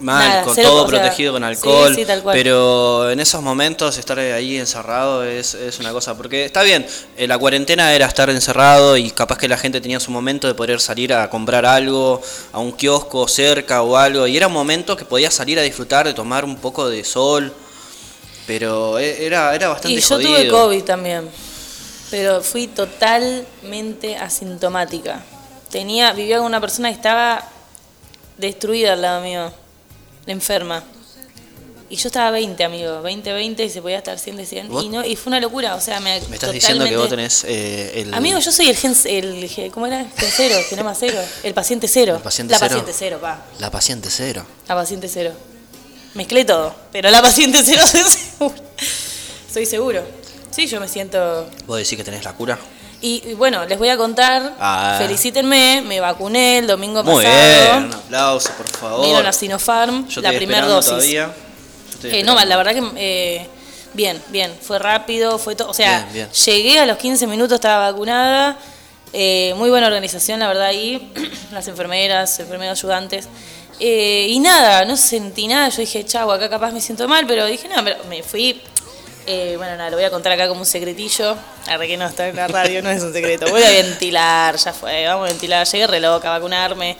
Mal, 0.01 0.28
Nada, 0.28 0.43
con 0.43 0.55
cero, 0.55 0.68
todo 0.68 0.88
sea, 0.88 0.99
protegido 1.01 1.32
con 1.32 1.43
sí, 1.43 1.47
alcohol. 1.49 1.95
sí, 1.95 2.05
tal 2.05 2.22
cual. 2.22 2.36
Pero 2.36 3.11
en 3.11 3.20
esos 3.20 3.40
momentos 3.40 3.99
estar 3.99 4.18
ahí 4.18 4.57
encerrado 4.57 5.22
es, 5.24 5.55
es 5.55 5.78
una 5.78 5.93
cosa. 5.93 6.16
Porque 6.16 6.45
está 6.45 6.62
bien, 6.62 6.84
eh, 7.16 7.28
la 7.28 7.38
cuarentena 7.38 7.93
era 7.95 8.07
estar 8.07 8.28
encerrado 8.30 8.97
y 8.97 9.11
capaz 9.12 9.38
que 9.38 9.49
la 9.49 9.57
gente 9.59 9.80
tenía 9.80 10.01
su 10.01 10.11
momento 10.11 10.49
de 10.49 10.55
poder 10.55 10.80
salir 10.80 11.12
a 11.14 11.30
comprar 11.30 11.64
algo 11.64 12.20
a 12.53 12.59
un 12.59 12.72
kiosco 12.72 13.28
cerca 13.28 13.82
o 13.82 13.97
algo. 13.97 14.26
Y 14.26 14.36
era 14.36 14.49
un 14.49 14.53
momento 14.55 14.97
que 14.97 15.05
podías 15.05 15.34
salir 15.34 15.59
a 15.59 15.62
disfrutar, 15.62 16.07
de 16.07 16.14
tomar 16.14 16.45
un 16.45 16.57
poco 16.57 16.88
de 16.88 17.05
sol. 17.05 17.53
Pero 18.47 18.99
e- 18.99 19.24
era, 19.24 19.55
era 19.55 19.68
bastante 19.68 19.97
Y 19.99 20.01
yo 20.01 20.09
jodido. 20.09 20.30
tuve 20.36 20.49
COVID 20.49 20.82
también, 20.82 21.28
pero 22.11 22.43
fui 22.43 22.66
totalmente 22.66 24.16
asintomática. 24.16 25.22
Tenía, 25.70 26.12
vivía 26.12 26.38
con 26.38 26.47
una 26.47 26.61
persona 26.61 26.88
que 26.88 26.97
estaba 26.97 27.49
destruida 28.36 28.95
al 28.95 29.03
lado 29.03 29.20
mío, 29.22 29.53
enferma. 30.26 30.84
Y 31.90 31.96
yo 31.96 32.08
estaba 32.08 32.30
20, 32.30 32.64
amigo, 32.64 33.02
20, 33.02 33.32
20 33.34 33.64
y 33.64 33.68
se 33.68 33.82
podía 33.82 33.98
estar 33.98 34.18
100 34.18 34.36
de 34.38 34.46
100. 34.46 34.68
¿Vos? 34.68 34.82
Y, 34.82 34.88
no, 34.88 35.04
y 35.04 35.14
fue 35.14 35.28
una 35.30 35.40
locura, 35.40 35.74
o 35.74 35.80
sea, 35.80 36.00
me 36.00 36.18
Me 36.30 36.36
estás 36.36 36.50
diciendo 36.50 36.86
que 36.86 36.96
vos 36.96 37.10
tenés 37.10 37.44
eh, 37.44 38.00
el. 38.00 38.14
Amigo, 38.14 38.38
yo 38.38 38.50
soy 38.50 38.70
el 38.70 38.76
gen, 38.76 38.96
el, 39.04 39.70
¿cómo 39.72 39.86
era? 39.86 40.06
Gen 40.16 40.30
cero, 40.34 40.56
genoma 40.70 40.94
cero, 40.94 41.20
el 41.42 41.52
paciente 41.52 41.88
cero. 41.88 42.16
El 42.16 42.22
paciente 42.22 42.52
la 42.52 42.58
cero. 42.58 42.68
paciente 42.70 42.92
cero, 42.98 43.18
pa. 43.20 43.44
La 43.58 43.70
paciente 43.70 44.08
cero. 44.10 44.46
La 44.68 44.74
paciente 44.74 45.08
cero. 45.08 45.34
Mezclé 46.14 46.46
todo, 46.46 46.74
pero 46.92 47.10
la 47.10 47.20
paciente 47.20 47.62
cero 47.62 47.82
soy 47.90 48.02
seguro. 48.04 48.54
Soy 49.52 49.66
seguro. 49.66 50.02
Sí, 50.50 50.66
yo 50.66 50.80
me 50.80 50.88
siento... 50.88 51.48
¿Vos 51.66 51.78
decís 51.78 51.96
que 51.96 52.04
tenés 52.04 52.24
la 52.24 52.34
cura? 52.34 52.58
Y, 53.03 53.22
y 53.30 53.34
bueno, 53.34 53.64
les 53.66 53.78
voy 53.78 53.88
a 53.88 53.96
contar, 53.96 54.55
Ah. 54.61 54.94
felicítenme, 54.98 55.82
me 55.84 55.98
vacuné 56.00 56.59
el 56.59 56.66
domingo 56.68 57.03
Muy 57.03 57.24
pasado. 57.24 57.72
bien, 57.80 57.84
un 57.86 57.94
aplauso, 57.94 58.50
por 58.57 58.68
favor. 58.68 59.05
Vino 59.05 59.20
la 59.22 59.32
Sinopharm, 59.32 60.09
Yo 60.09 60.20
la 60.20 60.30
primera 60.32 60.66
dosis. 60.66 60.90
todavía. 60.92 61.30
Yo 62.03 62.09
Eh, 62.09 62.22
no, 62.22 62.34
la 62.44 62.57
verdad 62.57 62.72
que 62.72 62.82
eh, 62.96 63.46
bien, 63.92 64.22
bien, 64.28 64.55
fue 64.61 64.78
rápido, 64.78 65.38
fue 65.38 65.55
todo, 65.57 65.68
o 65.70 65.74
sea, 65.74 65.98
Bien, 66.12 66.12
bien. 66.12 66.30
llegué 66.30 66.78
a 66.80 66.86
los 66.86 66.96
15 66.96 67.26
minutos, 67.26 67.57
estaba 67.57 67.90
vacunada, 67.90 68.57
eh, 69.12 69.53
muy 69.57 69.68
buena 69.68 69.88
organización, 69.88 70.38
la 70.40 70.46
verdad, 70.48 70.66
ahí, 70.66 71.12
las 71.53 71.66
enfermeras, 71.68 72.38
enfermeros 72.40 72.78
ayudantes. 72.78 73.28
Eh, 73.80 74.26
y 74.30 74.38
nada, 74.38 74.84
no 74.84 74.96
sentí 74.96 75.48
nada, 75.48 75.68
yo 75.70 75.78
dije, 75.78 76.05
chau, 76.07 76.30
acá 76.30 76.48
capaz 76.48 76.70
me 76.70 76.80
siento 76.80 77.09
mal, 77.09 77.26
pero 77.26 77.46
dije, 77.46 77.68
no, 77.68 77.82
pero 77.82 77.96
me 78.09 78.22
fui, 78.22 78.61
eh, 79.26 79.54
bueno, 79.56 79.76
nada, 79.76 79.90
lo 79.90 79.96
voy 79.96 80.04
a 80.04 80.10
contar 80.10 80.32
acá 80.32 80.48
como 80.48 80.60
un 80.60 80.66
secretillo, 80.66 81.36
arre 81.68 81.86
que 81.86 81.96
no 81.96 82.06
está 82.06 82.28
en 82.28 82.36
la 82.36 82.48
radio, 82.48 82.82
no 82.82 82.90
es 82.90 83.02
un 83.02 83.12
secreto, 83.12 83.46
voy 83.50 83.62
a 83.62 83.70
ventilar, 83.70 84.56
ya 84.56 84.72
fue, 84.72 85.06
vamos 85.06 85.26
a 85.28 85.32
ventilar, 85.32 85.66
llegué 85.66 85.86
re 85.86 86.00
loca 86.00 86.28
a 86.28 86.38
vacunarme, 86.38 86.96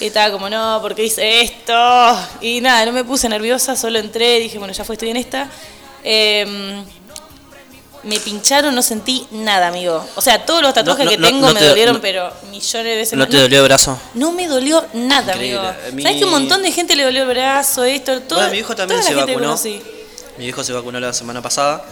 y 0.00 0.06
estaba 0.06 0.32
como, 0.32 0.50
no, 0.50 0.78
¿por 0.82 0.94
qué 0.94 1.04
hice 1.04 1.40
esto? 1.42 1.72
Y 2.40 2.60
nada, 2.60 2.84
no 2.86 2.92
me 2.92 3.04
puse 3.04 3.28
nerviosa, 3.28 3.76
solo 3.76 3.98
entré, 3.98 4.40
dije, 4.40 4.58
bueno, 4.58 4.72
ya 4.74 4.84
fue, 4.84 4.94
estoy 4.96 5.10
en 5.10 5.16
esta. 5.16 5.48
Em, 6.02 6.84
me 8.02 8.18
pincharon, 8.18 8.74
no 8.74 8.82
sentí 8.82 9.24
nada, 9.30 9.68
amigo. 9.68 10.04
O 10.16 10.20
sea, 10.20 10.44
todos 10.44 10.60
los 10.60 10.74
tatuajes 10.74 11.04
no, 11.04 11.10
que 11.12 11.18
tengo 11.18 11.46
no 11.46 11.54
me 11.54 11.60
te- 11.60 11.68
dolieron, 11.68 12.00
pero 12.00 12.32
millones 12.50 12.84
de 12.92 12.96
veces 12.96 13.16
¿No 13.16 13.28
te 13.28 13.36
dolió 13.36 13.58
el 13.60 13.64
brazo? 13.64 13.96
no 14.14 14.32
me 14.32 14.48
dolió 14.48 14.84
nada, 14.94 15.34
Increíble. 15.34 15.60
amigo. 15.60 15.74
Mí- 15.92 16.02
¿Sabes 16.02 16.18
que 16.18 16.24
un 16.24 16.32
montón 16.32 16.62
de 16.64 16.72
gente 16.72 16.96
le 16.96 17.04
dolió 17.04 17.22
el 17.22 17.28
brazo, 17.28 17.84
esto, 17.84 18.20
todo? 18.22 18.40
Bueno, 18.40 18.52
mi 18.52 18.58
hijo 18.58 18.74
también 18.74 19.00
se 19.04 19.14
vacunó. 19.14 19.56
Mi 20.38 20.46
hijo 20.46 20.64
se 20.64 20.72
vacunó 20.72 20.98
la 20.98 21.12
semana 21.12 21.42
pasada 21.42 21.84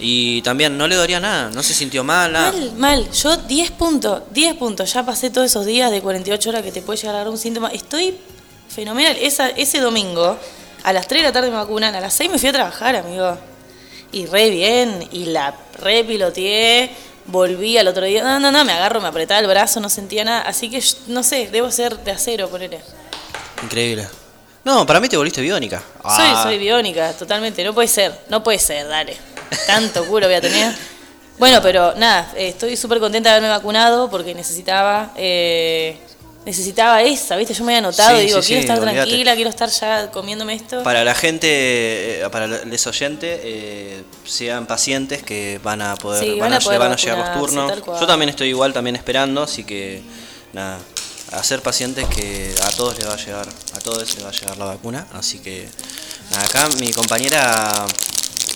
y 0.00 0.42
también 0.42 0.78
no 0.78 0.86
le 0.86 0.94
dolía 0.94 1.18
nada, 1.18 1.50
no 1.50 1.62
se 1.62 1.74
sintió 1.74 2.04
mal, 2.04 2.32
nada. 2.32 2.52
Mal, 2.52 2.72
mal. 2.76 3.10
Yo 3.10 3.36
10 3.36 3.70
puntos, 3.72 4.22
10 4.30 4.54
puntos. 4.56 4.92
Ya 4.92 5.04
pasé 5.04 5.30
todos 5.30 5.46
esos 5.46 5.66
días 5.66 5.90
de 5.90 6.00
48 6.00 6.50
horas 6.50 6.62
que 6.62 6.70
te 6.70 6.82
puede 6.82 6.98
llegar 6.98 7.16
a 7.16 7.18
dar 7.18 7.28
un 7.28 7.38
síntoma. 7.38 7.68
Estoy 7.68 8.16
fenomenal. 8.68 9.16
Esa, 9.20 9.48
ese 9.50 9.80
domingo, 9.80 10.38
a 10.84 10.92
las 10.92 11.08
3 11.08 11.22
de 11.22 11.28
la 11.28 11.32
tarde 11.32 11.50
me 11.50 11.56
vacunan, 11.56 11.94
a 11.94 12.00
las 12.00 12.14
6 12.14 12.30
me 12.30 12.38
fui 12.38 12.48
a 12.48 12.52
trabajar, 12.52 12.94
amigo. 12.94 13.36
Y 14.12 14.26
re 14.26 14.50
bien, 14.50 15.08
y 15.10 15.26
la 15.26 15.54
re 15.80 16.04
piloteé, 16.04 16.90
volví 17.26 17.76
al 17.76 17.88
otro 17.88 18.04
día. 18.04 18.22
No, 18.22 18.38
no, 18.38 18.52
no, 18.52 18.64
me 18.64 18.72
agarro, 18.72 19.00
me 19.00 19.08
apretaba 19.08 19.40
el 19.40 19.48
brazo, 19.48 19.80
no 19.80 19.90
sentía 19.90 20.24
nada. 20.24 20.42
Así 20.42 20.70
que, 20.70 20.82
no 21.08 21.24
sé, 21.24 21.48
debo 21.50 21.72
ser 21.72 21.98
de 21.98 22.12
acero, 22.12 22.48
ponele. 22.48 22.80
Increíble. 23.64 24.08
No, 24.64 24.84
para 24.84 25.00
mí 25.00 25.08
te 25.08 25.16
volviste 25.16 25.40
biónica. 25.40 25.82
Ah, 26.04 26.16
Soy, 26.16 26.42
soy 26.42 26.58
biónica, 26.58 27.12
totalmente. 27.12 27.64
No 27.64 27.72
puede 27.74 27.88
ser, 27.88 28.12
no 28.28 28.42
puede 28.42 28.58
ser, 28.58 28.86
dale. 28.88 29.16
Tanto 29.66 30.04
culo 30.06 30.26
voy 30.26 30.34
a 30.36 30.40
tener. 30.40 30.74
Bueno, 31.38 31.62
pero 31.62 31.94
nada, 31.94 32.32
eh, 32.36 32.48
estoy 32.48 32.76
súper 32.76 32.98
contenta 32.98 33.30
de 33.30 33.36
haberme 33.36 33.48
vacunado 33.56 34.10
porque 34.10 34.34
necesitaba 34.34 35.12
eh, 35.16 35.96
necesitaba 36.44 37.02
esa, 37.02 37.36
¿viste? 37.36 37.54
Yo 37.54 37.62
me 37.64 37.72
había 37.72 37.78
anotado 37.86 38.16
Sí, 38.16 38.22
y 38.24 38.26
digo, 38.26 38.42
sí, 38.42 38.48
quiero 38.48 38.62
sí, 38.62 38.66
estar 38.68 38.78
olvídate. 38.80 38.96
tranquila, 39.06 39.34
quiero 39.36 39.50
estar 39.50 39.68
ya 39.70 40.10
comiéndome 40.10 40.54
esto. 40.54 40.82
Para 40.82 41.04
la 41.04 41.14
gente, 41.14 41.46
eh, 42.22 42.28
para 42.30 42.46
los 42.46 42.86
oyentes, 42.86 43.40
eh, 43.44 44.02
sean 44.24 44.66
pacientes 44.66 45.22
que 45.22 45.60
van 45.62 45.80
a 45.82 45.94
poder, 45.96 46.24
Sí, 46.24 46.38
van, 46.40 46.52
a, 46.52 46.56
a 46.56 46.60
poder 46.60 46.78
van 46.80 46.92
a 46.92 46.96
llegar 46.96 47.18
los 47.18 47.28
vacunarse, 47.28 47.54
turnos. 47.56 47.80
cual. 47.82 48.00
Yo 48.00 48.06
también 48.06 48.28
estoy 48.30 48.48
igual, 48.48 48.72
también 48.72 48.96
esperando, 48.96 49.42
así 49.44 49.62
que 49.64 50.02
nada, 50.52 50.78
a 51.32 51.42
ser 51.42 51.62
pacientes 51.62 52.06
que 52.08 52.54
a 52.62 52.70
todos 52.70 52.98
les 52.98 53.06
va 53.08 53.14
a 53.14 53.16
llegar, 53.16 53.48
a 53.74 53.78
todos 53.80 53.98
les 54.14 54.24
va 54.24 54.30
a 54.30 54.32
llegar 54.32 54.56
la 54.56 54.64
vacuna, 54.64 55.06
así 55.12 55.38
que 55.38 55.68
nada, 56.30 56.44
acá 56.44 56.68
mi 56.80 56.92
compañera 56.92 57.86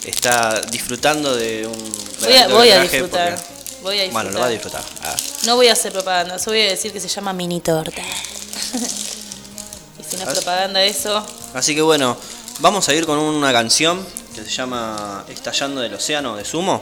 está 0.04 0.60
disfrutando 0.62 1.34
de 1.36 1.66
un 1.66 1.92
Voy 2.20 2.32
a, 2.34 2.48
voy 2.48 2.70
a 2.70 2.80
disfrutar. 2.80 3.34
porque- 3.36 3.62
Voy 3.82 3.98
a 3.98 4.02
disfrutar. 4.04 4.12
Bueno, 4.24 4.30
lo 4.30 4.40
va 4.40 4.46
a 4.46 4.50
disfrutar. 4.50 4.82
Ah. 5.02 5.16
No 5.44 5.56
voy 5.56 5.66
a 5.68 5.72
hacer 5.72 5.92
propaganda, 5.92 6.38
solo 6.38 6.56
voy 6.56 6.66
a 6.66 6.70
decir 6.70 6.92
que 6.92 7.00
se 7.00 7.08
llama 7.08 7.32
mini 7.32 7.60
torta. 7.60 8.00
y 10.00 10.04
si 10.08 10.16
no 10.16 10.22
es 10.22 10.28
propaganda 10.38 10.82
eso, 10.84 11.24
Así 11.52 11.74
que 11.74 11.82
bueno, 11.82 12.16
vamos 12.60 12.88
a 12.88 12.94
ir 12.94 13.04
con 13.06 13.18
una 13.18 13.52
canción 13.52 14.04
que 14.34 14.42
se 14.44 14.50
llama 14.50 15.24
Estallando 15.28 15.80
del 15.80 15.92
Océano 15.94 16.36
de 16.36 16.44
Sumo 16.44 16.80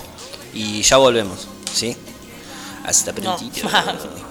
y 0.55 0.83
ya 0.83 0.99
volvemos, 0.99 1.49
¿sí? 1.75 1.97
Hasta 2.85 3.13
prontito. 3.13 3.69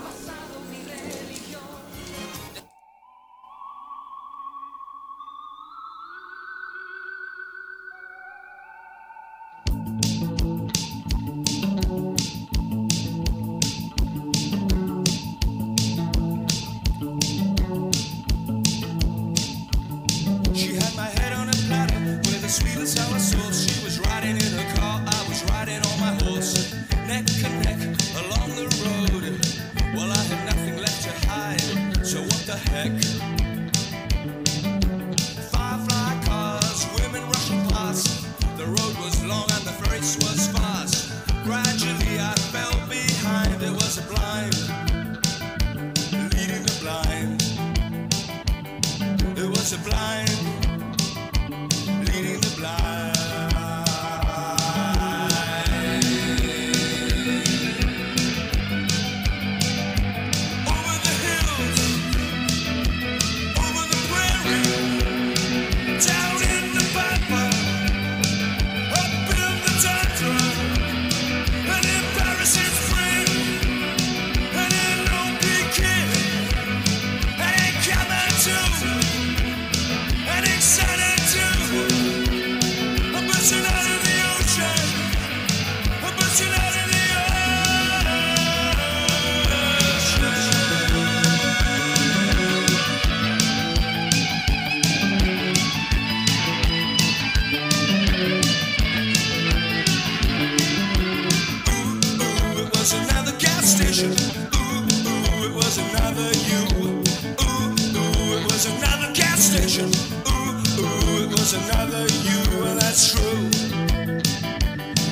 was 111.52 111.70
another 111.70 112.06
you, 112.28 112.64
and 112.64 112.80
that's 112.80 113.12
true. 113.12 113.50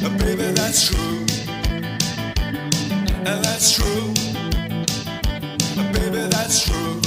Uh, 0.06 0.10
baby, 0.18 0.52
that's 0.52 0.88
true. 0.88 1.26
And 3.26 3.44
that's 3.44 3.76
true. 3.76 4.14
Uh, 5.78 5.92
baby, 5.94 6.28
that's 6.30 6.66
true. 6.66 7.02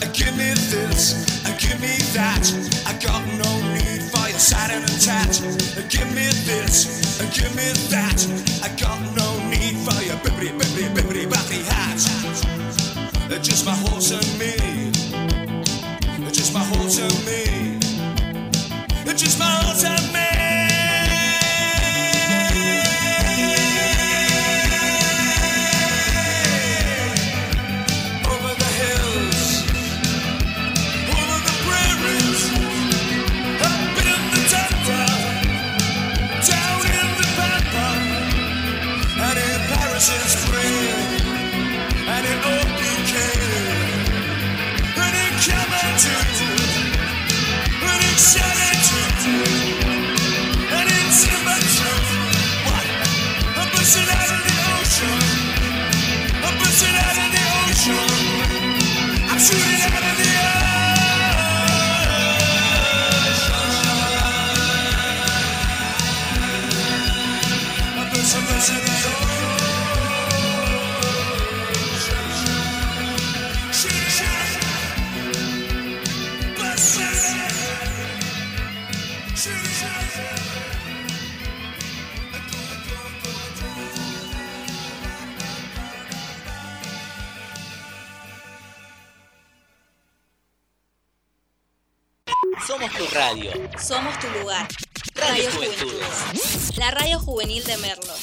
Uh, 0.00 0.08
give 0.12 0.36
me 0.36 0.50
this, 0.70 1.44
uh, 1.46 1.56
give 1.58 1.80
me 1.80 1.94
that. 2.14 2.44
I 2.86 2.92
got 3.04 3.22
no 3.26 3.50
need 3.74 4.02
for 4.02 4.28
your 4.28 4.38
satin 4.38 4.82
and 4.82 5.00
tat. 5.00 5.40
Uh, 5.76 5.82
give 5.88 6.08
me 6.14 6.26
this, 6.46 7.20
uh, 7.20 7.24
give 7.34 7.54
me 7.56 7.72
that. 7.90 8.18
I 8.62 8.68
got 8.80 9.00
no 9.16 9.21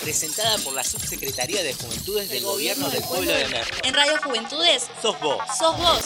Presentada 0.10 0.58
por 0.64 0.74
la 0.74 0.84
Subsecretaría 0.84 1.62
de 1.62 1.72
Juventudes 1.76 2.30
del 2.30 2.42
Gobierno 2.42 2.90
del 2.90 3.04
Pueblo 3.04 3.32
de 3.32 3.48
Merlo. 3.50 3.78
En 3.84 3.94
Radio 3.94 4.14
Juventudes 4.24 4.88
Sos 5.04 5.20
vos. 5.20 5.38
sos 5.56 5.78
vos. 5.78 6.02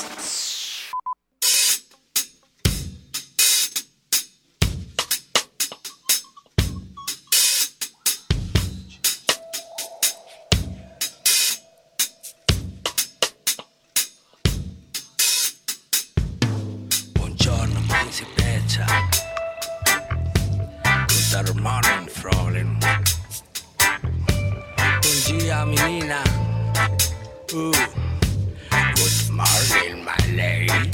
Good 27.54 27.78
morning 29.30 30.04
my 30.04 30.18
lady 30.34 30.89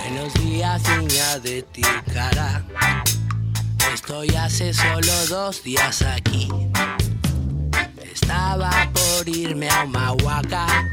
Buenos 0.00 0.32
días 0.32 0.82
niña 0.96 1.38
de 1.40 1.60
ti 1.60 1.82
cara 2.10 2.64
Estoy 3.92 4.34
hace 4.34 4.72
solo 4.72 5.12
dos 5.28 5.62
días 5.62 6.00
aquí 6.00 6.48
Estaba 8.00 8.70
por 8.94 9.28
irme 9.28 9.68
a 9.68 9.84
Humahuaca 9.84 10.88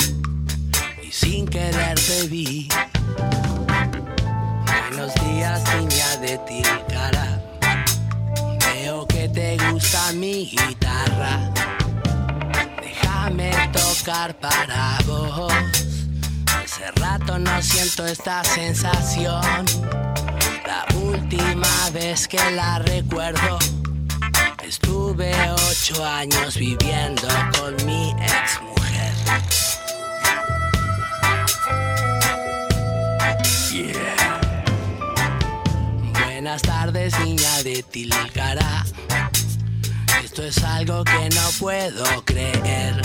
y 1.02 1.10
sin 1.10 1.48
querer 1.48 1.96
te 1.96 2.28
vi. 2.28 2.68
Buenos 4.90 5.14
días, 5.26 5.64
niña 5.80 6.18
de 6.18 6.38
Tilcara. 6.40 7.42
Veo 8.60 9.08
que 9.08 9.30
te 9.30 9.58
gusta 9.72 10.12
mi 10.14 10.46
guitarra. 10.46 11.40
Déjame 13.24 13.52
tocar 13.72 14.38
para 14.38 14.98
vos. 15.06 15.54
Hace 16.62 16.92
rato 17.00 17.40
no 17.40 17.62
siento 17.62 18.06
esta 18.06 18.44
sensación. 18.44 19.66
La 20.68 20.86
última 20.98 21.90
vez 21.94 22.28
que 22.28 22.52
la 22.52 22.80
recuerdo. 22.80 23.60
Estuve 24.62 25.34
ocho 25.70 26.06
años 26.06 26.58
viviendo 26.58 27.28
con 27.58 27.74
mi 27.86 28.12
ex 28.12 28.62
mujer. 28.62 29.14
Yeah. 33.72 34.42
Buenas 36.26 36.62
tardes, 36.62 37.18
niña 37.20 37.64
de 37.64 37.84
Tilcara. 37.84 38.84
Esto 40.34 40.48
es 40.48 40.64
algo 40.64 41.04
que 41.04 41.30
no 41.30 41.48
puedo 41.60 42.26
creer. 42.26 43.00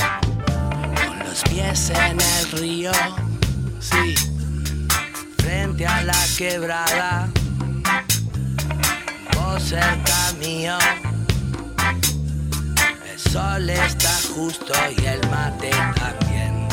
Con 1.06 1.18
los 1.18 1.42
pies 1.42 1.90
en 1.90 2.18
el 2.18 2.52
río, 2.52 2.92
sí, 3.80 4.14
frente 5.36 5.86
a 5.86 6.04
la 6.04 6.16
quebrada. 6.38 7.28
Vos 9.36 9.62
cerca 9.62 10.32
mío. 10.40 10.78
El 13.12 13.20
sol 13.30 13.68
está 13.68 14.18
justo 14.34 14.72
y 14.96 15.04
el 15.04 15.20
mate 15.28 15.70
también. 15.96 16.66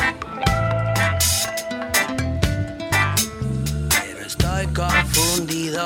Pero 3.89 4.25
estoy 4.25 4.67
confundido. 4.67 5.85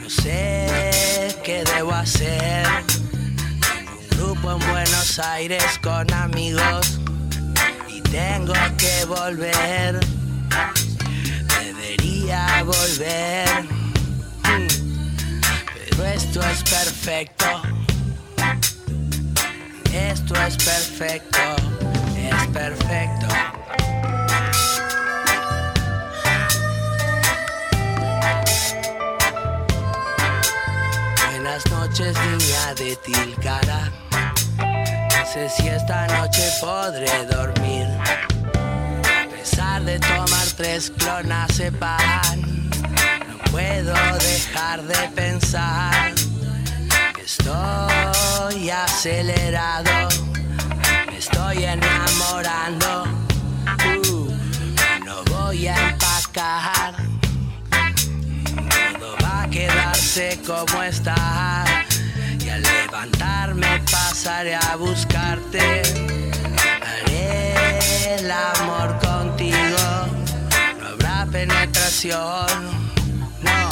No 0.00 0.08
sé 0.08 0.69
qué 1.50 1.64
debo 1.74 1.92
hacer. 1.92 2.64
Un 4.12 4.16
grupo 4.16 4.52
en 4.52 4.58
Buenos 4.70 5.18
Aires 5.18 5.80
con 5.82 6.12
amigos 6.12 7.00
y 7.88 8.00
tengo 8.02 8.52
que 8.78 9.04
volver. 9.06 9.98
Debería 11.60 12.62
volver. 12.62 13.48
Pero 15.74 16.04
esto 16.04 16.40
es 16.40 16.62
perfecto. 16.62 17.46
Esto 19.92 20.34
es 20.46 20.56
perfecto. 20.56 21.40
Es 22.16 22.46
perfecto. 22.52 23.26
Buenas 31.50 31.70
noches, 31.72 32.16
niña 32.16 32.74
de 32.76 32.94
Tilcara. 32.94 33.90
No 34.56 35.26
sé 35.32 35.48
si 35.48 35.66
esta 35.66 36.06
noche 36.06 36.48
podré 36.60 37.26
dormir. 37.26 37.88
A 37.98 39.28
pesar 39.28 39.82
de 39.82 39.98
tomar 39.98 40.46
tres 40.56 40.92
clonazepam, 40.96 42.40
no 43.28 43.50
puedo 43.50 43.92
dejar 44.20 44.80
de 44.84 45.08
pensar 45.08 46.14
que 47.16 47.22
estoy 47.22 48.70
acelerado. 48.70 50.08
Me 51.10 51.18
estoy 51.18 51.64
enamorando. 51.64 53.06
Uh, 54.08 54.30
no 55.04 55.24
voy 55.24 55.66
a 55.66 55.90
empacar. 55.90 57.09
Quedarse 59.50 60.38
como 60.46 60.82
está. 60.82 61.64
Y 62.38 62.48
al 62.48 62.62
levantarme 62.62 63.82
pasaré 63.90 64.54
a 64.54 64.76
buscarte. 64.76 65.82
Haré 66.86 68.16
el 68.16 68.30
amor 68.30 68.98
contigo. 69.00 70.06
No 70.80 70.86
habrá 70.88 71.26
penetración. 71.30 72.46
No, 73.42 73.68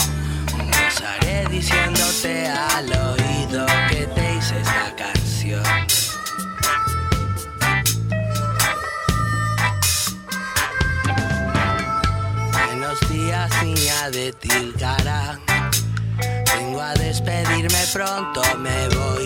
gozaré 0.56 1.46
diciéndote 1.50 2.48
al 2.48 2.86
oído 2.86 3.66
que 3.88 4.06
te 4.06 4.34
hice 4.34 4.60
esta 4.60 4.96
canción. 4.96 5.62
Buenos 12.52 13.00
días, 13.08 13.62
niña 13.62 14.10
de 14.10 14.32
Tilcara. 14.32 15.38
Vengo 16.54 16.80
a 16.80 16.94
despedirme 16.94 17.84
pronto, 17.92 18.42
me 18.58 18.88
voy. 18.88 19.24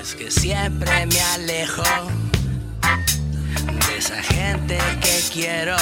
Es 0.00 0.14
que 0.14 0.30
siempre 0.30 1.06
me 1.06 1.20
alejo 1.20 1.82
de 3.88 3.98
esa 3.98 4.22
gente 4.22 4.78
que 5.00 5.20
quiero. 5.32 5.76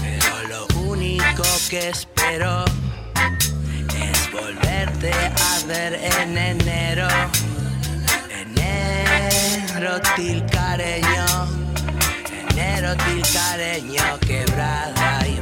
Pero 0.00 0.48
lo 0.48 0.66
único 0.80 1.44
que 1.70 1.90
espero 1.90 2.64
es 3.94 4.32
volverte 4.32 5.12
a 5.12 5.66
ver 5.66 5.94
en 5.94 6.38
enero. 6.38 7.08
Enero 8.40 10.00
tilcareño, 10.16 11.26
enero 12.50 12.94
tilcareño, 12.96 14.18
quebrada 14.20 15.26
y 15.26 15.40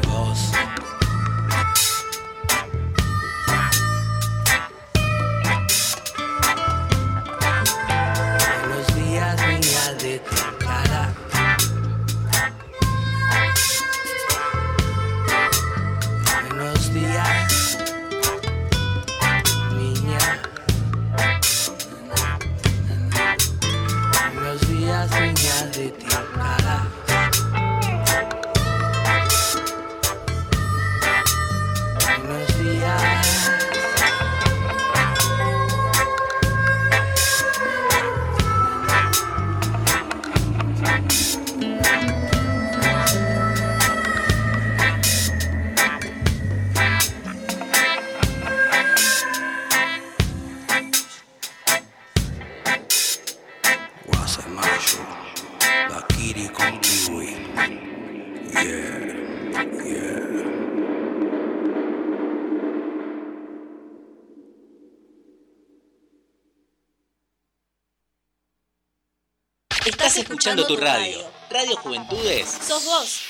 escuchando 70.51 70.67
tu 70.67 70.77
radio. 70.77 71.19
Radio 71.51 71.77
Juventudes. 71.77 72.49
Sos 72.49 72.85
vos. 72.85 73.27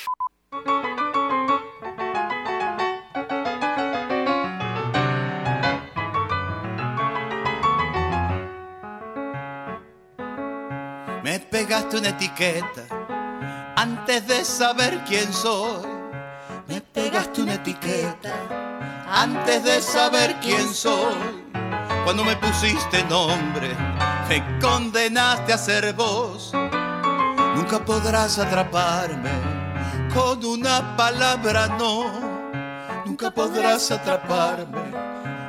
Me 11.23 11.39
pegaste 11.39 11.97
una 11.97 12.09
etiqueta 12.09 12.85
antes 13.75 14.27
de 14.27 14.43
saber 14.43 14.99
quién 15.07 15.31
soy. 15.31 15.87
Me 16.67 16.81
pegaste 16.81 17.41
una 17.41 17.55
etiqueta 17.55 18.33
antes 19.07 19.63
de 19.63 19.81
saber 19.81 20.35
quién 20.41 20.73
soy. 20.73 21.43
Cuando 22.03 22.23
me 22.23 22.35
pusiste 22.37 23.03
nombre, 23.03 23.75
me 24.27 24.59
condenaste 24.59 25.53
a 25.53 25.57
ser 25.57 25.93
vos. 25.93 26.51
Nunca 27.55 27.79
podrás 27.79 28.39
atraparme 28.39 29.29
con 30.13 30.43
una 30.43 30.95
palabra, 30.95 31.67
no. 31.67 32.05
Nunca 33.05 33.31
podrás 33.31 33.91
atraparme 33.91 34.91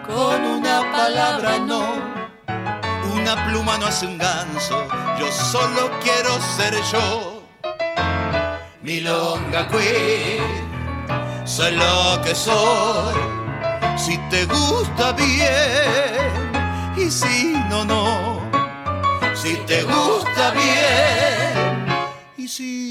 con 0.07 0.45
una 0.45 0.91
palabra, 0.93 1.59
no. 1.59 1.83
Una 3.15 3.47
pluma 3.47 3.79
no 3.79 3.87
hace 3.87 4.07
un 4.07 4.19
ganso, 4.19 4.87
yo 5.19 5.31
solo 5.31 5.91
quiero 6.03 6.41
ser 6.57 6.75
yo. 6.93 7.43
Milonga 8.83 9.69
queen, 9.69 10.43
soy 11.45 11.77
lo 11.77 12.21
que 12.23 12.35
soy. 12.35 13.15
Si 13.97 14.19
te 14.31 14.45
gusta 14.47 15.13
bien, 15.13 16.53
y 16.97 17.11
si 17.11 17.53
no, 17.69 17.85
no. 17.85 18.41
Si 19.35 19.55
te 19.67 19.83
gusta 19.85 20.51
bien, 20.51 21.62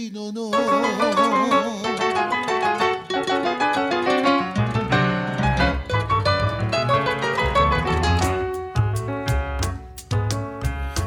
no. 0.10 0.52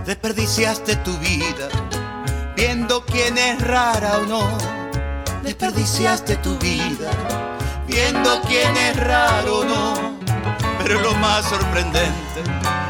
Desperdiciaste 0.07 0.97
tu 0.97 1.13
vida 1.19 1.69
viendo 2.57 3.05
quién 3.07 3.37
es 3.37 3.61
rara 3.63 4.19
o 4.19 4.27
no. 4.27 4.59
Desperdiciaste 5.43 6.37
tu 6.37 6.57
vida 6.59 7.11
viendo 7.87 8.41
quién 8.43 8.77
es 8.77 8.97
raro 8.97 9.61
o 9.61 9.65
no. 9.65 10.19
Pero 10.79 11.01
lo 11.01 11.15
más 11.15 11.47
sorprendente, 11.47 12.43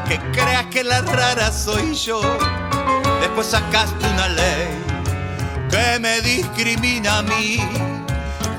que 0.08 0.18
creas 0.32 0.66
que 0.66 0.84
la 0.84 1.00
rara 1.00 1.50
soy 1.50 1.94
yo. 1.94 2.20
Después 3.20 3.46
sacaste 3.46 4.06
una 4.06 4.28
ley 4.28 4.83
que 5.74 5.98
me 5.98 6.20
discrimina 6.20 7.18
a 7.18 7.22
mí. 7.22 7.58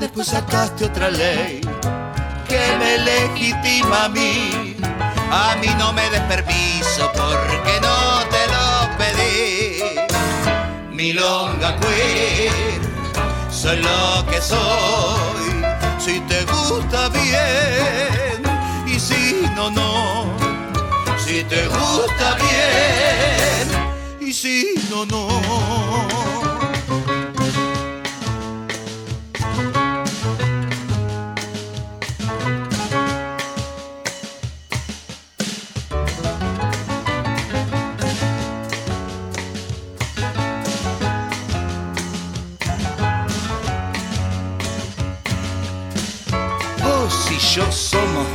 Después 0.00 0.28
sacaste 0.28 0.84
otra 0.84 1.10
ley 1.10 1.60
que 2.48 2.62
me 2.78 2.98
legitima 2.98 4.04
a 4.04 4.08
mí. 4.08 4.76
A 5.30 5.56
mí 5.60 5.68
no 5.78 5.92
me 5.94 6.08
des 6.10 6.20
permiso 6.32 7.10
porque 7.14 7.74
no 7.86 7.98
te 8.34 8.42
lo 8.54 8.66
pedí. 9.00 9.82
Milonga 10.92 11.70
queen, 11.80 12.80
soy 13.50 13.78
lo 13.78 14.26
que 14.30 14.40
soy. 14.40 15.48
Si 15.98 16.20
te 16.20 16.44
gusta 16.44 17.08
bien 17.08 18.42
y 18.86 19.00
si 19.00 19.46
no, 19.56 19.70
no. 19.70 20.26
Si 21.24 21.42
te 21.44 21.66
gusta 21.66 22.36
bien 22.44 24.28
y 24.28 24.32
si 24.32 24.74
no, 24.90 25.06
no. 25.06 26.55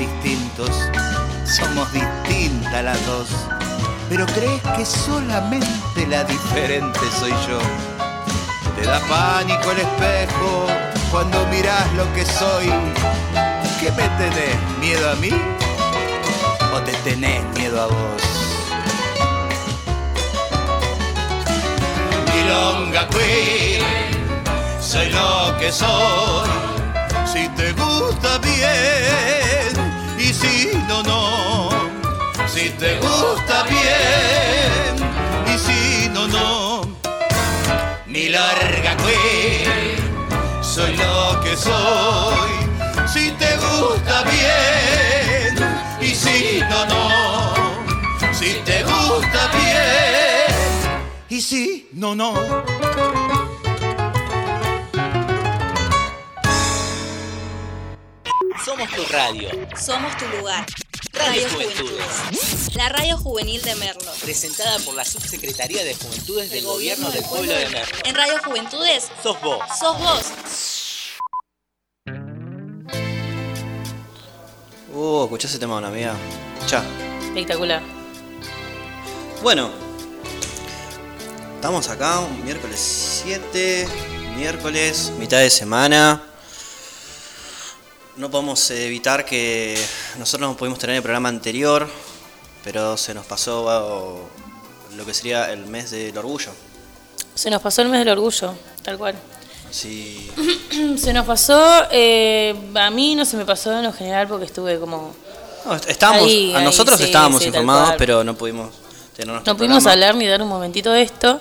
Distintos, 0.02 0.72
somos 1.45 1.91
distintas 1.93 2.84
las 2.84 3.06
dos. 3.06 3.28
Pero 4.10 4.26
crees 4.26 4.62
que 4.76 4.86
solamente 4.86 6.08
la 6.08 6.24
diferente 6.24 6.99
soy 7.20 7.32
yo. 7.47 7.60
Te 8.76 8.88
da 8.88 8.99
pánico 9.02 9.72
el 9.72 9.80
espejo 9.80 10.68
cuando 11.12 11.45
mirás 11.47 11.86
lo 11.93 12.12
que 12.14 12.26
soy. 12.26 12.68
¿Qué 13.80 13.91
me 13.91 14.08
tenés? 14.20 14.58
¿Miedo 14.80 15.12
a 15.12 15.16
mí? 15.16 15.32
¿O 16.74 16.80
te 16.82 16.93
tenés 17.10 17.43
miedo 17.56 17.82
a 17.82 17.88
vos? 17.88 18.22
Milonga 22.34 23.08
Queen, 23.10 23.84
soy 24.82 25.10
lo 25.10 25.58
que 25.60 25.72
soy. 25.72 26.49
Si 27.32 27.47
te 27.49 27.72
gusta 27.74 28.39
bien 28.39 29.80
si 30.41 30.71
no, 30.87 31.03
no. 31.03 31.69
Si 32.47 32.69
te 32.71 32.99
gusta 32.99 33.63
bien 33.63 34.93
y 35.53 35.57
si 35.57 36.09
no, 36.09 36.27
no. 36.27 36.81
larga 38.29 38.95
que 38.97 39.65
soy 40.61 40.95
lo 40.97 41.41
que 41.43 41.55
soy. 41.55 42.51
Si 43.13 43.31
te 43.31 43.51
gusta 43.57 44.23
bien 44.23 45.53
y 46.01 46.15
si 46.15 46.61
no, 46.69 46.85
no. 46.85 48.33
Si 48.33 48.51
te 48.65 48.83
gusta 48.83 49.41
bien 49.59 50.55
y 51.29 51.41
si 51.41 51.89
no, 51.93 52.15
no. 52.15 52.33
Somos 58.72 58.89
tu 58.91 59.03
radio. 59.11 59.49
Somos 59.78 60.17
tu 60.17 60.26
lugar. 60.38 60.65
Radio 61.11 61.43
Radio 61.43 61.49
Juventudes. 61.49 62.05
Juventudes. 62.05 62.76
La 62.78 62.88
radio 62.88 63.17
juvenil 63.17 63.61
de 63.63 63.76
Merlo. 63.76 64.09
Presentada 64.24 64.80
por 64.80 64.95
la 64.95 65.03
Subsecretaría 65.03 65.84
de 65.84 65.93
Juventudes 65.93 66.51
del 66.51 66.63
Gobierno 66.63 67.11
del 67.11 67.22
Pueblo 67.26 67.51
de 67.51 67.67
Merlo. 67.67 67.97
En 68.05 68.15
Radio 68.15 68.36
Juventudes 68.45 69.09
Sos 69.22 69.41
vos. 69.41 69.59
sos 69.78 69.99
vos. 69.99 70.32
Uh, 74.93 75.24
escuchá 75.26 75.49
ese 75.49 75.59
tema, 75.59 75.76
una 75.76 75.89
amiga. 75.89 76.15
Ya. 76.69 76.82
Espectacular. 77.26 77.82
Bueno, 79.43 79.69
estamos 81.55 81.89
acá, 81.89 82.19
un 82.19 82.45
miércoles 82.45 82.80
7, 83.26 83.86
miércoles, 84.38 85.11
mitad 85.19 85.39
de 85.39 85.49
semana. 85.49 86.24
No 88.18 88.30
podemos 88.30 88.70
evitar 88.72 89.26
que 89.26 89.78
nosotros 90.20 90.49
no 90.49 90.57
pudimos 90.57 90.80
tener 90.80 90.97
el 90.97 91.01
programa 91.01 91.30
anterior, 91.30 91.88
pero 92.64 92.97
se 92.97 93.14
nos 93.14 93.26
pasó 93.26 94.28
lo 94.95 95.05
que 95.05 95.14
sería 95.14 95.51
el 95.51 95.66
mes 95.66 95.91
del 95.91 96.18
orgullo. 96.18 96.51
Se 97.34 97.49
nos 97.49 97.62
pasó 97.62 97.82
el 97.82 97.88
mes 97.89 97.99
del 97.99 98.09
orgullo, 98.09 98.53
tal 98.84 98.97
cual. 98.97 99.16
Sí. 99.72 100.30
se 100.97 101.14
nos 101.14 101.26
pasó, 101.26 101.86
eh, 101.91 102.53
a 102.76 102.89
mí 102.91 103.16
no 103.16 103.24
se 103.24 103.38
me 103.38 103.45
pasó 103.45 103.72
en 103.78 103.84
lo 103.84 103.93
general 103.93 104.28
porque 104.28 104.45
estuve 104.45 104.78
como... 104.80 105.16
No, 105.66 105.76
est- 105.76 105.89
estábamos, 105.89 106.26
Ahí, 106.26 106.53
a 106.53 106.57
ahí, 106.57 106.66
nosotros 106.66 106.97
sí, 106.97 107.05
estábamos 107.05 107.41
sí, 107.41 107.47
informados, 107.47 107.93
pero 107.97 108.24
no 108.26 108.36
pudimos 108.36 108.72
tener 109.16 109.34
No 109.45 109.55
pudimos 109.55 109.84
programa. 109.84 109.91
hablar 109.91 110.16
ni 110.16 110.28
dar 110.28 110.41
un 110.41 110.49
momentito 110.49 110.91
de 110.91 111.03
esto, 111.03 111.39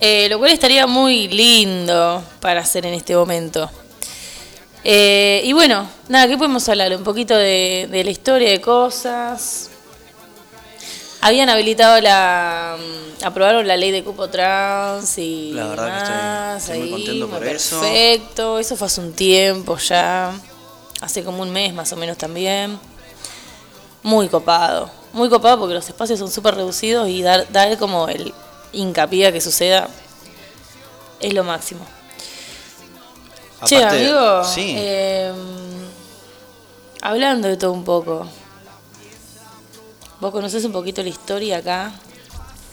eh, 0.00 0.28
lo 0.30 0.38
cual 0.38 0.52
estaría 0.52 0.86
muy 0.86 1.28
lindo 1.28 2.24
para 2.40 2.62
hacer 2.62 2.86
en 2.86 2.94
este 2.94 3.14
momento. 3.14 3.70
Eh, 4.84 5.42
y 5.44 5.52
bueno, 5.52 5.88
nada, 6.08 6.26
¿qué 6.28 6.36
podemos 6.36 6.68
hablar? 6.68 6.94
Un 6.96 7.04
poquito 7.04 7.36
de, 7.36 7.88
de 7.90 8.04
la 8.04 8.10
historia 8.10 8.50
de 8.50 8.60
cosas. 8.60 9.68
Habían 11.20 11.48
habilitado 11.48 12.00
la. 12.00 12.76
mm, 12.78 13.24
aprobaron 13.24 13.66
la 13.68 13.76
ley 13.76 13.92
de 13.92 14.02
cupo 14.02 14.28
trans 14.28 15.18
y. 15.18 15.52
La 15.52 15.66
verdad 15.68 16.56
que 16.58 16.58
estoy- 16.64 16.74
estoy 16.74 16.90
muy 16.90 17.00
ahí, 17.00 17.06
contento 17.06 17.28
por 17.28 17.46
eso. 17.46 17.80
Perfecto, 17.80 18.58
eso 18.58 18.76
fue 18.76 18.86
hace 18.88 19.00
un 19.00 19.12
tiempo 19.12 19.76
ya. 19.78 20.32
Hace 21.00 21.22
como 21.22 21.42
un 21.42 21.50
mes 21.50 21.72
más 21.74 21.92
o 21.92 21.96
menos 21.96 22.16
también. 22.18 22.78
Muy 24.02 24.28
copado. 24.28 24.90
Muy 25.12 25.28
copado 25.28 25.58
porque 25.60 25.74
los 25.74 25.86
espacios 25.88 26.18
son 26.18 26.30
súper 26.30 26.56
reducidos 26.56 27.08
y 27.08 27.22
dar, 27.22 27.46
dar 27.52 27.76
como 27.78 28.08
el 28.08 28.32
hincapié 28.72 29.26
a 29.28 29.32
que 29.32 29.40
suceda 29.40 29.88
es 31.20 31.32
lo 31.34 31.44
máximo. 31.44 31.84
Che, 33.64 33.76
Aparte, 33.76 33.96
amigo, 34.08 34.44
sí. 34.44 34.74
eh, 34.76 35.32
hablando 37.02 37.48
de 37.48 37.56
todo 37.56 37.72
un 37.72 37.84
poco. 37.84 38.26
¿Vos 40.20 40.30
conocés 40.30 40.64
un 40.64 40.72
poquito 40.72 41.02
la 41.02 41.08
historia 41.08 41.58
acá? 41.58 41.92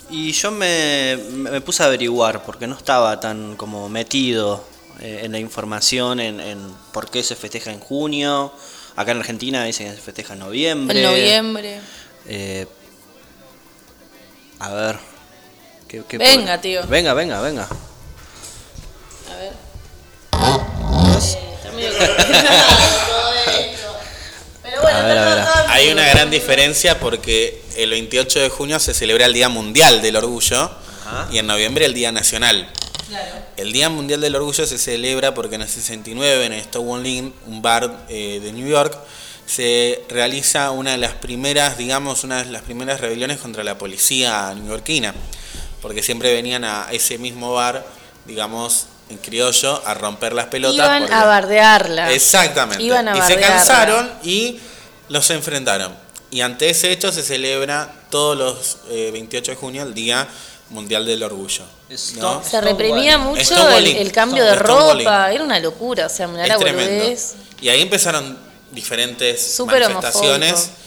Y 0.08 0.32
yo 0.32 0.50
me, 0.50 1.16
me 1.32 1.60
puse 1.60 1.82
a 1.82 1.86
averiguar 1.86 2.42
porque 2.42 2.66
no 2.66 2.76
estaba 2.76 3.18
tan 3.20 3.56
como 3.56 3.88
metido 3.88 4.64
eh, 5.00 5.20
en 5.24 5.32
la 5.32 5.38
información, 5.38 6.20
en, 6.20 6.40
en 6.40 6.58
por 6.92 7.10
qué 7.10 7.22
se 7.22 7.36
festeja 7.36 7.72
en 7.72 7.80
junio. 7.80 8.52
Acá 8.96 9.12
en 9.12 9.18
Argentina 9.18 9.64
dicen 9.64 9.88
que 9.88 9.96
se 9.96 10.02
festeja 10.02 10.34
en 10.34 10.40
noviembre. 10.40 10.98
En 10.98 11.04
noviembre. 11.06 11.80
Eh, 12.26 12.66
a 14.58 14.72
ver. 14.72 14.98
¿qué- 15.88 16.02
qué 16.08 16.18
Venga, 16.18 16.60
tío. 16.60 16.86
Venga, 16.86 17.14
venga, 17.14 17.40
venga. 17.40 17.68
Está 21.86 22.06
medio 22.28 22.48
complicado 22.48 23.32
esto. 23.58 23.98
Pero 24.62 24.82
bueno, 24.82 24.98
A 24.98 25.02
ver, 25.02 25.18
a 25.18 25.34
ver. 25.34 25.44
Hay 25.68 25.90
una 25.90 26.08
gran 26.08 26.30
diferencia 26.30 26.98
porque 26.98 27.62
el 27.76 27.90
28 27.90 28.40
de 28.40 28.48
junio 28.48 28.78
se 28.78 28.94
celebra 28.94 29.26
el 29.26 29.32
Día 29.32 29.48
Mundial 29.48 30.02
del 30.02 30.16
Orgullo 30.16 30.70
y 31.32 31.38
en 31.38 31.46
noviembre 31.46 31.84
el 31.86 31.94
Día 31.94 32.12
Nacional. 32.12 32.70
El 33.56 33.72
Día 33.72 33.88
Mundial 33.88 34.20
del 34.20 34.36
Orgullo 34.36 34.66
se 34.66 34.78
celebra 34.78 35.34
porque 35.34 35.56
en 35.56 35.62
el 35.62 35.68
69 35.68 36.46
en 36.46 36.64
Stonewall 36.64 37.06
Inn, 37.06 37.34
un 37.46 37.60
bar 37.60 38.06
eh, 38.08 38.40
de 38.42 38.52
New 38.52 38.68
York, 38.68 38.96
se 39.46 40.04
realiza 40.08 40.70
una 40.70 40.92
de 40.92 40.98
las 40.98 41.14
primeras, 41.14 41.76
digamos, 41.76 42.22
una 42.22 42.44
de 42.44 42.50
las 42.50 42.62
primeras 42.62 43.00
rebeliones 43.00 43.38
contra 43.38 43.64
la 43.64 43.76
policía 43.78 44.54
neoyorquina, 44.54 45.12
porque 45.82 46.02
siempre 46.02 46.32
venían 46.32 46.64
a 46.64 46.88
ese 46.92 47.18
mismo 47.18 47.52
bar, 47.52 47.84
digamos, 48.26 48.86
en 49.10 49.18
criollo, 49.18 49.82
a 49.86 49.94
romper 49.94 50.32
las 50.32 50.46
pelotas. 50.46 50.76
Iban 50.76 51.02
porque- 51.02 51.14
a 51.14 51.24
bardearla. 51.24 52.12
Exactamente. 52.12 52.82
Iban 52.82 53.08
a 53.08 53.18
y 53.18 53.22
se 53.22 53.38
cansaron 53.38 54.10
y 54.22 54.60
los 55.08 55.28
enfrentaron. 55.30 55.94
Y 56.30 56.42
ante 56.42 56.70
ese 56.70 56.92
hecho 56.92 57.12
se 57.12 57.22
celebra 57.22 57.92
todos 58.08 58.36
los 58.36 58.78
eh, 58.90 59.10
28 59.12 59.52
de 59.52 59.56
junio 59.56 59.82
el 59.82 59.94
Día 59.94 60.28
Mundial 60.70 61.04
del 61.04 61.22
Orgullo. 61.22 61.64
¿no? 62.16 62.42
Se 62.44 62.60
reprimía 62.60 63.18
mucho 63.18 63.68
el, 63.76 64.12
cambio 64.12 64.44
de 64.44 64.54
ropa, 64.54 65.32
era 65.32 65.42
una 65.42 65.58
locura, 65.58 66.06
o 66.06 66.08
sea, 66.08 66.28
una 66.28 66.46
la 66.46 66.54
Es 66.54 66.60
tremendo. 66.60 66.92
boludez. 66.92 67.34
Y 67.60 67.68
ahí 67.68 67.82
empezaron 67.82 68.38
diferentes 68.70 69.58
manifestaciones. 69.66 70.52
homofóbico. 70.52 70.80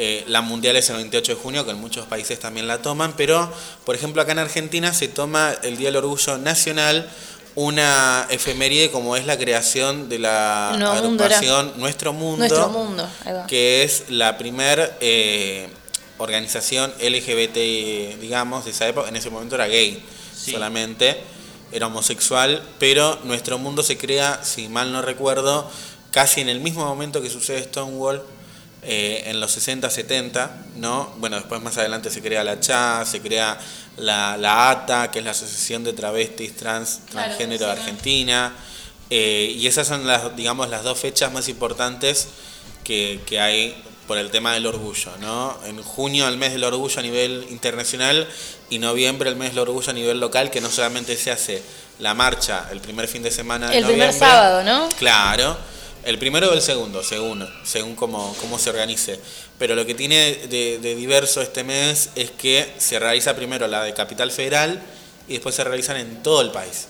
Eh, 0.00 0.22
la 0.28 0.42
mundial 0.42 0.76
es 0.76 0.90
el 0.90 0.96
28 0.96 1.34
de 1.34 1.40
junio, 1.42 1.64
que 1.64 1.72
en 1.72 1.80
muchos 1.80 2.06
países 2.06 2.38
también 2.38 2.68
la 2.68 2.80
toman, 2.80 3.14
pero 3.16 3.52
por 3.84 3.96
ejemplo 3.96 4.22
acá 4.22 4.30
en 4.30 4.38
Argentina 4.38 4.94
se 4.94 5.08
toma 5.08 5.56
el 5.64 5.76
Día 5.76 5.88
del 5.88 5.96
Orgullo 5.96 6.38
Nacional 6.38 7.10
una 7.58 8.28
efeméride 8.30 8.88
como 8.88 9.16
es 9.16 9.26
la 9.26 9.36
creación 9.36 10.08
de 10.08 10.20
la 10.20 10.76
Nuevo 10.78 10.94
Mundo 11.02 11.24
agrupación 11.24 11.72
Nuestro 11.76 12.12
Mundo, 12.12 12.36
Nuestro 12.36 12.68
mundo, 12.68 13.08
que 13.48 13.82
es 13.82 14.04
la 14.10 14.38
primer 14.38 14.96
eh, 15.00 15.68
organización 16.18 16.92
LGBT, 17.00 18.20
digamos, 18.20 18.64
de 18.64 18.70
esa 18.70 18.86
época. 18.86 19.08
En 19.08 19.16
ese 19.16 19.28
momento 19.28 19.56
era 19.56 19.66
gay 19.66 20.00
solamente, 20.32 21.20
era 21.72 21.88
homosexual, 21.88 22.62
pero 22.78 23.18
nuestro 23.24 23.58
mundo 23.58 23.82
se 23.82 23.98
crea, 23.98 24.38
si 24.44 24.68
mal 24.68 24.92
no 24.92 25.02
recuerdo, 25.02 25.68
casi 26.12 26.40
en 26.40 26.48
el 26.48 26.60
mismo 26.60 26.84
momento 26.84 27.20
que 27.20 27.28
sucede 27.28 27.64
Stonewall. 27.64 28.22
Eh, 28.90 29.24
en 29.26 29.38
los 29.38 29.50
60, 29.52 29.90
70, 29.90 30.64
¿no? 30.76 31.12
Bueno, 31.18 31.36
después 31.36 31.60
más 31.60 31.76
adelante 31.76 32.08
se 32.08 32.22
crea 32.22 32.42
la 32.42 32.58
CHA, 32.58 33.04
se 33.04 33.20
crea 33.20 33.58
la, 33.98 34.38
la 34.38 34.70
ATA, 34.70 35.10
que 35.10 35.18
es 35.18 35.24
la 35.26 35.32
Asociación 35.32 35.84
de 35.84 35.92
Travestis 35.92 36.56
Trans 36.56 37.00
Claro, 37.10 37.26
Transgénero 37.26 37.66
de. 37.66 37.72
Argentina, 37.72 38.54
eh, 39.10 39.54
y 39.54 39.66
esas 39.66 39.86
son 39.88 40.06
las, 40.06 40.34
digamos, 40.36 40.70
las 40.70 40.84
dos 40.84 40.98
fechas 40.98 41.30
más 41.30 41.50
importantes 41.50 42.28
que, 42.82 43.20
que 43.26 43.38
hay 43.38 43.76
por 44.06 44.16
el 44.16 44.30
tema 44.30 44.54
del 44.54 44.64
orgullo, 44.64 45.10
¿no? 45.20 45.58
En 45.66 45.82
junio 45.82 46.26
el 46.26 46.38
mes 46.38 46.52
del 46.52 46.64
orgullo 46.64 46.98
a 46.98 47.02
nivel 47.02 47.46
internacional 47.50 48.26
y 48.70 48.78
noviembre 48.78 49.28
el 49.28 49.36
mes 49.36 49.50
del 49.50 49.58
orgullo 49.58 49.90
a 49.90 49.92
nivel 49.92 50.18
local, 50.18 50.50
que 50.50 50.62
no 50.62 50.70
solamente 50.70 51.14
se 51.18 51.30
hace 51.30 51.62
la 51.98 52.14
marcha 52.14 52.68
el 52.72 52.80
primer 52.80 53.06
fin 53.06 53.22
de 53.22 53.30
semana 53.30 53.68
de 53.68 53.76
El 53.76 53.84
primer 53.84 54.08
noviembre, 54.08 54.18
sábado, 54.18 54.62
¿no? 54.62 54.88
Claro, 54.98 55.58
el 56.08 56.18
primero 56.18 56.50
o 56.50 56.52
el 56.54 56.62
segundo, 56.62 57.02
según, 57.02 57.46
según 57.64 57.94
cómo, 57.94 58.34
cómo 58.40 58.58
se 58.58 58.70
organice. 58.70 59.20
Pero 59.58 59.74
lo 59.74 59.84
que 59.84 59.94
tiene 59.94 60.34
de, 60.48 60.78
de 60.78 60.94
diverso 60.94 61.42
este 61.42 61.64
mes 61.64 62.10
es 62.16 62.30
que 62.30 62.72
se 62.78 62.98
realiza 62.98 63.36
primero 63.36 63.66
la 63.66 63.82
de 63.84 63.92
Capital 63.92 64.30
Federal 64.30 64.80
y 65.28 65.34
después 65.34 65.54
se 65.54 65.64
realizan 65.64 65.96
en 65.98 66.22
todo 66.22 66.40
el 66.40 66.50
país. 66.50 66.86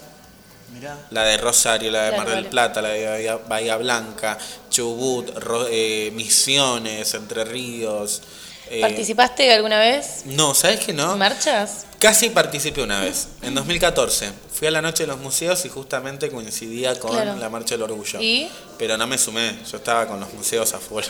La 1.10 1.24
de 1.24 1.36
Rosario, 1.38 1.90
la 1.90 2.04
de 2.04 2.08
Claro, 2.10 2.16
Mar 2.22 2.28
del 2.28 2.36
vale. 2.44 2.50
Plata, 2.50 2.82
la 2.82 2.88
de 2.90 3.06
Bahía, 3.08 3.36
Bahía 3.48 3.76
Blanca, 3.78 4.38
Chubut, 4.70 5.30
Ro- 5.38 5.66
eh, 5.68 6.12
Misiones, 6.14 7.12
Entre 7.14 7.44
Ríos. 7.44 8.22
eh, 8.70 8.80
¿Participaste 8.82 9.52
alguna 9.52 9.80
vez? 9.80 10.22
no, 10.26 10.54
¿sabes 10.54 10.80
qué 10.80 10.92
no? 10.92 11.14
¿En 11.14 11.18
marchas? 11.18 11.86
Casi 11.98 12.30
participé 12.30 12.82
una 12.82 13.00
vez, 13.00 13.28
en 13.42 13.54
2014. 13.56 14.30
Fui 14.52 14.68
a 14.68 14.70
la 14.70 14.80
Noche 14.80 15.02
de 15.02 15.08
los 15.08 15.18
Museos 15.18 15.64
y 15.64 15.68
justamente 15.68 16.30
coincidía 16.30 16.98
con 16.98 17.10
Claro. 17.10 17.34
la 17.36 17.48
Marcha 17.48 17.74
del 17.74 17.82
Orgullo. 17.82 18.20
¿Y? 18.20 18.48
Pero 18.78 18.96
no 18.96 19.06
me 19.08 19.18
sumé, 19.18 19.58
yo 19.68 19.78
estaba 19.78 20.06
con 20.06 20.20
los 20.20 20.32
museos 20.32 20.72
afuera. 20.74 21.08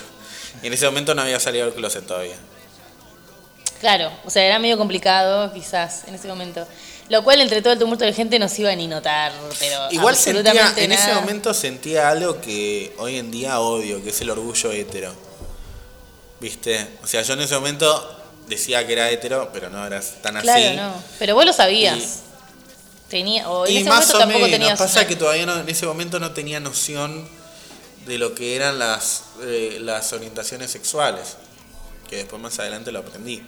Y 0.63 0.67
en 0.67 0.73
ese 0.73 0.87
momento 0.87 1.15
no 1.15 1.21
había 1.23 1.39
salido 1.39 1.67
del 1.67 1.75
closet 1.75 2.07
todavía. 2.07 2.37
Claro, 3.81 4.11
o 4.25 4.31
sea, 4.31 4.43
era 4.45 4.59
medio 4.59 4.79
complicado 4.79 5.53
quizás 5.53 6.05
en 6.09 6.15
ese 6.15 6.27
momento. 6.27 6.67
Lo 7.11 7.23
cual 7.23 7.41
entre 7.41 7.63
todo 7.63 7.75
el 7.75 7.79
tumulto 7.79 8.05
de 8.05 8.13
gente 8.13 8.39
no 8.39 8.49
se 8.49 8.63
iba 8.63 8.71
a 8.71 8.77
ni 8.77 8.87
notar, 8.87 9.33
pero 9.59 9.91
Igual 9.91 10.17
sentía, 10.17 10.75
en 10.77 10.93
ese 10.93 11.15
momento 11.15 11.55
sentía 11.55 12.09
algo 12.11 12.41
que 12.41 12.95
hoy 12.99 13.17
en 13.17 13.31
día 13.31 13.61
odio, 13.61 14.03
que 14.03 14.11
es 14.11 14.21
el 14.21 14.31
orgullo 14.31 14.73
hetero. 14.73 15.13
¿Viste? 16.41 16.87
O 17.03 17.07
sea, 17.07 17.23
yo 17.23 17.35
en 17.35 17.41
ese 17.41 17.55
momento 17.55 18.18
decía 18.49 18.87
que 18.87 18.93
era 18.95 19.11
hetero, 19.11 19.51
pero 19.53 19.69
no 19.71 19.87
era 19.87 20.01
tan 20.23 20.41
Claro, 20.41 20.65
así. 20.67 20.77
no. 20.77 20.95
Pero 21.19 21.35
vos 21.35 21.45
lo 21.45 21.53
sabías. 21.53 22.21
tenía, 23.09 23.49
o 23.49 23.67
en 23.67 23.73
Y 23.73 23.77
ese 23.79 23.89
más 23.89 24.01
momento 24.01 24.17
o 24.17 24.21
tampoco 24.21 24.45
menos, 24.45 24.51
tenía 24.59 24.77
pasa 24.77 25.07
que 25.07 25.17
todavía 25.17 25.47
no- 25.47 25.61
en 25.61 25.69
ese 25.69 25.87
momento 25.87 26.21
no 26.21 26.33
tenía 26.33 26.61
noción 26.61 27.27
de 28.07 28.19
lo 28.19 28.35
que 28.35 28.55
eran 28.55 28.79
las, 28.79 29.23
eh, 29.43 29.79
las 29.81 30.13
orientaciones 30.13 30.71
sexuales, 30.71 31.37
que 32.11 32.17
después 32.17 32.41
más 32.43 32.59
adelante 32.59 32.93
lo 32.93 32.99
aprendí, 32.99 33.43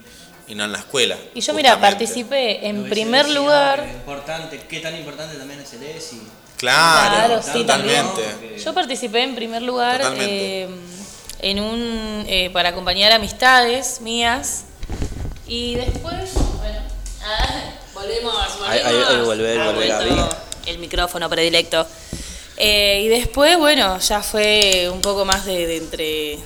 y 0.49 0.55
no 0.55 0.65
en 0.65 0.73
la 0.73 0.79
escuela. 0.79 1.17
Y 1.35 1.41
yo, 1.43 1.53
mira, 1.55 1.79
participé 1.81 2.67
en 2.69 2.89
primer 2.89 3.29
lugar. 3.29 3.87
Importante, 3.87 4.63
qué 4.69 4.81
tan 4.81 4.97
importante 4.97 5.37
también 5.37 5.61
es 5.61 5.73
el 5.75 5.83
ESI. 5.83 6.21
Claro, 6.57 7.15
Claro, 7.39 7.43
sí, 7.43 7.65
también. 7.65 8.07
totalmente. 8.07 8.59
Yo 8.63 8.73
participé 8.75 9.23
en 9.25 9.35
primer 9.35 9.61
lugar 9.63 9.99
Totalmente. 10.01 10.63
eh, 10.65 10.69
en 11.43 11.61
un 11.61 12.25
eh, 12.29 12.51
para 12.53 12.71
acompañar 12.71 13.13
amistades 13.13 14.01
mías 14.03 14.65
y 15.51 15.75
después, 15.75 16.33
bueno, 16.59 16.81
ah, 17.25 17.73
volvemos. 17.93 18.35
Ahí- 18.67 18.79
ahí- 18.85 19.25
vuelve 19.25 19.57
vuelto 19.73 19.81
Gaby. 19.89 20.11
El 20.67 20.79
micrófono 20.79 21.29
predilecto. 21.29 21.87
Eh, 22.57 23.03
y 23.05 23.09
después, 23.09 23.57
bueno, 23.59 23.99
ya 23.99 24.23
fue 24.23 24.89
un 24.93 25.01
poco 25.01 25.25
más 25.25 25.45
de, 25.47 25.67
de 25.67 25.77
entre 25.79 26.39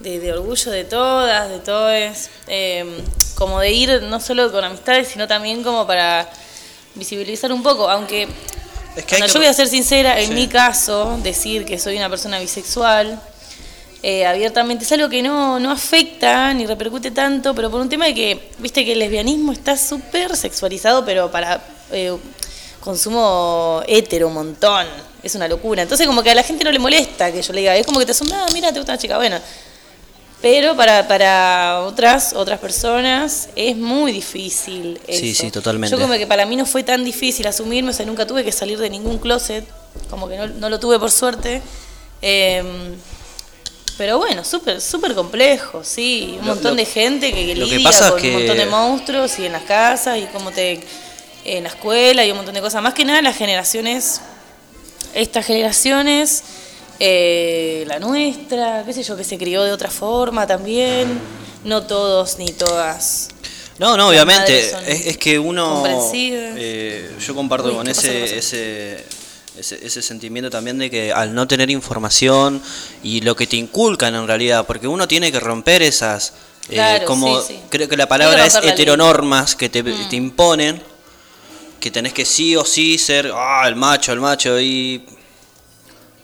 de, 0.00 0.20
de 0.20 0.32
orgullo 0.32 0.70
de 0.70 0.84
todas, 0.84 1.48
de 1.48 1.58
todos, 1.60 2.28
eh, 2.46 3.00
como 3.34 3.58
de 3.60 3.72
ir 3.72 4.02
no 4.02 4.20
solo 4.20 4.52
con 4.52 4.62
amistades, 4.62 5.08
sino 5.08 5.26
también 5.26 5.62
como 5.64 5.86
para 5.86 6.28
visibilizar 6.94 7.52
un 7.52 7.62
poco, 7.62 7.88
aunque 7.88 8.28
Es 8.96 9.04
que 9.06 9.14
hay 9.14 9.20
bueno, 9.22 9.26
que- 9.26 9.32
yo 9.32 9.38
voy 9.40 9.48
a 9.48 9.54
ser 9.54 9.66
sincera, 9.68 10.20
en 10.20 10.28
Sí. 10.28 10.34
mi 10.34 10.46
caso, 10.46 11.18
decir 11.22 11.64
que 11.64 11.78
soy 11.78 11.96
una 11.96 12.10
persona 12.10 12.38
bisexual 12.38 13.18
eh, 14.06 14.26
abiertamente 14.26 14.84
es 14.84 14.92
algo 14.92 15.08
que 15.08 15.22
no, 15.22 15.58
no 15.58 15.70
afecta 15.70 16.52
ni 16.52 16.66
repercute 16.66 17.10
tanto, 17.10 17.54
pero 17.54 17.70
por 17.70 17.80
un 17.80 17.88
tema 17.88 18.04
de 18.04 18.14
que, 18.14 18.50
viste 18.58 18.84
que 18.84 18.92
el 18.92 18.98
lesbianismo 18.98 19.50
está 19.50 19.78
súper 19.78 20.36
sexualizado, 20.36 21.06
pero 21.06 21.30
para 21.30 21.64
eh, 21.90 22.14
consumo 22.80 23.82
hétero 23.88 24.28
un 24.28 24.34
montón, 24.34 24.86
es 25.22 25.34
una 25.34 25.48
locura. 25.48 25.80
Entonces 25.80 26.06
como 26.06 26.22
que 26.22 26.30
a 26.30 26.34
la 26.34 26.42
gente 26.42 26.64
no 26.64 26.70
le 26.70 26.78
molesta 26.78 27.32
que 27.32 27.40
yo 27.40 27.54
le 27.54 27.60
diga, 27.60 27.74
es 27.76 27.86
como 27.86 27.98
que 27.98 28.04
te 28.04 28.12
asombra, 28.12 28.44
ah, 28.44 28.46
mira, 28.52 28.70
te 28.74 28.78
gusta 28.78 28.92
una 28.92 28.98
chica, 28.98 29.16
bueno. 29.16 29.38
Pero 30.42 30.76
para, 30.76 31.08
para 31.08 31.80
otras 31.86 32.34
otras 32.34 32.60
personas 32.60 33.48
es 33.56 33.74
muy 33.74 34.12
difícil. 34.12 35.00
Sí, 35.08 35.30
eso. 35.30 35.44
sí, 35.44 35.50
totalmente. 35.50 35.96
Yo 35.96 36.02
como 36.02 36.12
que 36.18 36.26
para 36.26 36.44
mí 36.44 36.56
no 36.56 36.66
fue 36.66 36.82
tan 36.82 37.06
difícil 37.06 37.46
asumirme, 37.46 37.88
o 37.88 37.94
sea, 37.94 38.04
nunca 38.04 38.26
tuve 38.26 38.44
que 38.44 38.52
salir 38.52 38.78
de 38.78 38.90
ningún 38.90 39.16
closet, 39.16 39.64
como 40.10 40.28
que 40.28 40.36
no, 40.36 40.46
no 40.46 40.68
lo 40.68 40.78
tuve 40.78 40.98
por 40.98 41.10
suerte. 41.10 41.62
Em, 42.20 42.66
pero 43.96 44.18
bueno, 44.18 44.44
súper 44.44 44.80
súper 44.80 45.14
complejo, 45.14 45.82
sí. 45.84 46.36
Un 46.40 46.46
Lo- 46.48 46.54
montón 46.54 46.72
lo- 46.72 46.76
de 46.76 46.84
gente 46.84 47.32
que, 47.32 47.46
que 47.46 47.54
lidia 47.54 47.90
es 47.90 48.00
con 48.02 48.20
que- 48.20 48.28
un 48.30 48.34
montón 48.38 48.56
de 48.58 48.66
monstruos 48.66 49.38
y 49.38 49.46
en 49.46 49.52
las 49.52 49.62
casas 49.64 50.18
y 50.18 50.22
como 50.26 50.50
te 50.50 50.80
en 51.44 51.62
la 51.64 51.68
escuela 51.68 52.24
y 52.24 52.30
un 52.30 52.38
montón 52.38 52.54
de 52.54 52.60
cosas. 52.60 52.82
Más 52.82 52.94
que 52.94 53.04
nada 53.04 53.20
las 53.22 53.36
generaciones, 53.36 54.20
estas 55.14 55.44
generaciones, 55.46 56.42
eh, 57.00 57.84
la 57.86 57.98
nuestra, 57.98 58.82
qué 58.86 58.92
sé 58.92 59.02
yo, 59.02 59.16
que 59.16 59.24
se 59.24 59.36
crió 59.36 59.62
de 59.62 59.72
otra 59.72 59.90
forma 59.90 60.46
también. 60.46 61.20
No 61.64 61.82
todos 61.86 62.38
ni 62.38 62.46
todas. 62.52 63.28
No, 63.78 63.96
no, 63.96 64.08
obviamente. 64.08 64.70
Es, 64.86 65.06
es 65.06 65.16
que 65.18 65.38
uno. 65.38 65.82
eh, 66.56 67.10
yo 67.26 67.34
comparto 67.34 67.68
Uy, 67.68 67.74
con 67.74 67.88
ese, 67.88 69.04
ese, 69.58 69.84
ese 69.86 70.02
sentimiento 70.02 70.50
también 70.50 70.78
de 70.78 70.90
que 70.90 71.12
al 71.12 71.34
no 71.34 71.46
tener 71.46 71.70
información 71.70 72.60
y 73.02 73.20
lo 73.20 73.36
que 73.36 73.46
te 73.46 73.56
inculcan 73.56 74.14
en 74.14 74.26
realidad, 74.26 74.66
porque 74.66 74.86
uno 74.88 75.06
tiene 75.08 75.30
que 75.32 75.40
romper 75.40 75.82
esas. 75.82 76.32
eh, 76.70 77.02
como 77.06 77.40
sí, 77.42 77.54
sí. 77.54 77.60
creo 77.68 77.88
que 77.88 77.96
la 77.96 78.06
palabra 78.08 78.46
es 78.46 78.54
heteronormas 78.56 79.54
que 79.54 79.68
te, 79.68 79.82
Mm. 79.82 80.08
te 80.08 80.16
imponen, 80.16 80.82
que 81.78 81.90
tenés 81.90 82.12
que 82.14 82.24
sí 82.24 82.56
o 82.56 82.64
sí 82.64 82.96
ser 82.98 83.30
ah, 83.34 83.64
el 83.66 83.76
macho, 83.76 84.12
el 84.12 84.20
macho 84.20 84.58
y. 84.60 85.04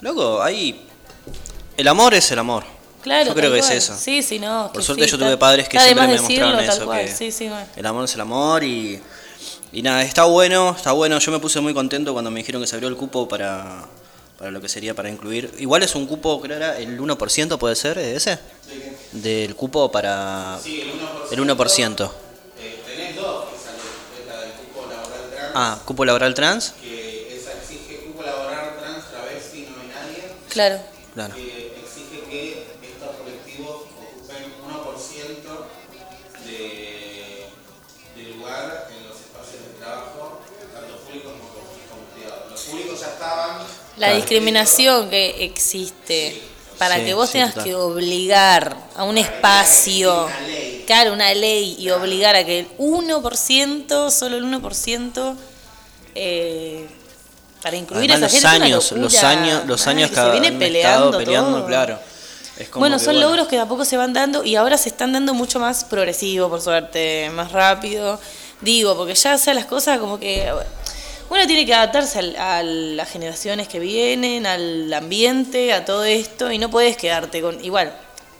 Loco, 0.00 0.42
ahí. 0.42 0.86
El 1.76 1.88
amor 1.88 2.14
es 2.14 2.30
el 2.30 2.38
amor. 2.38 2.64
Claro, 3.02 3.28
Yo 3.28 3.34
creo 3.34 3.50
que 3.52 3.60
cual. 3.60 3.70
es 3.72 3.84
eso. 3.84 3.96
Sí, 3.98 4.22
sí, 4.22 4.38
no. 4.38 4.70
Por 4.72 4.82
suerte 4.82 5.04
sí, 5.04 5.10
yo 5.10 5.18
tuve 5.18 5.36
padres 5.38 5.68
que 5.68 5.78
siempre 5.80 6.06
me 6.06 6.20
mostraron 6.20 6.56
decirlo, 6.56 6.56
tal 6.56 6.76
eso, 6.76 6.84
cual. 6.86 7.66
que 7.74 7.80
el 7.80 7.86
amor 7.86 8.04
es 8.04 8.14
el 8.14 8.20
amor 8.20 8.64
y, 8.64 9.00
y 9.72 9.82
nada, 9.82 10.02
está 10.02 10.24
bueno, 10.24 10.74
está 10.76 10.92
bueno. 10.92 11.18
Yo 11.18 11.32
me 11.32 11.38
puse 11.38 11.60
muy 11.60 11.74
contento 11.74 12.12
cuando 12.12 12.30
me 12.30 12.40
dijeron 12.40 12.60
que 12.60 12.66
se 12.66 12.74
abrió 12.76 12.88
el 12.88 12.96
cupo 12.96 13.28
para, 13.28 13.84
para 14.38 14.50
lo 14.50 14.60
que 14.60 14.68
sería 14.68 14.94
para 14.94 15.08
incluir. 15.08 15.52
Igual 15.58 15.82
es 15.82 15.94
un 15.94 16.06
cupo, 16.06 16.40
creo 16.40 16.56
era 16.56 16.78
el 16.78 16.98
1%, 17.00 17.58
puede 17.58 17.76
ser, 17.76 17.98
¿eh, 17.98 18.16
ese? 18.16 18.38
Del 19.12 19.54
cupo 19.54 19.90
para... 19.90 20.58
el 20.64 21.38
1%. 21.40 22.10
Eh, 22.58 22.80
tenés 22.86 23.16
dos 23.16 23.44
que 23.50 23.56
salen, 23.58 23.80
esta 24.20 24.40
del 24.40 24.52
cupo 24.52 24.86
laboral 24.90 25.30
trans, 25.30 25.52
Ah, 25.54 25.78
cupo 25.84 26.04
laboral 26.04 26.34
trans. 26.34 26.74
que 26.82 27.36
esa 27.36 27.52
exige 27.52 27.96
cupo 28.06 28.22
laboral 28.22 28.76
trans, 28.78 29.04
travesti, 29.10 29.62
no 29.70 29.82
binaria, 29.82 30.24
Claro. 30.48 30.80
Claro. 31.14 31.34
que 31.34 31.69
ya 43.00 43.06
estaban... 43.06 43.58
La 43.96 44.14
discriminación 44.14 45.10
que 45.10 45.44
existe 45.44 46.40
para 46.78 46.96
Sí, 46.96 47.04
que 47.04 47.14
vos 47.14 47.26
sí, 47.28 47.32
tengas 47.34 47.50
total. 47.50 47.64
que 47.64 47.74
obligar 47.74 48.76
a 48.96 49.04
un 49.04 49.18
espacio, 49.18 50.26
claro, 50.86 51.12
una 51.12 51.34
ley 51.34 51.76
y 51.78 51.90
obligar 51.90 52.34
a 52.36 52.44
que 52.44 52.60
el 52.60 52.68
1%, 52.78 54.10
solo 54.10 54.36
el 54.38 54.44
1%, 54.44 55.36
eh, 56.14 56.88
para 57.62 57.76
incluir 57.76 58.10
Además, 58.10 58.32
a 58.32 58.36
esa 58.38 58.48
los 58.48 58.52
gente 58.52 58.64
años, 58.64 58.84
es 58.86 58.92
una 58.92 59.00
los 59.02 59.24
años, 59.24 59.66
los 59.66 59.86
años 59.86 60.08
que 60.08 60.14
que 60.16 60.20
se 60.22 60.30
viene 60.30 60.52
peleando, 60.52 61.06
estado 61.06 61.18
peleando, 61.18 61.58
todo. 61.58 61.66
claro. 61.66 61.98
Es 62.58 62.68
como 62.70 62.80
Bueno, 62.80 62.96
que, 62.98 63.04
son 63.04 63.20
logros 63.20 63.48
que 63.48 63.56
de 63.56 63.62
a 63.62 63.66
poco 63.66 63.84
se 63.84 63.96
van 63.98 64.14
dando 64.14 64.44
y 64.44 64.56
ahora 64.56 64.78
se 64.78 64.88
están 64.88 65.12
dando 65.12 65.34
mucho 65.34 65.60
más 65.60 65.84
progresivo, 65.84 66.48
por 66.48 66.62
suerte, 66.62 67.30
más 67.34 67.52
rápido. 67.52 68.18
Digo, 68.62 68.96
porque 68.96 69.14
ya, 69.14 69.34
o 69.34 69.38
sea, 69.38 69.52
las 69.54 69.66
cosas 69.66 69.98
como 69.98 70.18
que 70.18 70.50
uno 71.30 71.46
tiene 71.46 71.64
que 71.64 71.72
adaptarse 71.74 72.18
al- 72.18 72.36
a 72.36 72.62
las 72.62 73.08
generaciones 73.08 73.68
que 73.68 73.78
vienen, 73.78 74.46
al 74.46 74.92
ambiente, 74.92 75.72
a 75.72 75.84
todo 75.84 76.04
esto 76.04 76.50
y 76.52 76.58
no 76.58 76.70
puedes 76.70 76.96
quedarte 76.96 77.40
con 77.40 77.64
igual. 77.64 77.92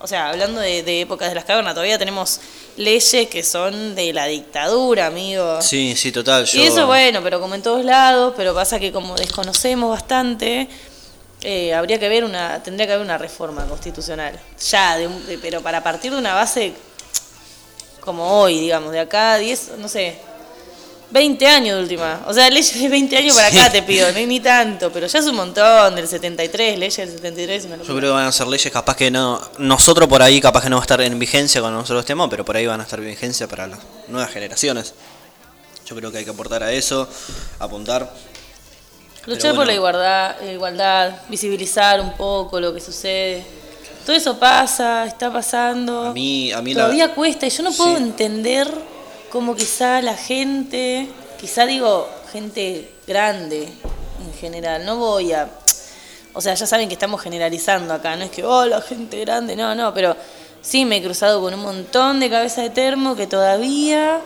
O 0.02 0.06
sea, 0.06 0.30
hablando 0.30 0.60
de, 0.60 0.82
de 0.82 1.02
épocas 1.02 1.28
de 1.28 1.34
las 1.34 1.44
cavernas, 1.44 1.74
todavía 1.74 1.98
tenemos 1.98 2.40
leyes 2.76 3.28
que 3.28 3.42
son 3.42 3.94
de 3.94 4.12
la 4.12 4.26
dictadura, 4.26 5.06
amigo. 5.06 5.60
Sí, 5.62 5.94
sí, 5.96 6.10
total. 6.10 6.46
Yo, 6.46 6.58
Y 6.60 6.66
eso 6.66 6.86
bueno, 6.86 7.20
pero 7.22 7.38
como 7.40 7.54
en 7.54 7.62
todos 7.62 7.84
lados, 7.84 8.32
pero 8.36 8.54
pasa 8.54 8.78
que 8.80 8.92
como 8.92 9.14
desconocemos 9.14 9.90
bastante, 9.90 10.68
eh, 11.42 11.74
habría 11.74 11.98
que 11.98 12.08
ver 12.08 12.24
una, 12.24 12.62
tendría 12.62 12.86
que 12.86 12.94
haber 12.94 13.04
una 13.04 13.18
reforma 13.18 13.66
constitucional. 13.66 14.38
Ya, 14.70 14.96
de 14.96 15.06
un- 15.06 15.26
de- 15.26 15.36
pero 15.38 15.60
para 15.60 15.82
partir 15.82 16.12
de 16.12 16.18
una 16.18 16.34
base 16.34 16.72
como 18.00 18.40
hoy, 18.40 18.58
digamos, 18.58 18.92
de 18.92 19.00
acá 19.00 19.34
a 19.34 19.38
10, 19.38 19.72
no 19.78 19.88
sé, 19.88 20.16
20 21.10 21.46
años 21.46 21.76
de 21.76 21.82
última. 21.82 22.20
O 22.26 22.32
sea, 22.34 22.48
leyes 22.50 22.72
de 22.80 22.88
20 22.88 23.16
años 23.16 23.34
para 23.34 23.48
acá 23.48 23.66
Sí. 23.66 23.72
te 23.72 23.82
pido, 23.82 24.10
no, 24.12 24.18
ni 24.26 24.40
tanto, 24.40 24.92
pero 24.92 25.06
ya 25.06 25.18
es 25.18 25.26
un 25.26 25.34
montón, 25.36 25.94
del 25.96 26.06
73, 26.06 26.78
leyes 26.78 26.96
del 26.96 27.10
73, 27.10 27.64
una 27.64 27.76
Yo 27.78 27.84
creo 27.84 28.00
que 28.00 28.08
van 28.08 28.26
a 28.26 28.32
ser 28.32 28.46
leyes 28.46 28.72
capaz 28.72 28.96
que 28.96 29.10
no. 29.10 29.40
Nosotros 29.58 30.08
por 30.08 30.22
ahí 30.22 30.40
capaz 30.40 30.62
que 30.62 30.70
no 30.70 30.76
va 30.76 30.82
a 30.82 30.84
estar 30.84 31.00
en 31.00 31.18
vigencia 31.18 31.60
cuando 31.60 31.80
nosotros 31.80 32.00
estemos, 32.04 32.28
pero 32.30 32.44
por 32.44 32.56
ahí 32.56 32.66
van 32.66 32.80
a 32.80 32.84
estar 32.84 32.98
en 33.00 33.06
vigencia 33.06 33.48
para 33.48 33.66
las 33.66 33.80
nuevas 34.08 34.30
generaciones. 34.30 34.94
Yo 35.86 35.96
creo 35.96 36.12
que 36.12 36.18
hay 36.18 36.24
que 36.24 36.30
aportar 36.30 36.62
a 36.62 36.70
eso, 36.72 37.08
apuntar. 37.58 38.12
Luchar 39.26 39.54
por 39.54 39.66
la 39.66 39.74
igualdad, 39.74 40.36
la 40.42 40.52
igualdad, 40.52 41.12
visibilizar 41.28 42.00
un 42.00 42.12
poco 42.16 42.58
lo 42.60 42.72
que 42.72 42.80
sucede. 42.80 43.44
Todo 44.06 44.16
eso 44.16 44.38
pasa, 44.38 45.04
está 45.04 45.30
pasando. 45.32 46.06
A 46.06 46.12
mí, 46.14 46.50
a 46.52 46.62
mí 46.62 46.72
la- 46.72 46.84
Todavía 46.84 47.14
cuesta 47.14 47.46
y 47.46 47.50
yo 47.50 47.62
no 47.64 47.72
puedo 47.72 47.96
Sí. 47.96 48.02
entender 48.02 48.66
cómo 49.30 49.54
quizá 49.56 50.00
la 50.02 50.16
gente, 50.16 51.08
quizá 51.40 51.66
digo 51.66 52.08
gente 52.32 52.90
grande 53.06 53.62
en 53.64 54.34
general, 54.40 54.84
no 54.84 54.96
voy 54.96 55.32
a... 55.32 55.48
O 56.32 56.40
sea, 56.40 56.54
ya 56.54 56.66
saben 56.66 56.88
que 56.88 56.94
estamos 56.94 57.20
generalizando 57.20 57.92
acá, 57.92 58.14
no 58.16 58.24
es 58.24 58.30
que, 58.30 58.44
oh, 58.44 58.64
la 58.66 58.80
gente 58.80 59.18
grande, 59.20 59.56
no, 59.56 59.74
no, 59.74 59.92
pero 59.92 60.16
sí 60.62 60.84
me 60.84 60.98
he 60.98 61.02
cruzado 61.02 61.40
con 61.40 61.52
un 61.54 61.60
montón 61.62 62.20
de 62.20 62.30
cabeza 62.30 62.62
de 62.62 62.70
termo 62.70 63.16
que 63.16 63.26
todavía... 63.26 64.20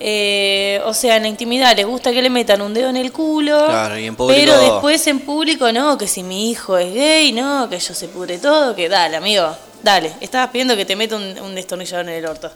eh, 0.00 0.80
o 0.84 0.92
sea, 0.92 1.16
en 1.16 1.22
la 1.22 1.28
intimidad 1.28 1.76
les 1.76 1.86
gusta 1.86 2.10
que 2.12 2.20
le 2.20 2.28
metan 2.30 2.60
un 2.60 2.74
dedo 2.74 2.88
en 2.90 2.96
el 2.96 3.12
culo, 3.12 3.66
Claro, 3.66 3.96
y 3.96 4.06
en 4.06 4.16
público- 4.16 4.40
pero 4.40 4.58
después 4.58 5.06
en 5.06 5.20
público 5.20 5.70
no, 5.72 5.96
que 5.96 6.08
si 6.08 6.24
mi 6.24 6.50
hijo 6.50 6.76
es 6.76 6.92
gay, 6.92 7.30
no, 7.32 7.68
que 7.70 7.78
yo 7.78 7.94
se 7.94 8.08
pudre 8.08 8.38
todo, 8.38 8.74
que 8.74 8.88
dale, 8.88 9.16
amigo, 9.16 9.46
dale, 9.84 10.12
estabas 10.20 10.50
pidiendo 10.50 10.74
que 10.76 10.84
te 10.84 10.96
meta 10.96 11.14
un, 11.14 11.38
un 11.38 11.54
destornillador 11.54 12.08
en 12.08 12.14
el 12.16 12.26
orto. 12.26 12.50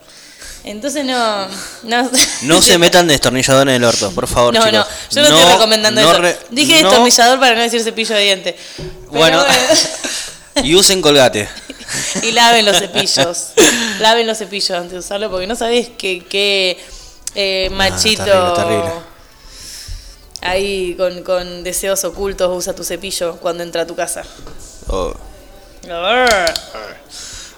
Entonces 0.65 1.05
no, 1.05 1.47
no, 1.85 2.11
No 2.43 2.61
se 2.61 2.77
metan 2.79 3.07
destornillador 3.09 3.69
en 3.69 3.77
el 3.77 3.85
orto, 3.85 4.11
por 4.13 4.27
favor, 4.27 4.53
no, 4.53 4.61
chicos. 4.65 4.73
no, 4.75 4.87
yo 5.15 5.23
no, 5.31 5.37
estoy 5.39 5.53
recomendando 5.53 6.03
no 6.03 6.11
eso. 6.13 6.21
re- 6.21 6.39
Dije 6.51 6.83
no- 6.83 6.89
destornillador 6.91 7.41
para 7.41 7.55
no 7.55 7.63
decir 7.63 7.83
cepillo 7.83 8.15
de 8.15 8.23
diente. 8.23 8.57
Bueno, 9.11 9.43
y 10.63 10.75
usen 10.75 11.01
colgate. 11.01 11.49
y 12.23 12.33
laven 12.33 12.67
los 12.67 12.77
cepillos. 12.79 13.53
laven 14.01 14.27
los 14.27 14.37
cepillos 14.39 14.71
antes 14.73 14.93
de 14.93 14.99
usarlo 14.99 15.31
porque 15.31 15.47
no 15.47 15.55
sabés 15.57 15.89
qué, 15.97 16.25
qué 16.29 16.79
eh, 17.35 17.71
machito. 17.73 18.25
terrible, 18.25 18.53
terrible. 18.57 18.91
ahí 20.43 20.95
con, 20.97 21.23
con 21.23 21.65
deseos 21.65 22.05
ocultos 22.05 22.51
usa 22.55 22.75
tu 22.75 22.85
cepillo 22.85 23.37
cuando 23.37 23.63
entra 23.63 23.83
a 23.83 23.87
tu 23.87 23.95
casa. 23.97 24.23
Oh. 24.89 25.15
Bueno. 25.83 26.27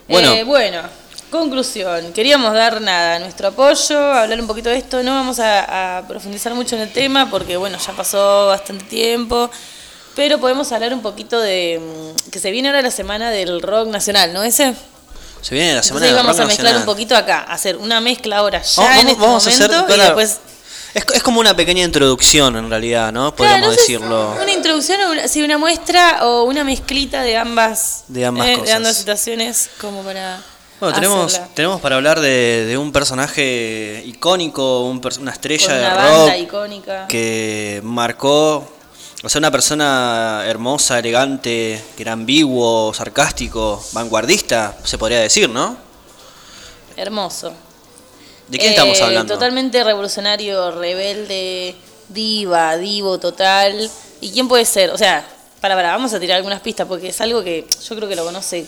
Bueno. 0.09 0.45
bueno, 0.45 0.83
conclusión. 1.31 2.13
Queríamos 2.13 2.53
dar 2.53 2.81
nada, 2.81 3.19
nuestro 3.19 3.49
apoyo, 3.49 3.99
hablar 4.13 4.41
un 4.41 4.47
poquito 4.47 4.69
de 4.69 4.77
esto. 4.77 5.03
No 5.03 5.13
vamos 5.13 5.39
a, 5.41 5.99
a 5.99 6.07
profundizar 6.09 6.53
mucho 6.55 6.77
en 6.77 6.83
el 6.83 6.93
tema 6.93 7.31
porque, 7.31 7.57
bueno, 7.57 7.79
ya 7.79 7.93
pasó 7.93 8.47
bastante 8.49 8.85
tiempo. 8.87 9.51
Pero 10.17 10.39
podemos 10.39 10.71
hablar 10.73 10.93
un 10.93 11.03
poquito 11.03 11.41
de 11.41 11.81
mm, 12.27 12.31
que 12.31 12.39
se 12.41 12.51
viene 12.51 12.69
ahora 12.69 12.83
la 12.83 12.91
semana 12.91 13.31
del 13.31 13.63
rock 13.63 13.89
nacional, 13.89 14.33
¿no 14.33 14.43
ese? 14.43 14.75
Se 15.41 15.55
viene 15.55 15.75
la 15.75 15.83
semana 15.83 16.07
Entonces 16.07 16.09
del 16.09 16.17
vamos 16.17 16.37
rock 16.37 16.45
a 16.45 16.47
mezclar 16.49 16.65
nacional. 16.75 16.81
un 16.89 16.95
poquito 16.95 17.17
acá, 17.17 17.41
hacer 17.49 17.77
una 17.77 18.01
mezcla 18.01 18.39
ahora 18.39 18.61
ya 18.61 18.83
Vamos- 18.83 19.01
en 19.03 19.09
este 19.09 19.21
vamos 19.23 19.47
a 19.47 19.51
hacer, 19.51 19.71
y 19.89 20.01
después 20.01 20.41
Es, 20.93 21.05
es 21.15 21.23
como 21.23 21.39
una 21.39 21.55
pequeña 21.55 21.85
introducción 21.85 22.57
en 22.57 22.69
realidad, 22.69 23.13
¿no? 23.13 23.35
Podríamos 23.35 23.61
Claro, 23.61 23.71
no 23.71 23.75
sé, 23.77 23.81
decirlo. 23.81 24.37
una 24.43 24.53
introducción 24.53 25.01
o 25.03 25.13
una, 25.13 25.29
sí, 25.29 25.41
una 25.43 25.57
muestra 25.57 26.27
o 26.27 26.43
una 26.43 26.65
mezclita 26.65 27.23
de 27.23 27.37
ambas 27.37 28.03
De 28.09 28.27
ambas 28.27 28.49
eh, 28.49 28.53
cosas. 28.55 28.67
de 28.67 28.73
ambas 28.75 28.97
situaciones 28.97 29.71
como 29.81 30.03
para 30.03 30.41
Bueno, 30.81 30.95
tenemos, 30.95 31.35
hacerla. 31.35 31.55
tenemos 31.55 31.81
para 31.81 31.97
hablar 31.97 32.21
de, 32.21 32.65
de 32.67 32.79
un 32.79 32.91
personaje 32.91 34.03
icónico, 34.07 34.85
un 34.85 35.01
una 35.21 35.33
estrella 35.33 35.75
de 35.75 35.91
rock 35.91 36.37
icónica. 36.39 37.07
que 37.07 37.81
marcó, 37.85 38.67
o 39.23 39.29
sea, 39.29 39.39
una 39.41 39.51
persona 39.51 40.43
hermosa, 40.47 40.99
elegante, 40.99 41.83
que 41.97 42.03
era 42.03 42.13
ambiguo, 42.13 42.95
sarcástico, 42.95 43.85
vanguardista, 43.93 44.75
se 44.83 44.97
podría 44.97 45.21
decir, 45.21 45.51
¿no? 45.51 45.77
Hermoso. 46.97 47.53
¿De 48.49 48.59
quién 48.59 48.71
Eh, 48.71 48.75
estamos 48.75 49.01
hablando? 49.01 49.35
Totalmente 49.35 49.85
revolucionario, 49.85 50.71
rebelde, 50.73 51.77
diva, 52.09 52.77
divo 52.77 53.19
total. 53.21 53.91
¿Y 54.21 54.31
quién 54.33 54.49
puede 54.49 54.65
ser? 54.65 54.91
O 54.91 54.99
sea, 54.99 55.25
para, 55.61 55.75
para, 55.77 55.93
vamos 55.93 56.13
a 56.15 56.19
tirar 56.21 56.37
algunas 56.39 56.61
pistas 56.61 56.87
porque 56.87 57.09
es 57.09 57.21
algo 57.21 57.43
que 57.45 57.67
yo 57.87 57.97
creo 57.97 58.09
que 58.09 58.17
lo 58.17 58.25
conoce 58.25 58.67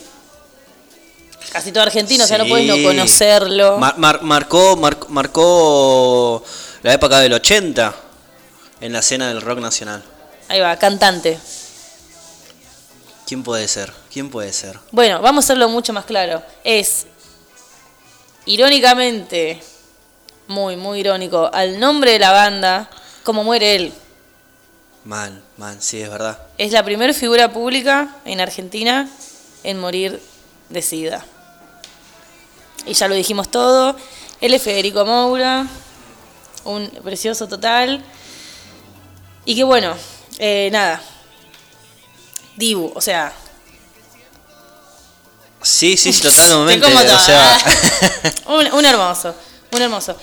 casi 1.51 1.71
todo 1.71 1.83
argentino, 1.83 2.23
o 2.23 2.27
sea, 2.27 2.37
no 2.37 2.45
puedes 2.47 2.67
no 2.67 2.81
conocerlo. 2.87 3.77
Mar- 3.77 3.97
mar- 3.97 4.21
marcó, 4.23 4.75
mar- 4.77 4.97
marcó 5.09 6.43
la 6.81 6.93
época 6.93 7.19
del 7.19 7.33
80 7.33 7.93
en 8.81 8.93
la 8.93 8.99
escena 8.99 9.27
del 9.27 9.41
rock 9.41 9.59
nacional. 9.59 10.03
Ahí 10.49 10.59
va, 10.59 10.75
cantante. 10.77 11.39
¿Quién 13.25 13.43
puede 13.43 13.67
ser? 13.67 13.91
¿Quién 14.11 14.29
puede 14.29 14.51
ser? 14.53 14.77
Bueno, 14.91 15.21
vamos 15.21 15.43
a 15.43 15.47
hacerlo 15.47 15.69
mucho 15.69 15.93
más 15.93 16.05
claro. 16.05 16.43
Es, 16.63 17.05
irónicamente, 18.45 19.61
muy, 20.47 20.75
muy 20.75 20.99
irónico, 20.99 21.49
al 21.53 21.79
nombre 21.79 22.11
de 22.11 22.19
la 22.19 22.31
banda, 22.31 22.89
como 23.23 23.43
muere 23.43 23.75
él. 23.75 23.93
Man, 25.05 25.41
man, 25.57 25.81
sí, 25.81 26.01
es 26.01 26.09
verdad. 26.09 26.39
Es 26.57 26.71
la 26.71 26.83
primera 26.83 27.13
figura 27.13 27.51
pública 27.51 28.15
en 28.25 28.39
Argentina 28.41 29.09
en 29.63 29.79
morir 29.79 30.21
de 30.69 30.81
SIDA. 30.81 31.25
Y 32.85 32.93
ya 32.93 33.07
lo 33.07 33.15
dijimos 33.15 33.49
todo. 33.49 33.95
Él 34.41 34.53
es 34.53 34.61
Federico 34.61 35.05
Moura, 35.05 35.65
un 36.65 36.89
precioso 37.03 37.47
total. 37.47 38.03
Y 39.45 39.55
que 39.55 39.63
bueno, 39.63 39.95
eh, 40.39 40.69
nada. 40.71 41.01
Dibu, 42.55 42.91
o 42.95 43.01
sea, 43.01 43.33
Sí, 45.63 45.95
sí, 45.95 46.11
sí, 46.11 46.21
totalmente. 46.21 46.85
como 46.91 47.01
todo. 47.03 47.15
O 47.15 47.25
sea, 47.25 47.57
un, 48.47 48.71
un 48.73 48.85
hermoso, 48.85 49.33
un 49.71 49.81
hermoso. 49.81 50.15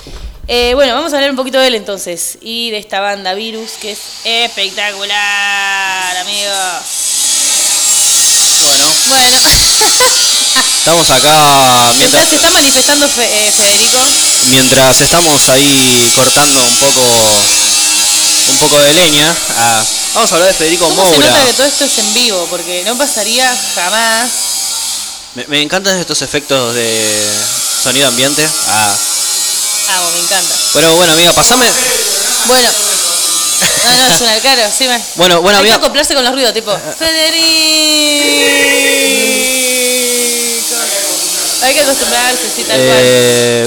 Eh, 0.47 0.73
bueno, 0.75 0.95
vamos 0.95 1.13
a 1.13 1.17
hablar 1.17 1.31
un 1.31 1.37
poquito 1.37 1.59
de 1.59 1.69
él 1.69 1.75
entonces 1.77 2.37
y 2.41 2.71
de 2.71 2.79
esta 2.79 3.01
banda 3.01 3.35
Virus 3.35 3.73
que 3.81 3.93
es 3.93 4.01
espectacular, 4.25 6.17
amigos. 6.19 6.55
bueno, 8.69 8.85
Bueno, 9.09 9.39
estamos 10.81 11.11
acá 11.11 11.93
mientras, 11.99 12.29
se 12.29 12.37
está 12.37 12.51
manifestando 12.51 13.07
Fe- 13.09 13.49
eh, 13.49 13.53
Federico. 13.53 13.99
mientras 14.49 15.01
estamos 15.01 15.49
ahí 15.51 16.11
cortando 16.15 16.65
un 16.65 16.77
poco 16.79 17.01
un 18.49 18.59
poco 18.59 18.81
de 18.81 18.95
leña. 18.95 19.35
ah, 19.59 19.83
vamos 20.15 20.33
a 20.33 20.35
hablar 20.37 20.49
de 20.49 20.55
Federico 20.55 20.89
¿Cómo 20.89 21.11
se 21.11 21.19
nota 21.19 21.45
que 21.45 21.53
todo 21.53 21.67
esto 21.67 21.85
es 21.85 21.99
en 21.99 22.15
vivo? 22.15 22.47
Porque 22.51 22.83
no 22.87 22.97
pasaría 22.97 23.55
jamás. 23.75 24.31
Me, 25.35 25.47
me 25.47 25.63
encantan 25.63 25.99
estos 25.99 26.23
efectos 26.23 26.75
de 26.75 27.29
sonido 27.83 28.09
ambiente. 28.09 28.47
Ah, 28.69 28.95
Ah, 29.93 30.01
me 30.15 30.21
encanta. 30.23 30.55
bueno, 30.73 30.95
bueno, 30.97 31.13
amiga, 31.15 31.33
pasame. 31.33 31.67
Bueno. 32.47 32.71
No, 33.85 33.97
no, 33.97 34.07
es 34.31 34.41
claro, 34.41 34.63
sí, 34.77 34.85
me. 34.85 34.99
Bueno, 35.17 35.43
bueno, 35.43 35.59
Hay 35.59 35.65
que 35.65 35.71
amiga. 35.71 35.85
acoplarse 35.85 36.15
con 36.15 36.25
los 36.25 36.33
ruidos, 36.33 36.55
tipo. 36.55 36.73
Federico. 36.99 39.20
Hay 41.63 41.75
que 41.75 41.81
acostumbrarse, 41.81 42.51
sí, 42.55 42.65
tal 42.65 42.81
Eh, 42.81 42.87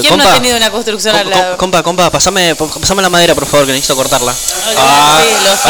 cual. 0.00 0.02
¿Quién 0.02 0.18
no 0.18 0.24
ha 0.30 0.34
tenido 0.34 0.56
una 0.56 0.70
construcción 0.70 1.14
al 1.14 1.30
lado? 1.30 1.50
com- 1.50 1.58
compa, 1.58 1.82
compa, 1.82 2.10
pasame, 2.10 2.54
pasame 2.56 3.02
la 3.02 3.08
madera, 3.10 3.34
por 3.34 3.46
favor, 3.46 3.66
que 3.66 3.72
necesito 3.72 3.94
cortarla. 3.96 4.32
Ok, 4.32 4.38
Ah, 4.76 5.22
sí, 5.22 5.44
los. 5.44 5.60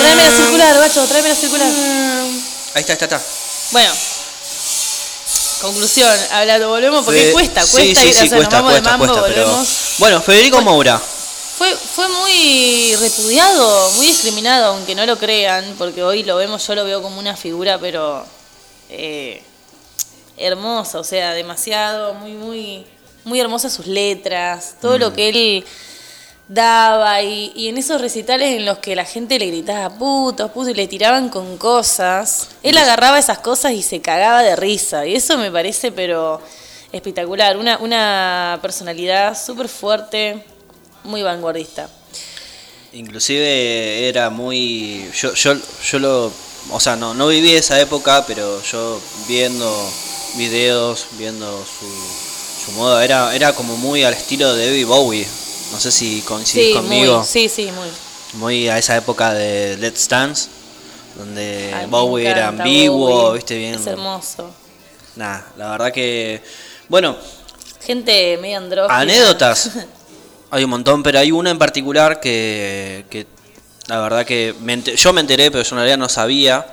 Tráeme 0.00 0.24
la 0.24 0.30
circular, 0.36 0.78
bacho, 0.78 1.04
tráeme 1.06 1.28
la 1.28 1.34
circular. 1.36 1.68
Ahí 2.74 2.80
está, 2.80 2.92
está, 2.94 3.04
está. 3.06 3.20
Bueno. 3.72 3.90
Conclusión, 5.60 6.10
hablando, 6.32 6.68
volvemos 6.68 7.04
porque 7.04 7.26
Fe- 7.26 7.32
cuesta, 7.32 7.60
cuesta 7.60 7.80
sí, 7.80 7.88
ir, 7.90 7.96
sí, 7.96 8.08
o 8.08 8.28
sea, 8.28 8.36
cuesta, 8.38 8.38
nos 8.38 8.50
vamos 8.50 8.72
cuesta, 8.72 8.90
de 8.92 8.96
mambo, 8.98 9.06
cuesta, 9.12 9.28
pero- 9.28 9.46
volvemos. 9.46 9.68
Bueno, 9.98 10.22
Federico 10.22 10.60
Moura. 10.62 11.00
Fue, 11.58 11.76
fue 11.94 12.08
muy 12.08 12.96
repudiado, 12.96 13.90
muy 13.96 14.06
discriminado, 14.06 14.66
aunque 14.72 14.94
no 14.94 15.04
lo 15.04 15.18
crean, 15.18 15.74
porque 15.76 16.02
hoy 16.02 16.22
lo 16.22 16.36
vemos, 16.36 16.66
yo 16.66 16.74
lo 16.74 16.84
veo 16.86 17.02
como 17.02 17.18
una 17.18 17.36
figura, 17.36 17.78
pero 17.78 18.24
eh, 18.88 19.42
hermosa, 20.40 20.98
o 20.98 21.04
sea, 21.04 21.32
demasiado, 21.34 22.14
muy, 22.14 22.32
muy, 22.32 22.86
muy 23.24 23.38
hermosas 23.40 23.72
sus 23.72 23.86
letras, 23.86 24.76
todo 24.80 24.96
Mm. 24.96 25.00
lo 25.00 25.12
que 25.12 25.28
él 25.28 25.64
daba, 26.48 27.22
y, 27.22 27.52
y 27.54 27.68
en 27.68 27.78
esos 27.78 28.00
recitales 28.00 28.56
en 28.56 28.64
los 28.64 28.78
que 28.78 28.96
la 28.96 29.04
gente 29.04 29.38
le 29.38 29.46
gritaba 29.46 29.90
putos, 29.90 30.50
putos, 30.50 30.70
y 30.70 30.74
le 30.74 30.88
tiraban 30.88 31.28
con 31.28 31.56
cosas, 31.58 32.48
él 32.62 32.76
agarraba 32.76 33.18
esas 33.18 33.38
cosas 33.38 33.72
y 33.72 33.82
se 33.82 34.00
cagaba 34.00 34.42
de 34.42 34.56
risa, 34.56 35.06
y 35.06 35.14
eso 35.14 35.38
me 35.38 35.50
parece, 35.52 35.92
pero 35.92 36.40
espectacular, 36.90 37.56
una, 37.56 37.78
una 37.78 38.58
personalidad 38.62 39.40
súper 39.40 39.68
fuerte, 39.68 40.42
muy 41.04 41.22
vanguardista. 41.22 41.88
Inclusive 42.92 44.08
era 44.08 44.30
muy... 44.30 45.08
Yo, 45.14 45.32
yo, 45.34 45.54
yo 45.84 45.98
lo... 46.00 46.32
O 46.70 46.80
sea, 46.80 46.96
no, 46.96 47.14
no 47.14 47.28
viví 47.28 47.52
esa 47.52 47.80
época, 47.80 48.24
pero 48.26 48.60
yo 48.64 49.00
viendo 49.28 49.64
videos, 50.36 51.06
viendo 51.12 51.64
su, 51.64 52.64
su 52.66 52.72
modo, 52.72 53.00
era, 53.00 53.34
era 53.34 53.52
como 53.52 53.76
muy 53.76 54.04
al 54.04 54.14
estilo 54.14 54.54
de 54.54 54.66
David 54.66 54.86
Bowie. 54.86 55.26
No 55.72 55.78
sé 55.80 55.92
si 55.92 56.20
coincidís 56.22 56.68
Sí, 56.68 56.72
conmigo. 56.74 57.18
muy, 57.18 57.26
sí, 57.26 57.48
sí, 57.48 57.70
muy. 57.72 57.88
Muy 58.34 58.68
a 58.68 58.78
esa 58.78 58.96
época 58.96 59.32
de 59.34 59.76
Let's 59.78 60.08
Dance, 60.08 60.48
donde 61.16 61.72
Ay, 61.74 61.86
Bowie 61.86 62.28
era 62.28 62.48
ambiguo, 62.48 63.08
Bowie, 63.22 63.34
viste 63.38 63.56
bien. 63.56 63.74
Es 63.74 63.86
hermoso. 63.86 64.50
Nada, 65.16 65.46
la 65.56 65.70
verdad 65.72 65.92
que... 65.92 66.42
Bueno, 66.88 67.16
Gente 67.84 68.36
medio 68.38 68.58
andrógina. 68.58 68.98
Anécdotas. 69.00 69.70
Hay 70.52 70.64
un 70.64 70.70
montón, 70.70 71.02
pero 71.02 71.18
hay 71.20 71.30
una 71.30 71.50
en 71.50 71.58
particular 71.58 72.18
que, 72.20 73.04
que 73.08 73.24
la 73.86 74.00
verdad 74.00 74.26
que 74.26 74.52
me 74.60 74.74
enter- 74.74 74.96
yo 74.96 75.12
me 75.12 75.20
enteré, 75.20 75.48
pero 75.50 75.62
yo 75.62 75.70
en 75.70 75.76
realidad 75.76 75.96
no 75.98 76.08
sabía. 76.08 76.66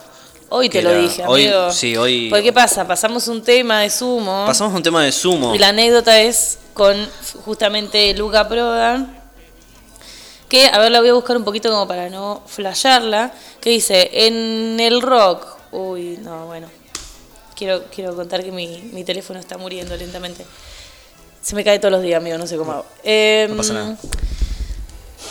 Hoy 0.49 0.69
te 0.69 0.81
lo 0.81 0.91
era- 0.91 0.99
dije, 1.01 1.23
hoy- 1.27 1.45
amigo. 1.47 1.71
sí, 1.71 1.97
hoy 1.97 2.29
Porque 2.29 2.43
¿qué 2.43 2.53
pasa? 2.53 2.87
Pasamos 2.87 3.27
un 3.27 3.41
tema 3.43 3.81
de 3.81 3.89
sumo. 3.89 4.45
pasamos 4.47 4.73
un 4.73 4.83
tema 4.83 5.03
de 5.03 5.11
sumo. 5.11 5.53
Y 5.53 5.59
la 5.59 5.69
anécdota 5.69 6.19
es 6.21 6.59
con 6.73 6.95
justamente 7.45 8.13
Luca 8.15 8.47
Prodan. 8.47 9.15
Que, 10.47 10.67
a 10.67 10.79
ver, 10.79 10.91
la 10.91 11.01
voy 11.01 11.09
a 11.09 11.13
buscar 11.13 11.35
un 11.35 11.43
poquito 11.43 11.69
como 11.69 11.85
para 11.87 12.09
no 12.09 12.41
flashearla. 12.47 13.33
Que 13.59 13.71
dice, 13.71 14.09
en 14.13 14.79
el 14.79 15.01
rock. 15.01 15.45
Uy, 15.73 16.17
no, 16.21 16.45
bueno. 16.45 16.69
Quiero, 17.55 17.83
quiero 17.93 18.15
contar 18.15 18.43
que 18.43 18.51
mi, 18.51 18.89
mi 18.93 19.03
teléfono 19.03 19.39
está 19.39 19.57
muriendo 19.57 19.97
lentamente. 19.97 20.45
Se 21.41 21.55
me 21.55 21.63
cae 21.65 21.79
todos 21.79 21.91
los 21.91 22.01
días, 22.01 22.21
amigo, 22.21 22.37
no 22.37 22.47
sé 22.47 22.55
cómo 22.55 22.71
hago. 22.71 22.85
Em, 23.03 23.51
No 23.51 23.57
pasa 23.57 23.73
nada. 23.73 23.97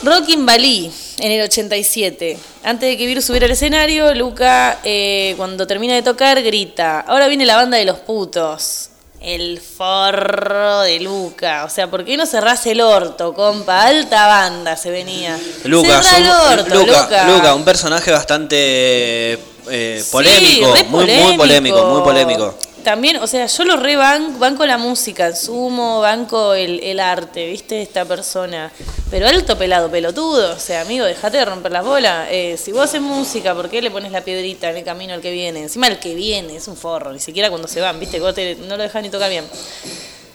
Rock 0.03 0.29
in 0.29 0.45
Bali, 0.45 0.91
en 1.19 1.31
el 1.31 1.41
87. 1.41 2.37
Antes 2.63 2.89
de 2.89 2.97
que 2.97 3.07
Virus 3.07 3.25
subiera 3.25 3.45
al 3.45 3.51
escenario, 3.51 4.13
Luca, 4.13 4.79
eh, 4.83 5.33
cuando 5.37 5.65
termina 5.65 5.95
de 5.95 6.03
tocar, 6.03 6.41
grita: 6.43 6.99
Ahora 7.01 7.27
viene 7.27 7.45
la 7.45 7.55
banda 7.55 7.77
de 7.77 7.85
los 7.85 7.97
putos. 7.99 8.89
El 9.19 9.59
forro 9.59 10.81
de 10.81 10.99
Luca. 10.99 11.65
O 11.65 11.69
sea, 11.69 11.89
¿por 11.89 12.05
qué 12.05 12.15
no 12.15 12.27
cerrás 12.27 12.67
el 12.67 12.81
orto, 12.81 13.33
compa? 13.33 13.87
Alta 13.87 14.27
banda 14.27 14.77
se 14.77 14.91
venía. 14.91 15.39
Lucas, 15.63 16.05
Cerrá 16.05 16.17
el 16.17 16.23
un, 16.25 16.59
orto, 16.59 16.75
Luca, 16.75 17.01
Luca. 17.01 17.27
Luca, 17.27 17.55
un 17.55 17.65
personaje 17.65 18.11
bastante 18.11 19.39
eh, 19.69 20.03
polémico, 20.11 20.73
muy 20.89 21.35
polémico, 21.35 21.85
muy 21.87 22.01
polémico. 22.03 22.55
También, 22.87 23.17
o 23.17 23.27
sea, 23.27 23.47
yo 23.47 23.65
lo 23.65 23.75
re 23.75 23.97
ban- 23.97 24.39
banco 24.39 24.65
la 24.65 24.77
música, 24.77 25.35
sumo, 25.35 25.99
banco 25.99 26.53
el, 26.53 26.79
el 26.81 27.01
arte, 27.01 27.45
¿viste? 27.47 27.81
Esta 27.81 28.05
persona. 28.05 28.71
Pero 29.11 29.27
alto 29.27 29.57
pelado, 29.57 29.91
pelotudo. 29.91 30.53
O 30.55 30.59
sea, 30.59 30.79
amigo, 30.83 31.03
dejate 31.03 31.35
de 31.35 31.43
romper 31.43 31.73
las 31.73 31.83
bolas. 31.83 32.29
Eh, 32.31 32.55
si 32.57 32.71
vos 32.71 32.83
haces 32.85 33.01
música, 33.01 33.53
¿por 33.53 33.69
qué 33.69 33.81
le 33.81 33.91
pones 33.91 34.13
la 34.13 34.21
piedrita 34.21 34.69
en 34.69 34.77
el 34.77 34.85
camino 34.85 35.13
al 35.13 35.19
que 35.19 35.31
viene? 35.31 35.63
Encima 35.63 35.87
el 35.87 35.99
que 35.99 36.15
viene 36.15 36.55
es 36.55 36.69
un 36.69 36.77
forro, 36.77 37.11
ni 37.11 37.19
siquiera 37.19 37.49
cuando 37.49 37.67
se 37.67 37.81
van, 37.81 37.99
¿viste? 37.99 38.21
Te- 38.33 38.55
no 38.55 38.77
lo 38.77 38.83
dejas 38.83 39.03
ni 39.03 39.09
tocar 39.09 39.29
bien. 39.29 39.43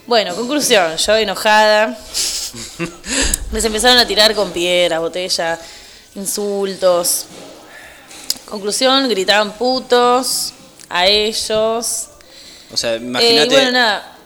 Bueno, 0.07 0.35
conclusión, 0.35 0.95
yo 0.99 1.16
enojada. 1.16 1.97
Les 3.53 3.65
empezaron 3.65 3.97
a 3.97 4.07
tirar 4.07 4.35
con 4.35 4.51
piedras, 4.53 5.01
botellas, 5.01 5.59
insultos. 6.16 7.24
Conclusión, 8.45 9.09
gritaban 9.09 9.53
putos 9.53 10.53
a 10.91 11.07
ellos. 11.07 12.09
O 12.73 12.77
sea, 12.77 12.94
Eh, 12.94 12.99
imagínate. 12.99 13.55
bueno, 13.55 13.73
nada, 13.73 14.16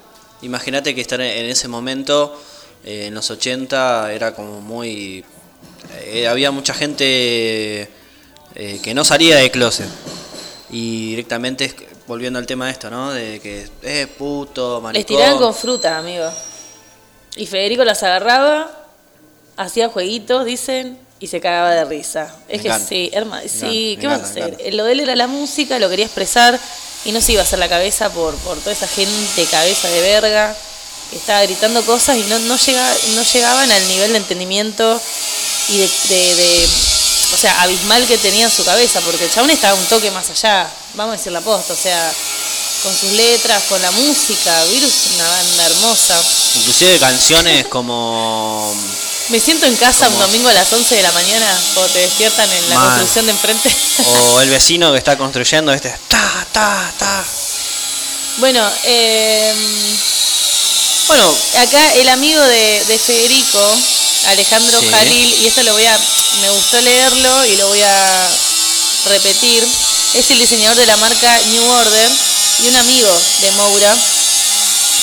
Imagínate 0.43 0.95
que 0.95 1.01
estar 1.01 1.21
en 1.21 1.47
ese 1.47 1.67
momento, 1.67 2.41
eh, 2.85 3.07
en 3.07 3.15
los 3.15 3.31
80, 3.31 4.13
era 4.13 4.35
como 4.35 4.61
muy... 4.61 5.25
eh, 6.05 6.29
había 6.29 6.51
mucha 6.51 6.75
gente 6.75 7.89
eh, 8.55 8.81
que 8.83 8.95
no 8.95 9.05
salía 9.05 9.37
de 9.37 9.51
closet. 9.51 9.89
Y 10.71 11.11
directamente, 11.11 11.75
volviendo 12.07 12.39
al 12.39 12.47
tema 12.47 12.67
de 12.67 12.73
esto, 12.73 12.91
¿no? 12.91 13.13
De 13.13 13.41
que 13.41 13.67
es 13.83 14.07
puto, 14.09 14.81
maricón. 14.83 14.93
les 14.95 15.07
tiraban 15.07 15.39
con 15.39 15.55
fruta, 15.55 15.97
amigo. 15.99 16.29
Y 17.37 17.47
Federico 17.47 17.85
las 17.85 18.03
agarraba, 18.03 18.71
hacía 19.57 19.89
jueguitos, 19.89 20.45
dicen, 20.45 20.99
y 21.19 21.29
se 21.29 21.41
cagaba 21.41 21.71
de 21.71 21.85
risa. 21.87 22.35
Es 22.49 22.59
Me 22.59 22.63
que 22.63 22.69
encanta. 22.69 22.87
sí, 22.89 23.11
hermano, 23.13 23.43
sí, 23.49 23.97
¿qué 24.01 24.07
me 24.09 24.15
vas 24.19 24.23
a 24.23 24.31
hacer? 24.31 24.75
Lo 24.75 24.85
de 24.85 24.93
él 24.93 25.01
era 25.01 25.17
la 25.17 25.27
música, 25.29 25.79
lo 25.79 25.89
quería 25.89 26.05
expresar 26.07 26.59
y 27.07 27.13
no 27.13 27.21
se 27.23 27.33
iba 27.33 27.41
a 27.41 27.45
hacer 27.45 27.59
la 27.59 27.69
cabeza 27.69 28.11
por, 28.11 28.35
por 28.37 28.59
toda 28.59 28.73
esa 28.73 28.87
gente 28.89 29.45
cabeza 29.47 29.89
de 29.89 30.01
verga 30.03 30.55
que 31.11 31.17
estaba 31.17 31.43
gritando 31.43 31.83
cosas 31.87 32.17
y 32.19 32.23
no, 32.23 32.39
no, 32.41 32.57
llega, 32.57 32.95
no 33.15 33.23
llegaban 33.23 33.71
al 33.71 33.89
nivel 33.89 34.11
de 34.13 34.19
entendimiento 34.19 35.01
y 35.69 35.79
de, 35.79 35.87
de- 36.35 36.69
o 37.33 37.37
sea, 37.37 37.63
abismal 37.63 38.07
que 38.07 38.19
tenía 38.19 38.45
en 38.45 38.51
su 38.51 38.65
cabeza, 38.65 39.01
porque 39.01 39.25
el 39.25 39.31
chabón 39.31 39.51
estaba 39.51 39.75
un 39.75 39.85
toque 39.87 40.11
más 40.11 40.31
allá, 40.31 40.69
vamos 40.95 41.15
a 41.15 41.17
decir 41.17 41.33
la 41.33 41.41
posta, 41.41 41.73
o 41.73 41.77
sea, 41.77 42.13
con 42.83 42.95
sus 42.97 43.11
letras, 43.13 43.63
con 43.69 43.81
la 43.83 43.91
música, 43.91 44.65
Virus 44.67 44.93
una 45.17 45.29
banda 45.29 45.67
hermosa. 45.67 46.21
Inclusive 46.57 46.99
canciones 46.99 47.67
como... 47.67 48.75
Me 49.29 49.41
siento 49.41 49.67
en 49.67 49.75
casa 49.77 50.09
un 50.09 50.19
domingo 50.19 50.49
a 50.49 50.53
las 50.53 50.73
11 50.73 50.95
de 50.95 51.03
la 51.03 51.11
mañana 51.13 51.47
cuando 51.75 51.93
te 51.93 51.99
despiertan 52.01 52.51
en 52.53 52.69
la 52.69 52.77
construcción 52.77 53.27
de 53.27 53.33
enfrente. 53.33 53.75
O 54.33 54.41
el 54.41 54.51
vecino 54.51 54.93
que 54.93 54.99
está 54.99 55.19
construyendo 55.19 55.73
este... 55.73 55.93
Ta, 56.09 56.47
ta, 56.53 56.93
ta. 56.99 57.25
bueno, 58.39 58.63
eh, 58.85 59.55
Bueno, 61.09 61.35
acá 61.59 61.93
el 61.95 62.09
amigo 62.09 62.41
de, 62.41 62.85
de 62.87 62.99
Federico, 62.99 63.77
Alejandro 64.27 64.79
Sí. 64.81 64.89
Jalil, 64.91 65.35
y 65.43 65.47
esto 65.47 65.63
lo 65.65 65.73
voy 65.73 65.85
a, 65.87 65.99
me 66.43 66.51
gustó 66.51 66.81
leerlo 66.81 67.47
y 67.47 67.57
lo 67.57 67.67
voy 67.69 67.83
a 67.83 68.29
repetir, 69.07 69.67
es 70.15 70.31
el 70.31 70.39
diseñador 70.39 70.77
de 70.77 70.87
la 70.87 70.97
marca 70.99 71.41
New 71.51 71.65
Order 71.69 72.11
y 72.61 72.69
un 72.69 72.77
amigo 72.77 73.23
de 73.41 73.51
Moura 73.53 73.97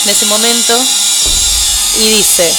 en 0.03 0.09
ese 0.09 0.25
momento, 0.25 0.77
y 1.97 2.07
dice 2.09 2.51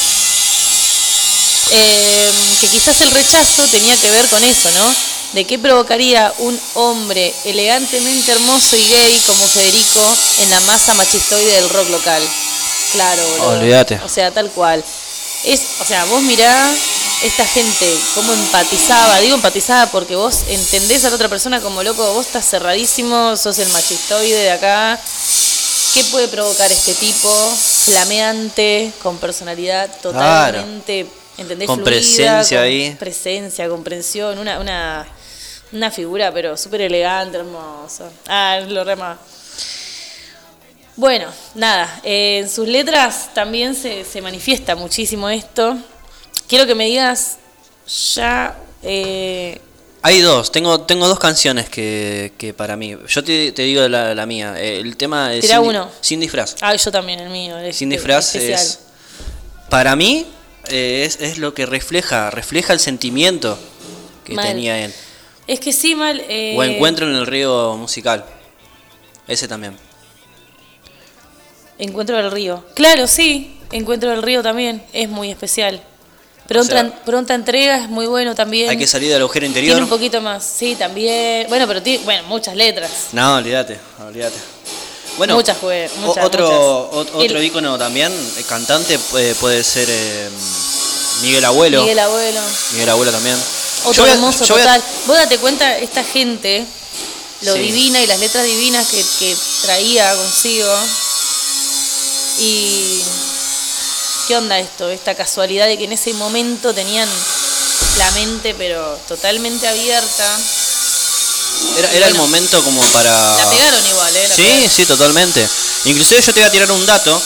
eh, 1.71 2.31
que 2.61 2.69
quizás 2.69 3.01
el 3.01 3.11
rechazo 3.11 3.67
tenía 3.69 3.97
que 3.97 4.11
ver 4.11 4.29
con 4.29 4.43
eso, 4.45 4.71
¿no? 4.73 4.95
De 5.33 5.45
qué 5.45 5.59
provocaría 5.59 6.33
un 6.39 6.61
hombre 6.75 7.35
elegantemente 7.45 8.33
hermoso 8.33 8.77
y 8.77 8.87
gay 8.89 9.21
como 9.27 9.47
Federico 9.49 10.17
en 10.39 10.51
la 10.51 10.61
masa 10.61 10.95
machistoide 10.95 11.53
del 11.53 11.71
rock 11.71 11.91
local. 11.91 12.23
Claro, 12.93 13.23
boludo. 13.29 13.59
Olvídate. 13.59 14.01
O 14.05 14.09
sea, 14.09 14.31
tal 14.31 14.51
cual. 14.51 14.85
Es, 15.45 15.61
o 15.81 15.85
sea, 15.85 16.05
vos 16.05 16.23
mirá 16.23 16.73
esta 17.23 17.47
gente, 17.47 17.99
cómo 18.15 18.33
empatizaba. 18.33 19.19
Digo 19.21 19.35
empatizaba 19.35 19.91
porque 19.91 20.15
vos 20.15 20.45
entendés 20.49 21.05
a 21.05 21.11
la 21.11 21.17
otra 21.17 21.29
persona 21.29 21.61
como 21.61 21.83
loco, 21.83 22.13
vos 22.13 22.27
estás 22.27 22.49
cerradísimo, 22.49 23.37
sos 23.37 23.59
el 23.59 23.69
machistoide 23.71 24.37
de 24.37 24.51
acá. 24.53 25.01
¿Qué 25.95 26.05
puede 26.05 26.29
provocar 26.29 26.71
este 26.71 26.95
tipo? 26.95 27.29
Flameante, 27.85 28.93
con 29.03 29.17
personalidad 29.19 29.91
totalmente, 30.01 31.07
¿entendés? 31.39 31.67
Con 31.67 31.77
Fluida, 31.81 31.91
presencia 31.91 32.59
con 32.59 32.65
ahí. 32.67 32.97
Presencia, 32.99 33.69
comprensión, 33.69 34.39
una, 34.39 34.59
una, 34.61 35.07
una 35.73 35.91
figura, 35.91 36.33
pero 36.33 36.57
súper 36.57 36.83
elegante, 36.83 37.39
hermosa. 37.39 38.11
Ah, 38.27 38.61
lo 38.67 38.85
rema. 38.85 39.19
Bueno, 40.97 41.27
nada, 41.57 42.01
eh, 42.05 42.39
en 42.43 42.49
sus 42.49 42.69
letras 42.69 43.31
también 43.35 43.75
se, 43.75 44.05
se 44.05 44.21
manifiesta 44.21 44.77
muchísimo 44.77 45.29
esto. 45.29 45.77
Quiero 46.47 46.67
que 46.67 46.75
me 46.77 46.85
digas 46.87 47.39
ya... 48.15 48.57
eh, 48.83 49.61
Hay 50.03 50.21
dos, 50.21 50.53
tengo, 50.53 50.83
tengo 50.83 51.09
dos 51.09 51.19
canciones 51.19 51.69
que, 51.69 52.33
que 52.39 52.55
para 52.55 52.77
mí. 52.77 52.97
Yo 53.09 53.25
te, 53.25 53.51
te 53.51 53.63
digo 53.63 53.89
la, 53.89 54.15
la 54.15 54.25
mía. 54.27 54.55
eh, 54.57 54.79
El 54.79 54.97
tema 54.97 55.35
es 55.35 55.49
sin, 55.49 55.59
uno. 55.59 55.91
sin 56.01 56.21
disfraz. 56.21 56.55
ah, 56.61 56.77
yo 56.77 56.93
también, 56.93 57.19
el 57.19 57.31
mío. 57.31 57.59
el 57.59 57.75
Sin 57.75 57.89
disfraz 57.91 58.33
especial. 58.37 58.61
es. 58.61 58.79
Para 59.69 59.97
mí 59.97 60.27
eh, 60.69 61.05
es, 61.07 61.19
es 61.21 61.39
lo 61.39 61.55
que 61.55 61.67
refleja, 61.67 62.31
refleja 62.31 62.73
el 62.73 62.81
sentimiento 62.81 63.59
que 64.25 64.35
Mal. 64.35 64.47
tenía 64.47 64.79
él. 64.85 64.93
Es 65.47 65.61
que 65.61 65.73
sí, 65.73 65.95
mal... 65.95 66.23
eh, 66.29 66.55
O 66.57 66.65
Encuentro 66.65 67.09
en 67.09 67.15
el 67.17 67.27
río 67.27 67.77
musical. 67.77 68.25
Ese 69.29 69.47
también. 69.49 69.77
Encuentro 71.79 72.17
del 72.17 72.31
río. 72.31 72.65
Claro, 72.75 73.07
sí. 73.07 73.59
Encuentro 73.73 74.11
del 74.11 74.23
río 74.23 74.43
también. 74.43 74.83
Es 74.93 75.09
muy 75.09 75.31
especial. 75.31 75.83
Pronta, 76.47 76.75
O 76.75 76.79
sea, 76.79 77.05
pronta 77.05 77.35
entrega 77.35 77.79
es 77.83 77.89
muy 77.89 78.07
bueno 78.07 78.35
también. 78.35 78.69
Hay 78.71 78.77
que 78.77 78.87
salir 78.87 79.11
del 79.11 79.21
agujero 79.23 79.47
Tiene 79.47 79.59
interior. 79.61 79.83
un 79.83 79.89
poquito 79.89 80.21
más. 80.21 80.45
Sí, 80.45 80.77
también. 80.77 81.47
Bueno, 81.49 81.67
pero 81.67 81.83
tiene, 81.83 82.05
bueno, 82.05 82.23
muchas 82.25 82.55
letras. 82.55 83.09
No, 83.13 83.37
olvídate, 83.37 83.79
olvídate. 84.07 84.37
Bueno, 85.17 85.35
Muchas, 85.37 85.63
muchas, 85.63 86.25
otro, 86.25 86.45
muchas. 86.45 86.59
o- 86.59 86.91
otro 87.19 87.21
El- 87.39 87.45
ícono 87.45 87.79
también, 87.79 88.13
eh, 88.37 88.45
cantante, 88.49 88.99
puede, 88.99 89.35
puede 89.37 89.63
ser 89.63 89.87
eh, 89.89 90.29
Miguel 91.23 91.45
Abuelo. 91.45 91.83
Miguel 91.83 91.99
Abuelo. 92.01 92.41
Miguel 92.73 92.89
Abuelo 92.89 93.13
también. 93.13 93.37
Otro 93.85 94.05
Yo 94.07 94.13
hermoso 94.13 94.45
yo 94.45 94.55
voy 94.55 94.63
a- 94.63 94.65
total. 94.67 94.83
Vos 95.07 95.17
date 95.17 95.39
cuenta, 95.39 95.79
esta 95.79 96.03
gente, 96.03 96.65
lo 97.43 97.53
Sí. 97.55 97.61
divina 97.61 98.03
y 98.03 98.07
las 98.07 98.19
letras 98.19 98.45
divinas 98.45 98.87
que, 98.89 99.05
que 99.21 99.37
traía 99.63 100.15
consigo. 100.17 100.75
Y. 102.41 103.01
¿Qué 104.27 104.37
onda 104.37 104.59
esto? 104.59 104.89
Esta 104.89 105.15
casualidad 105.15 105.67
de 105.67 105.77
que 105.77 105.85
en 105.85 105.93
ese 105.93 106.15
momento 106.15 106.73
tenían 106.75 107.09
la 107.99 108.11
mente, 108.13 108.55
pero 108.55 108.99
totalmente 109.07 109.69
abierta. 109.69 110.39
Era, 111.79 111.93
era 111.93 112.07
el 112.09 112.15
momento 112.15 112.63
como 112.63 112.81
para... 112.93 113.11
La 113.37 113.51
pegaron 113.51 113.87
igual, 113.87 114.17
¿eh? 114.17 114.29
La 114.29 114.35
Sí, 114.35 114.43
pegaron. 114.43 114.71
sí, 114.71 114.87
totalmente. 114.87 115.49
Inclusive 115.87 116.21
yo 116.23 116.33
te 116.33 116.41
voy 116.41 116.49
a 116.49 116.53
tirar 116.53 116.71
un 116.73 116.85
dato 116.87 117.21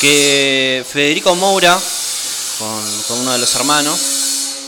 que 0.00 0.84
Federico 0.90 1.34
Moura, 1.34 1.80
con, 2.58 3.02
con 3.08 3.18
uno 3.20 3.32
de 3.32 3.38
los 3.38 3.54
hermanos, 3.54 3.98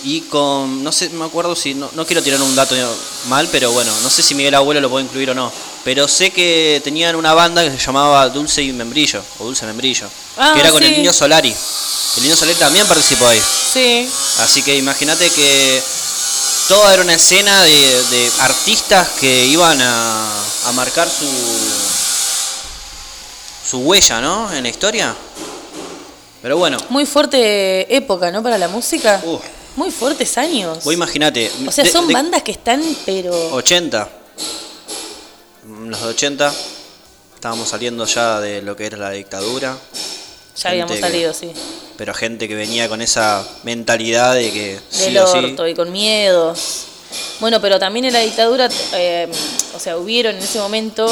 y 0.04 0.20
con, 0.22 0.84
no 0.84 0.92
sé, 0.92 1.08
me 1.10 1.24
acuerdo 1.24 1.56
si, 1.56 1.74
no, 1.74 1.90
no 1.94 2.06
quiero 2.06 2.22
tirar 2.22 2.40
un 2.40 2.54
dato 2.54 2.74
mal, 3.28 3.48
pero 3.50 3.72
bueno, 3.72 3.92
no 4.02 4.10
sé 4.10 4.22
si 4.22 4.34
Miguel 4.34 4.54
Abuelo 4.54 4.80
lo 4.80 4.88
puedo 4.88 5.04
incluir 5.04 5.30
o 5.30 5.34
no. 5.34 5.52
Pero 5.84 6.06
sé 6.08 6.30
que 6.30 6.80
tenían 6.84 7.14
una 7.16 7.32
banda 7.34 7.62
que 7.64 7.70
se 7.70 7.78
llamaba 7.84 8.28
Dulce 8.28 8.62
y 8.62 8.72
Membrillo, 8.72 9.22
o 9.38 9.44
Dulce 9.44 9.66
Membrillo, 9.66 10.08
Ah, 10.36 10.52
que 10.54 10.60
era 10.60 10.70
con 10.70 10.80
sí. 10.82 10.88
el 10.88 10.96
Niño 10.96 11.12
Solari. 11.12 11.54
El 12.16 12.22
Niño 12.22 12.36
Solari 12.36 12.56
también 12.58 12.86
participó 12.86 13.26
ahí. 13.26 13.40
Sí. 13.72 14.08
Así 14.38 14.62
que 14.62 14.76
imagínate 14.76 15.28
que 15.30 15.82
toda 16.68 16.92
era 16.94 17.02
una 17.02 17.14
escena 17.14 17.62
de, 17.64 17.70
de 18.10 18.30
artistas 18.40 19.08
que 19.20 19.46
iban 19.46 19.80
a, 19.80 20.42
a 20.66 20.72
marcar 20.72 21.08
su 21.08 21.26
su 23.68 23.78
huella, 23.78 24.20
¿no? 24.20 24.52
En 24.52 24.62
la 24.62 24.68
historia. 24.68 25.14
Pero 26.42 26.56
bueno, 26.58 26.78
Muy 26.90 27.04
fuerte 27.06 27.94
época, 27.94 28.30
¿no? 28.30 28.42
Para 28.42 28.58
la 28.58 28.68
música. 28.68 29.20
Muy 29.74 29.90
fuertes 29.90 30.38
años. 30.38 30.84
vos 30.84 30.94
imagínate. 30.94 31.50
O 31.66 31.72
sea, 31.72 31.84
de- 31.84 31.90
son 31.90 32.06
de 32.06 32.14
bandas 32.14 32.42
que 32.42 32.52
están, 32.52 32.82
pero. 33.04 33.32
80. 33.54 34.08
mm, 35.64 35.88
Los 35.88 36.00
de 36.00 36.06
80. 36.08 36.54
Estábamos 37.34 37.68
saliendo 37.68 38.06
ya 38.06 38.40
de 38.40 38.62
lo 38.62 38.76
que 38.76 38.86
era 38.86 38.96
la 38.96 39.10
dictadura. 39.10 39.76
Ya 40.56 40.70
habíamos 40.70 40.94
que- 40.94 41.00
salido, 41.00 41.32
sí. 41.34 41.50
Pero 41.96 42.12
gente 42.14 42.46
que 42.48 42.54
venía 42.54 42.88
con 42.88 43.00
esa 43.00 43.46
mentalidad 43.62 44.34
de 44.34 44.52
que 44.52 44.80
sí 44.90 45.04
Del 45.04 45.18
o 45.18 45.26
sí. 45.26 45.38
orto 45.38 45.66
y 45.66 45.74
con 45.74 45.90
miedos. 45.92 46.84
Bueno, 47.40 47.60
pero 47.60 47.78
también 47.78 48.04
en 48.06 48.12
la 48.12 48.20
dictadura, 48.20 48.68
eh, 48.94 49.28
o 49.74 49.78
sea, 49.80 49.96
hubieron 49.96 50.36
en 50.36 50.42
ese 50.42 50.58
momento 50.58 51.06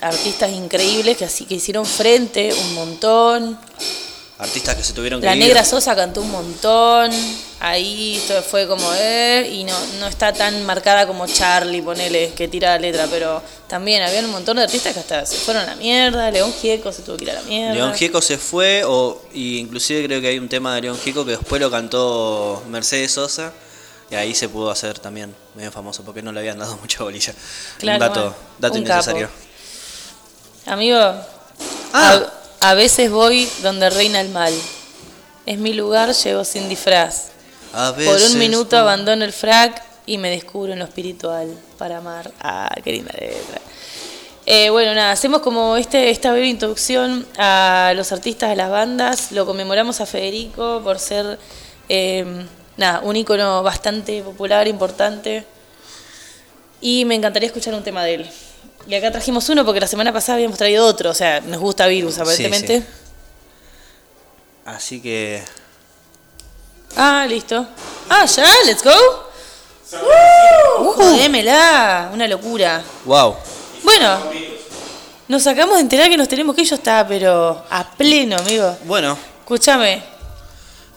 artistas 0.00 0.50
increíbles 0.52 1.16
que 1.16 1.24
así 1.24 1.44
que 1.44 1.54
hicieron 1.54 1.86
frente 1.86 2.52
un 2.52 2.74
montón. 2.74 3.58
Artistas 4.38 4.76
que 4.76 4.84
se 4.84 4.92
tuvieron 4.92 5.20
que 5.20 5.26
La 5.26 5.34
ir. 5.34 5.40
Negra 5.40 5.64
Sosa 5.64 5.96
cantó 5.96 6.22
un 6.22 6.30
montón, 6.30 7.10
ahí 7.58 8.18
esto 8.18 8.40
fue 8.42 8.68
como 8.68 8.88
eh, 8.94 9.50
y 9.52 9.64
no, 9.64 9.74
no 9.98 10.06
está 10.06 10.32
tan 10.32 10.64
marcada 10.64 11.06
como 11.06 11.26
Charlie, 11.26 11.82
ponele, 11.82 12.32
que 12.36 12.46
tira 12.46 12.70
la 12.70 12.78
letra, 12.78 13.08
pero 13.10 13.42
también 13.66 14.02
había 14.02 14.20
un 14.20 14.30
montón 14.30 14.56
de 14.56 14.62
artistas 14.62 14.94
que 14.94 15.00
hasta 15.00 15.26
se 15.26 15.36
fueron 15.36 15.64
a 15.64 15.66
la 15.66 15.74
mierda, 15.76 16.30
León 16.30 16.52
Gieco 16.52 16.92
se 16.92 17.02
tuvo 17.02 17.16
que 17.16 17.24
ir 17.24 17.30
a 17.32 17.34
la 17.34 17.42
mierda. 17.42 17.74
León 17.74 17.94
Gieco 17.94 18.22
se 18.22 18.38
fue, 18.38 18.84
o, 18.84 19.20
y 19.32 19.58
inclusive 19.58 20.04
creo 20.04 20.20
que 20.20 20.28
hay 20.28 20.38
un 20.38 20.48
tema 20.48 20.74
de 20.76 20.82
León 20.82 20.98
Gieco 20.98 21.24
que 21.24 21.32
después 21.32 21.60
lo 21.60 21.70
cantó 21.70 22.62
Mercedes 22.68 23.12
Sosa, 23.12 23.52
y 24.10 24.14
ahí 24.14 24.34
se 24.34 24.48
pudo 24.48 24.70
hacer 24.70 25.00
también 25.00 25.34
medio 25.56 25.72
famoso, 25.72 26.04
porque 26.04 26.22
no 26.22 26.30
le 26.30 26.38
habían 26.40 26.58
dado 26.58 26.76
mucha 26.80 27.02
bolilla. 27.02 27.34
Claro, 27.78 27.96
un 27.96 28.00
dato, 28.00 28.20
bueno, 28.20 28.36
dato 28.60 28.74
un 28.74 28.80
innecesario. 28.82 29.26
capo. 29.26 30.72
Amigo, 30.72 30.98
a, 31.92 32.32
a 32.60 32.74
veces 32.74 33.10
voy 33.10 33.48
donde 33.62 33.90
reina 33.90 34.20
el 34.20 34.28
mal. 34.30 34.52
Es 35.46 35.58
mi 35.58 35.72
lugar, 35.72 36.12
llego 36.12 36.44
sin 36.44 36.68
disfraz. 36.68 37.28
A 37.72 37.92
Por 37.94 38.20
un 38.20 38.38
minuto 38.38 38.70
voy- 38.70 38.78
abandono 38.80 39.24
el 39.24 39.32
frac 39.32 39.82
y 40.06 40.18
me 40.18 40.30
descubro 40.30 40.72
en 40.72 40.78
lo 40.78 40.84
espiritual 40.86 41.48
para 41.78 41.98
amar. 41.98 42.30
Ah, 42.40 42.74
qué 42.82 42.92
linda 42.92 43.12
letra. 43.18 43.60
Eh, 44.46 44.70
bueno, 44.70 44.94
nada, 44.94 45.12
hacemos 45.12 45.42
como 45.42 45.76
este, 45.76 46.08
esta 46.10 46.30
breve 46.32 46.48
introducción 46.48 47.26
a 47.36 47.92
los 47.94 48.10
artistas 48.12 48.48
de 48.50 48.56
las 48.56 48.70
bandas. 48.70 49.32
Lo 49.32 49.44
conmemoramos 49.44 50.00
a 50.00 50.06
Federico 50.06 50.80
por 50.82 50.98
ser 50.98 51.38
eh, 51.90 52.24
nada, 52.78 53.00
un 53.00 53.16
ícono 53.16 53.62
bastante 53.62 54.22
popular, 54.22 54.66
importante. 54.66 55.44
Y 56.80 57.04
me 57.04 57.14
encantaría 57.14 57.48
escuchar 57.48 57.74
un 57.74 57.82
tema 57.82 58.02
de 58.04 58.14
él. 58.14 58.30
Y 58.88 58.94
acá 58.94 59.10
trajimos 59.12 59.48
uno 59.50 59.64
porque 59.64 59.80
la 59.80 59.86
semana 59.86 60.12
pasada 60.12 60.36
habíamos 60.36 60.56
traído 60.58 60.86
otro. 60.86 61.10
O 61.10 61.14
sea, 61.14 61.40
nos 61.40 61.60
gusta 61.60 61.86
Virus, 61.86 62.18
aparentemente. 62.18 62.78
sí. 62.80 62.86
Así 64.64 65.00
que. 65.00 65.42
Ah, 66.96 67.26
listo. 67.28 67.66
Ah, 68.08 68.24
ya, 68.24 68.46
let's 68.66 68.82
go. 68.82 68.90
Uh, 70.80 70.92
jodémela, 70.92 72.10
una 72.12 72.26
locura. 72.28 72.82
¡Wow! 73.04 73.36
Bueno, 73.82 74.18
nos 75.28 75.46
acabamos 75.46 75.76
de 75.76 75.82
enterar 75.82 76.08
que 76.10 76.16
nos 76.16 76.28
tenemos 76.28 76.54
que 76.54 76.62
ir, 76.62 76.68
yo 76.68 76.74
estaba, 76.76 77.06
pero 77.08 77.64
a 77.70 77.90
pleno, 77.92 78.36
amigo. 78.36 78.76
Bueno, 78.84 79.16
Escúchame, 79.40 80.02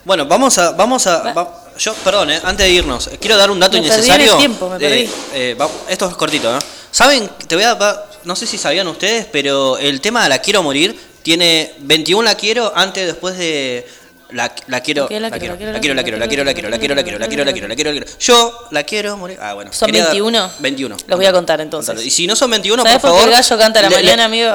bueno, 0.04 0.26
vamos 0.26 0.58
a. 0.58 0.72
Vamos 0.72 1.06
a 1.06 1.32
va- 1.32 1.58
yo, 1.78 1.94
perdón, 1.94 2.30
eh, 2.30 2.40
antes 2.44 2.66
de 2.66 2.70
irnos, 2.72 3.06
eh, 3.06 3.16
quiero 3.18 3.38
dar 3.38 3.50
un 3.50 3.58
dato 3.58 3.78
Me 3.78 3.82
perdí 3.88 3.94
en 3.94 3.98
innecesario. 4.04 4.32
el 4.32 4.38
tiempo, 4.38 4.68
me 4.68 4.78
de- 4.78 4.88
perdí. 4.88 5.10
eh, 5.32 5.56
va- 5.58 5.70
esto 5.88 6.06
es 6.08 6.14
cortito, 6.16 6.54
¿eh? 6.54 6.60
¿Saben? 6.92 7.28
Te 7.48 7.56
voy 7.56 7.64
a. 7.64 7.76
no 8.24 8.36
sé 8.36 8.46
si 8.46 8.58
sabían 8.58 8.86
ustedes, 8.86 9.26
pero 9.32 9.78
el 9.78 10.00
tema 10.00 10.22
de 10.22 10.28
la 10.28 10.38
quiero 10.40 10.62
morir 10.62 10.96
tiene 11.22 11.74
21 11.80 12.22
la 12.22 12.34
quiero 12.36 12.72
antes, 12.76 13.06
después 13.06 13.36
de. 13.36 13.88
La, 14.30 14.54
la 14.66 14.80
quiero, 14.80 15.02
la 15.02 15.08
quiero, 15.08 15.20
la 15.28 15.38
quiero, 15.38 15.54
la 15.72 15.80
quiero, 15.80 15.94
la 15.94 16.02
quiero, 16.02 16.18
la 16.18 16.54
quiero, 16.54 16.68
la 16.70 16.78
quiero, 16.78 16.94
la 16.94 17.02
quiero, 17.02 17.18
la 17.18 17.28
quiero, 17.28 17.44
la 17.44 17.52
quiero, 17.52 17.68
la 17.68 17.74
quiero, 17.74 17.92
la 17.92 18.00
quiero. 18.00 18.18
Yo 18.18 18.68
la 18.70 18.82
quiero 18.84 19.16
morir. 19.18 19.38
Ah, 19.42 19.52
bueno. 19.54 19.72
¿Son 19.74 19.86
quería 19.86 20.04
dar- 20.04 20.12
21? 20.12 20.50
21. 20.58 20.96
los 21.06 21.16
voy 21.18 21.26
a 21.26 21.32
contar 21.32 21.60
entonces. 21.60 22.04
Y 22.04 22.10
si 22.10 22.26
no 22.26 22.34
son 22.36 22.50
21, 22.50 22.82
¿Sabes 22.82 22.98
por 22.98 23.02
por 23.02 23.10
qué 23.10 23.16
favor. 23.16 23.28
el 23.28 23.34
gallo 23.34 23.58
canta 23.58 23.80
a 23.80 23.82
la 23.82 23.90
mañana, 23.90 24.24
amigo? 24.24 24.50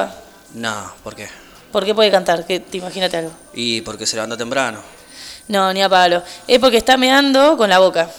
No, 0.55 0.93
¿por 1.03 1.15
qué? 1.15 1.27
¿Por 1.71 1.85
qué 1.85 1.93
puede 1.93 2.09
cantar? 2.09 2.45
Que 2.45 2.59
te 2.59 2.77
imagínate 2.77 3.17
algo. 3.17 3.31
Y 3.53 3.81
porque 3.81 4.07
se 4.07 4.15
levanta 4.15 4.35
temprano. 4.37 4.79
No, 5.47 5.71
ni 5.73 5.83
a 5.83 5.89
palo. 5.89 6.23
Es 6.47 6.57
porque 6.59 6.77
está 6.77 6.97
meando 6.97 7.55
con 7.55 7.69
la 7.69 7.77
boca. 7.79 8.09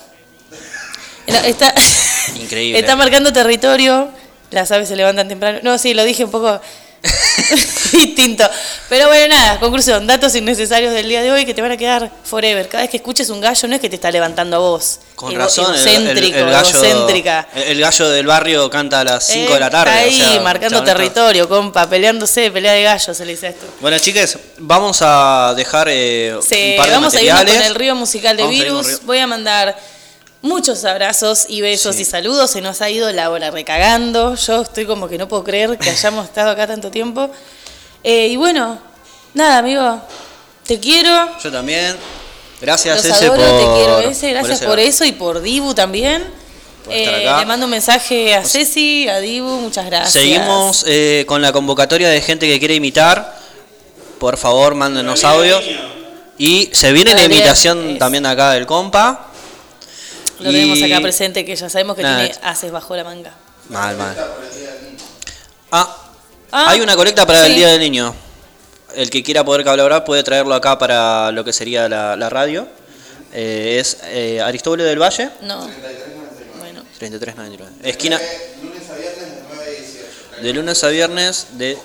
Está, 1.26 1.74
Increíble. 2.36 2.78
está 2.78 2.96
marcando 2.96 3.32
territorio. 3.32 4.08
Las 4.50 4.70
aves 4.72 4.88
se 4.88 4.96
levantan 4.96 5.28
temprano. 5.28 5.58
No, 5.62 5.76
sí, 5.78 5.92
lo 5.94 6.04
dije 6.04 6.24
un 6.24 6.30
poco 6.30 6.60
distinto. 7.92 8.48
Pero 8.88 9.06
bueno, 9.08 9.28
nada, 9.34 9.60
conclusión. 9.60 10.06
Datos 10.06 10.34
innecesarios 10.34 10.92
del 10.92 11.08
día 11.08 11.22
de 11.22 11.30
hoy 11.30 11.44
que 11.44 11.54
te 11.54 11.60
van 11.62 11.72
a 11.72 11.76
quedar 11.76 12.10
forever. 12.24 12.68
Cada 12.68 12.82
vez 12.84 12.90
que 12.90 12.96
escuches 12.98 13.28
un 13.30 13.40
gallo 13.40 13.68
no 13.68 13.74
es 13.74 13.80
que 13.80 13.88
te 13.88 13.96
está 13.96 14.10
levantando 14.10 14.56
a 14.56 14.58
vos. 14.60 15.00
Con 15.14 15.30
Ego- 15.32 15.38
razón, 15.42 15.66
el- 15.74 15.80
el, 15.80 15.86
egocéntrico, 15.86 16.38
el 16.38 16.44
gallo, 16.50 17.08
el, 17.54 17.80
gallo 17.80 18.08
del 18.08 18.26
barrio 18.26 18.70
canta 18.70 19.00
a 19.00 19.04
las 19.04 19.26
5 19.26 19.52
de 19.54 19.60
la 19.60 19.70
tarde. 19.70 19.90
Está 19.90 20.02
o 20.02 20.26
ahí 20.26 20.32
sea, 20.34 20.40
marcando 20.42 20.82
territorio, 20.84 21.48
compa, 21.48 21.88
peleándose, 21.88 22.50
pelea 22.50 22.72
de 22.72 22.82
gallos, 22.84 23.16
se 23.16 23.24
le 23.24 23.32
dice 23.32 23.48
esto. 23.48 23.66
Bueno, 23.80 23.98
chicas, 23.98 24.38
vamos 24.58 24.98
a 25.02 25.52
dejar 25.56 25.88
eh, 25.90 26.36
Sí, 26.40 26.70
un 26.72 26.76
par 26.78 26.86
de 26.86 26.92
vamos 26.92 27.14
a 27.14 27.20
irnos 27.20 27.34
materiales. 27.34 27.54
con 27.62 27.66
el 27.66 27.74
río 27.74 27.94
musical 27.96 28.36
de 28.36 28.42
Vamos 28.44 28.58
a 28.58 28.62
irnos 28.64 28.86
Virus. 28.86 28.98
río- 29.00 29.06
Voy 29.06 29.18
a 29.18 29.26
mandar 29.26 29.78
muchos 30.42 30.84
abrazos 30.84 31.46
y 31.48 31.60
besos 31.60 31.96
Sí. 31.96 32.02
y 32.02 32.04
saludos. 32.04 32.50
Se 32.50 32.60
nos 32.60 32.80
ha 32.82 32.90
ido 32.90 33.10
la 33.12 33.30
hora 33.30 33.50
recagando. 33.50 34.34
Yo 34.34 34.62
estoy 34.62 34.86
como 34.86 35.08
que 35.08 35.18
no 35.18 35.28
puedo 35.28 35.44
creer 35.44 35.76
que 35.78 35.90
hayamos 35.90 36.26
estado 36.26 36.50
acá 36.50 36.66
tanto 36.66 36.90
tiempo. 36.90 37.30
Eh, 38.04 38.28
y 38.28 38.36
bueno, 38.36 38.78
nada, 39.34 39.58
amigo. 39.58 40.00
Te 40.66 40.78
quiero. 40.78 41.28
Yo 41.42 41.50
también. 41.50 41.96
Gracias, 42.60 42.96
Los 42.96 43.04
ese, 43.16 43.26
adoro, 43.26 43.40
por. 43.42 43.58
te 43.58 43.64
quiero, 43.78 44.00
ese. 44.10 44.30
Gracias 44.32 44.60
por, 44.62 44.78
ese- 44.78 44.88
eso 44.88 45.04
y 45.04 45.12
por 45.12 45.40
Dibu 45.40 45.74
también. 45.74 46.24
Eh, 46.90 47.24
le 47.38 47.44
mando 47.46 47.66
un 47.66 47.70
mensaje 47.70 48.34
a 48.34 48.42
Ceci, 48.44 49.08
a 49.08 49.18
Dibu, 49.18 49.46
muchas 49.60 49.84
gracias. 49.86 50.12
Seguimos 50.14 50.84
eh, 50.86 51.24
con 51.28 51.42
la 51.42 51.52
convocatoria 51.52 52.08
de 52.08 52.20
gente 52.22 52.46
que 52.48 52.58
quiere 52.58 52.74
imitar. 52.76 53.36
Por 54.18 54.36
favor, 54.38 54.74
mándenos 54.74 55.22
audios. 55.24 55.62
Y 56.38 56.70
se 56.72 56.92
viene 56.92 57.14
la 57.14 57.24
imitación 57.24 57.90
es- 57.90 57.98
también 57.98 58.24
acá 58.26 58.52
del 58.52 58.66
compa. 58.66 59.27
Lo 60.40 60.50
tenemos 60.50 60.78
Y- 60.78 60.84
acá 60.92 61.00
presente, 61.02 61.44
que 61.44 61.54
ya 61.56 61.68
sabemos 61.68 61.96
que 61.96 62.02
Nada, 62.02 62.24
tiene 62.24 62.38
haces 62.42 62.70
bajo 62.70 62.94
la 62.96 63.04
manga. 63.04 63.32
Mal, 63.68 63.96
mal. 63.96 64.16
Ah, 65.70 66.04
Ah, 66.50 66.70
hay 66.70 66.80
una 66.80 66.96
colecta 66.96 67.26
para 67.26 67.44
el 67.44 67.52
sí. 67.52 67.58
Día 67.58 67.68
del 67.68 67.80
Niño. 67.80 68.14
El 68.94 69.10
que 69.10 69.22
quiera 69.22 69.44
poder 69.44 69.64
colaborar 69.66 70.04
puede 70.06 70.22
traerlo 70.22 70.54
acá 70.54 70.78
para 70.78 71.30
lo 71.30 71.44
que 71.44 71.52
sería 71.52 71.88
la, 71.90 72.16
la 72.16 72.30
radio. 72.30 72.66
Eh, 73.34 73.76
es 73.78 73.98
eh, 74.04 74.40
Aristóbulo 74.40 74.82
del 74.84 74.98
Valle, 74.98 75.28
No. 75.42 75.68
Bueno. 76.58 76.82
3399. 76.98 77.72
Esquina. 77.82 78.18
De 80.40 80.52
lunes 80.54 80.82
a 80.84 80.88
viernes 80.88 81.46
de, 81.58 81.76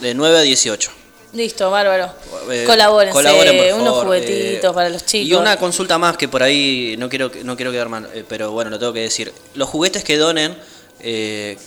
de 0.00 0.14
9 0.14 0.38
a 0.38 0.42
18. 0.42 0.90
Listo, 1.32 1.70
bárbaro. 1.70 2.10
Eh, 2.50 2.64
colaboren, 2.66 3.12
unos 3.74 4.02
juguetitos 4.04 4.70
eh, 4.70 4.74
para 4.74 4.88
los 4.88 5.04
chicos. 5.04 5.28
Y 5.28 5.34
una 5.34 5.56
consulta 5.56 5.98
más 5.98 6.16
que 6.16 6.28
por 6.28 6.42
ahí 6.42 6.94
no 6.98 7.08
quiero 7.08 7.30
no 7.44 7.56
quiero 7.56 7.72
quedar 7.72 7.88
mal, 7.88 8.08
eh, 8.14 8.24
pero 8.28 8.52
bueno, 8.52 8.70
lo 8.70 8.78
tengo 8.78 8.92
que 8.92 9.00
decir. 9.00 9.32
Los 9.54 9.68
juguetes 9.68 10.02
que 10.04 10.16
donen, 10.16 10.56
eh, 11.00 11.58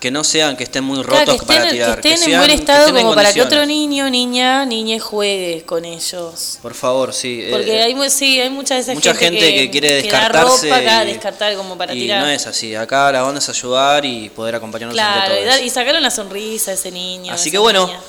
que 0.00 0.10
no 0.10 0.22
sean 0.22 0.54
que 0.58 0.64
estén 0.64 0.84
muy 0.84 1.02
rotos 1.02 1.22
Claro, 1.24 1.32
que 1.32 1.36
estén, 1.38 1.46
para 1.56 1.64
que 1.64 1.72
tirar. 1.72 1.96
estén 1.98 2.12
en 2.12 2.18
sean- 2.18 2.40
buen 2.40 2.50
que 2.50 2.56
estado 2.56 2.92
como 2.94 3.14
para 3.14 3.32
que 3.32 3.40
otro 3.40 3.64
niño, 3.64 4.10
niña, 4.10 4.66
niñe 4.66 4.98
juegue 5.00 5.62
con 5.64 5.86
ellos. 5.86 6.58
Por 6.60 6.74
favor, 6.74 7.14
sí. 7.14 7.46
Porque 7.50 7.80
hay, 7.80 7.96
sí, 8.10 8.38
hay 8.38 8.50
mucha 8.50 8.74
de 8.74 8.80
esa 8.80 8.92
mucha 8.92 9.14
gente, 9.14 9.54
que, 9.54 9.70
quiere 9.70 10.02
descartarse. 10.02 10.66
ropa 10.68 10.76
acá, 10.82 11.04
y- 11.04 11.06
descartar 11.06 11.56
como 11.56 11.78
para 11.78 11.94
y 11.94 12.00
tirar. 12.00 12.20
no 12.22 12.28
es 12.28 12.46
así. 12.46 12.74
Acá 12.74 13.10
la 13.12 13.24
onda 13.24 13.38
es 13.38 13.48
ayudar 13.48 14.04
y 14.04 14.28
poder 14.28 14.56
acompañarnos 14.56 14.98
entre 14.98 15.10
claro, 15.10 15.34
y, 15.40 15.44
todos. 15.48 15.60
y 15.62 15.70
sacarle 15.70 16.00
una 16.00 16.10
sonrisa 16.10 16.72
a 16.72 16.74
ese 16.74 16.90
niño. 16.90 17.32
Así 17.32 17.50
que 17.50 17.56
bueno, 17.56 17.86
niña. 17.86 18.00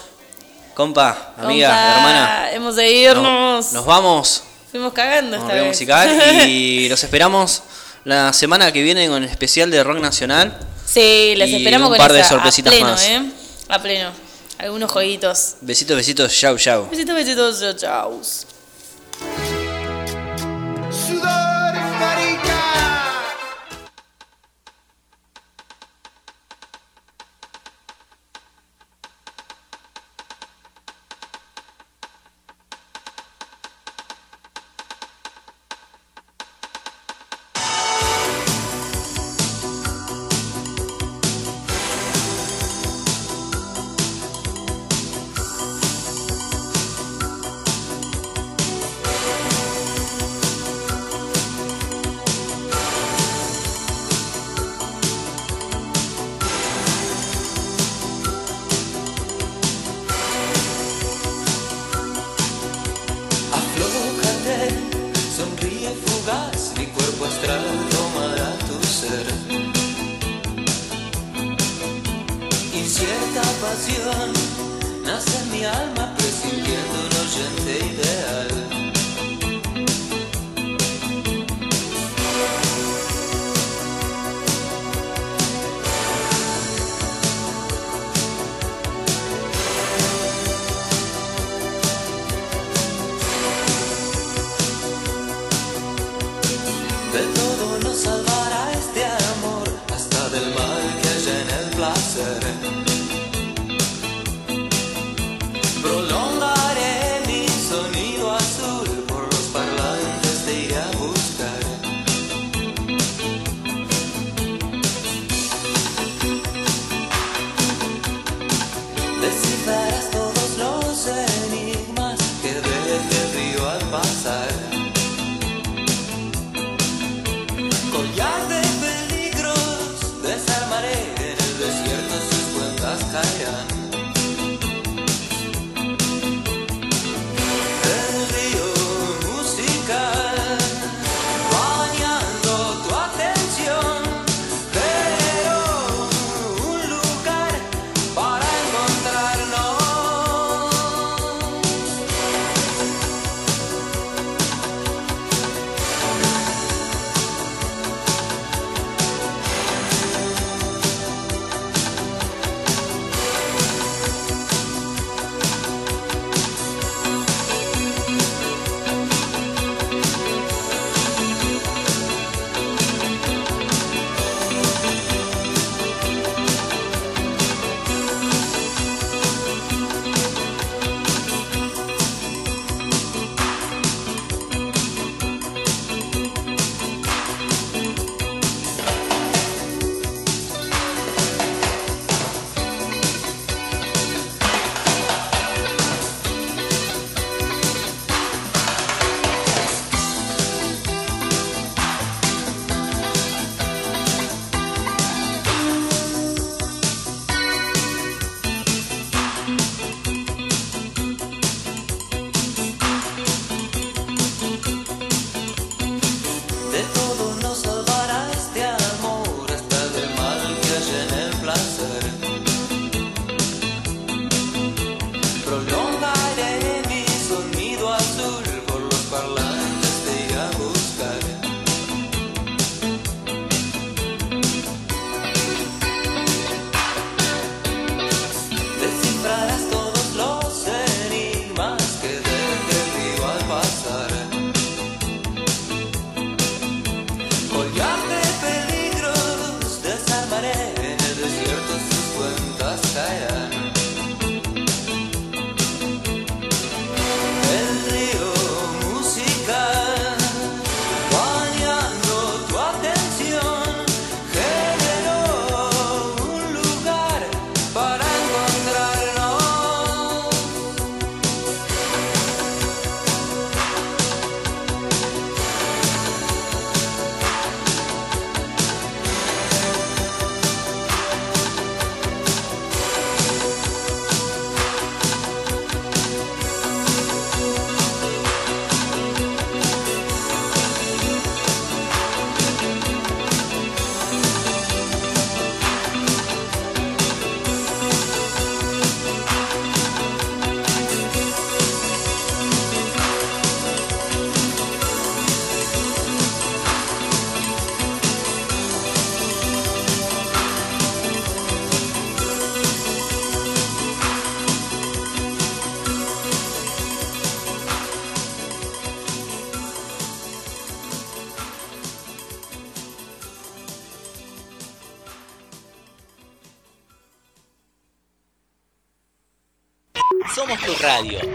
Compa, 0.75 1.33
amiga, 1.37 1.69
Compa, 1.69 1.95
hermana. 1.95 2.51
Hemos 2.51 2.75
de 2.75 2.91
irnos. 2.91 3.23
Nos, 3.65 3.73
nos 3.73 3.85
vamos. 3.85 4.43
Fuimos 4.69 4.93
cagando 4.93 5.37
esta 5.37 5.53
vez. 5.53 5.65
musical 5.65 6.09
y 6.47 6.87
los 6.89 7.03
esperamos 7.03 7.63
la 8.03 8.33
semana 8.33 8.71
que 8.71 8.83
viene 8.83 9.07
con 9.07 9.23
el 9.23 9.29
especial 9.29 9.71
de 9.71 9.83
rock 9.83 9.99
nacional. 9.99 10.59
sí, 10.85 11.33
les 11.35 11.49
y 11.49 11.55
esperamos 11.55 11.87
un 11.87 11.93
con 11.93 11.97
par 11.97 12.13
de 12.13 12.19
esa, 12.19 12.29
sorpresitas 12.29 12.71
a 12.71 12.75
pleno, 12.75 12.91
más. 12.91 13.03
¿eh? 13.07 13.21
A 13.69 13.81
pleno. 13.81 14.11
Algunos 14.57 14.91
jueguitos. 14.91 15.55
Besitos, 15.61 15.97
besitos, 15.97 16.31
chau, 16.37 16.57
chau. 16.57 16.87
Besitos, 16.89 17.15
besitos, 17.15 17.59
chau, 17.59 17.73
chau. 17.73 18.21